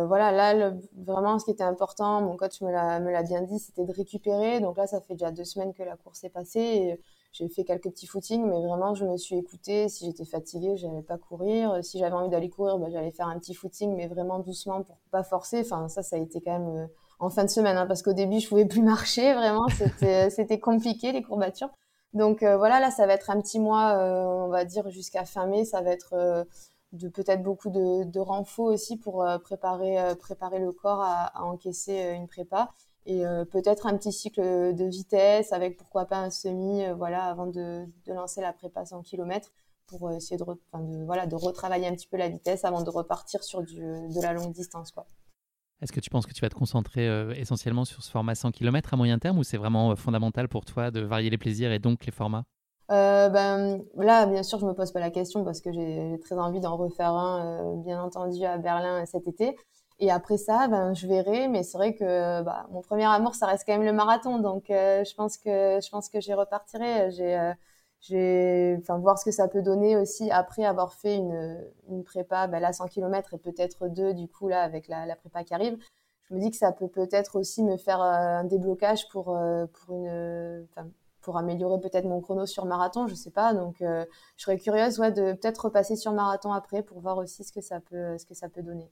[0.06, 3.92] voilà, là, vraiment, ce qui était important, mon coach me l'a bien dit, c'était de
[3.92, 4.60] récupérer.
[4.60, 6.60] Donc là, ça fait déjà deux semaines que la course est passée.
[6.60, 7.00] Et
[7.36, 9.90] j'ai fait quelques petits footings, mais vraiment, je me suis écoutée.
[9.90, 11.84] Si j'étais fatiguée, j'allais pas courir.
[11.84, 14.96] Si j'avais envie d'aller courir, bah, j'allais faire un petit footing, mais vraiment doucement pour
[15.10, 15.60] pas forcer.
[15.60, 16.86] Enfin, ça, ça a été quand même euh,
[17.18, 19.34] en fin de semaine, hein, parce qu'au début, je pouvais plus marcher.
[19.34, 21.70] Vraiment, c'était, c'était compliqué les courbatures.
[22.14, 25.26] Donc euh, voilà, là, ça va être un petit mois, euh, on va dire jusqu'à
[25.26, 25.66] fin mai.
[25.66, 26.46] Ça va être
[26.92, 32.28] de peut-être beaucoup de, de renfort aussi pour préparer, préparer le corps à encaisser une
[32.28, 32.70] prépa
[33.06, 37.24] et euh, peut-être un petit cycle de vitesse avec pourquoi pas un semi euh, voilà
[37.24, 39.52] avant de, de, lancer la prépa 100 km
[39.86, 42.90] pour euh, essayer de, de, voilà de retravailler un petit peu la vitesse avant de
[42.90, 45.06] repartir sur du, de la longue distance quoi.
[45.82, 47.06] Est-ce que tu penses que tu vas te concentrer
[47.38, 50.90] essentiellement sur ce format 100 km à moyen terme ou c'est vraiment fondamental pour toi
[50.90, 52.44] de varier les plaisirs et donc les formats?
[52.90, 56.36] Euh, ben, là, bien sûr, je me pose pas la question parce que j'ai très
[56.36, 59.56] envie d'en refaire un, bien entendu, à Berlin cet été.
[59.98, 61.48] Et après ça, ben, je verrai.
[61.48, 64.38] Mais c'est vrai que bah, mon premier amour, ça reste quand même le marathon.
[64.38, 65.38] Donc, euh, je pense
[66.08, 67.10] que j'y repartirai.
[67.10, 67.36] J'ai,
[68.14, 72.46] euh, enfin, voir ce que ça peut donner aussi après avoir fait une, une prépa,
[72.46, 75.78] ben, là, 100 km et peut-être deux, du coup, là, avec la, prépa qui arrive.
[76.28, 80.66] Je me dis que ça peut peut-être aussi me faire un déblocage pour, pour une,
[81.26, 83.52] pour améliorer peut-être mon chrono sur marathon, je sais pas.
[83.52, 84.04] Donc, euh,
[84.36, 87.60] je serais curieuse ouais, de peut-être repasser sur marathon après pour voir aussi ce que
[87.60, 88.88] ça peut, ce que ça peut donner.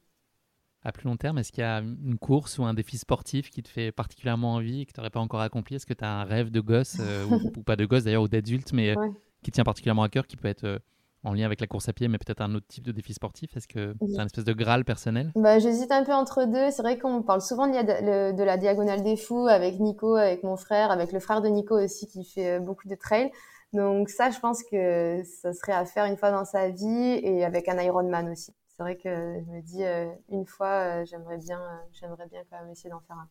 [0.86, 3.62] À plus long terme, est-ce qu'il y a une course ou un défi sportif qui
[3.62, 5.76] te fait particulièrement envie et que tu n'aurais pas encore accompli?
[5.76, 7.24] Est-ce que tu as un rêve de gosse, euh,
[7.56, 9.08] ou, pas de gosse d'ailleurs, ou d'adulte, mais euh,
[9.42, 10.80] qui tient particulièrement à cœur, qui peut être
[11.24, 13.56] en lien avec la course à pied, mais peut-être un autre type de défi sportif?
[13.56, 15.32] Est-ce que c'est un espèce de Graal personnel?
[15.34, 16.70] Bah, J'hésite un peu entre deux.
[16.70, 20.90] C'est vrai qu'on parle souvent de, la Diagonale des Fous avec Nico, avec mon frère,
[20.90, 23.32] avec le frère de Nico aussi qui fait euh, beaucoup de trail.
[23.72, 27.44] Donc ça, je pense que ça serait à faire une fois dans sa vie et
[27.44, 28.52] avec un Ironman aussi.
[28.76, 31.60] C'est vrai que je me dis euh, une fois, euh, j'aimerais bien,
[31.92, 33.28] j'aimerais bien quand même essayer d'en faire un.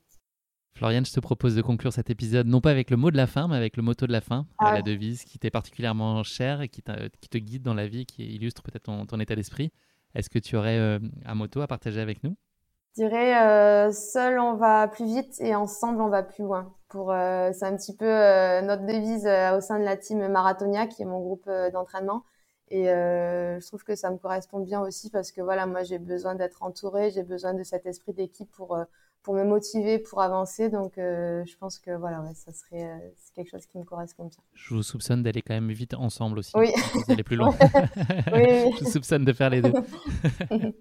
[0.75, 3.27] Floriane, je te propose de conclure cet épisode non pas avec le mot de la
[3.27, 4.73] fin, mais avec le motto de la fin, ah.
[4.73, 8.63] la devise qui t'est particulièrement chère et qui, te guide dans la vie, qui illustre
[8.63, 9.71] peut-être ton, état d'esprit.
[10.15, 12.35] Est-ce que tu aurais euh, un motto à partager avec nous?
[12.95, 16.73] Je dirais euh, seul on va plus vite et ensemble on va plus loin.
[16.89, 21.01] Pour euh, c'est un petit peu notre devise au sein de la team Marathonia, qui
[21.01, 22.23] est mon groupe d'entraînement.
[22.75, 26.33] Et je trouve que ça me correspond bien aussi parce que voilà, moi j'ai besoin
[26.33, 28.75] d'être entourée, j'ai besoin de cet esprit d'équipe pour
[29.23, 30.69] pour me motiver, pour avancer.
[30.69, 32.97] Donc, euh, je pense que voilà, ouais, ça serait euh,
[33.35, 34.37] quelque chose qui me correspond bien.
[34.53, 36.51] Je vous soupçonne d'aller quand même vite ensemble aussi.
[36.55, 36.69] Oui.
[37.07, 37.55] D'aller plus loin.
[38.33, 39.73] oui, je vous soupçonne de faire les deux.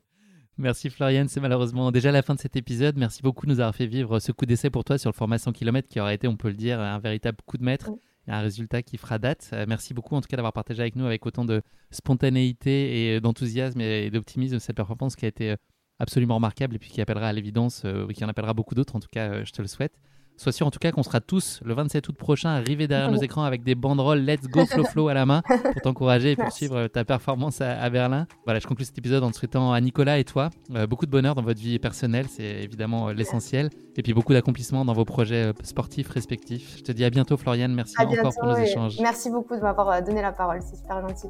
[0.58, 2.98] Merci Floriane, c'est malheureusement déjà la fin de cet épisode.
[2.98, 5.38] Merci beaucoup de nous avoir fait vivre ce coup d'essai pour toi sur le format
[5.38, 7.90] 100 km qui aurait été, on peut le dire, un véritable coup de maître
[8.28, 9.50] un résultat qui fera date.
[9.52, 13.20] Euh, merci beaucoup en tout cas d'avoir partagé avec nous avec autant de spontanéité et
[13.20, 15.56] d'enthousiasme et d'optimisme cette performance qui a été
[16.02, 19.00] absolument remarquable et puis qui appellera à l'évidence, euh, qui en appellera beaucoup d'autres, en
[19.00, 19.98] tout cas, euh, je te le souhaite.
[20.42, 23.22] Sois sûr en tout cas qu'on sera tous le 27 août prochain arrivés derrière nos
[23.22, 26.76] écrans avec des banderoles Let's Go Flow Flow à la main pour t'encourager et poursuivre
[26.76, 28.26] euh, ta performance à, Berlin.
[28.44, 30.50] Voilà, je conclue cet épisode en te souhaitant à Nicolas et toi
[30.88, 34.94] beaucoup de bonheur dans votre vie personnelle, c'est évidemment l'essentiel, et puis beaucoup d'accomplissement dans
[34.94, 36.78] vos projets sportifs respectifs.
[36.78, 38.98] Je te dis à bientôt Floriane, merci encore pour nos échanges.
[39.00, 41.28] Merci beaucoup de m'avoir donné la parole, c'est super gentil.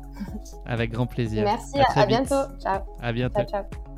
[0.65, 1.45] Avec grand plaisir.
[1.45, 2.35] Merci, à, bientôt.
[2.63, 2.81] Ciao.
[2.99, 3.43] À bientôt.
[3.43, 3.92] ciao.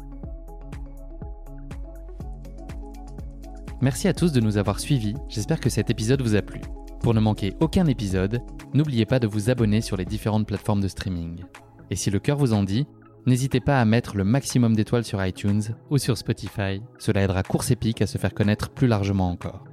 [3.84, 6.62] Merci à tous de nous avoir suivis, j'espère que cet épisode vous a plu.
[7.00, 8.40] Pour ne manquer aucun épisode,
[8.72, 11.44] n'oubliez pas de vous abonner sur les différentes plateformes de streaming.
[11.90, 12.86] Et si le cœur vous en dit,
[13.26, 17.72] n'hésitez pas à mettre le maximum d'étoiles sur iTunes ou sur Spotify, cela aidera Course
[17.72, 19.64] Épique à se faire connaître plus largement encore.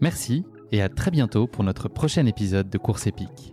[0.00, 3.52] Merci et à très bientôt pour notre prochain épisode de Course Épique.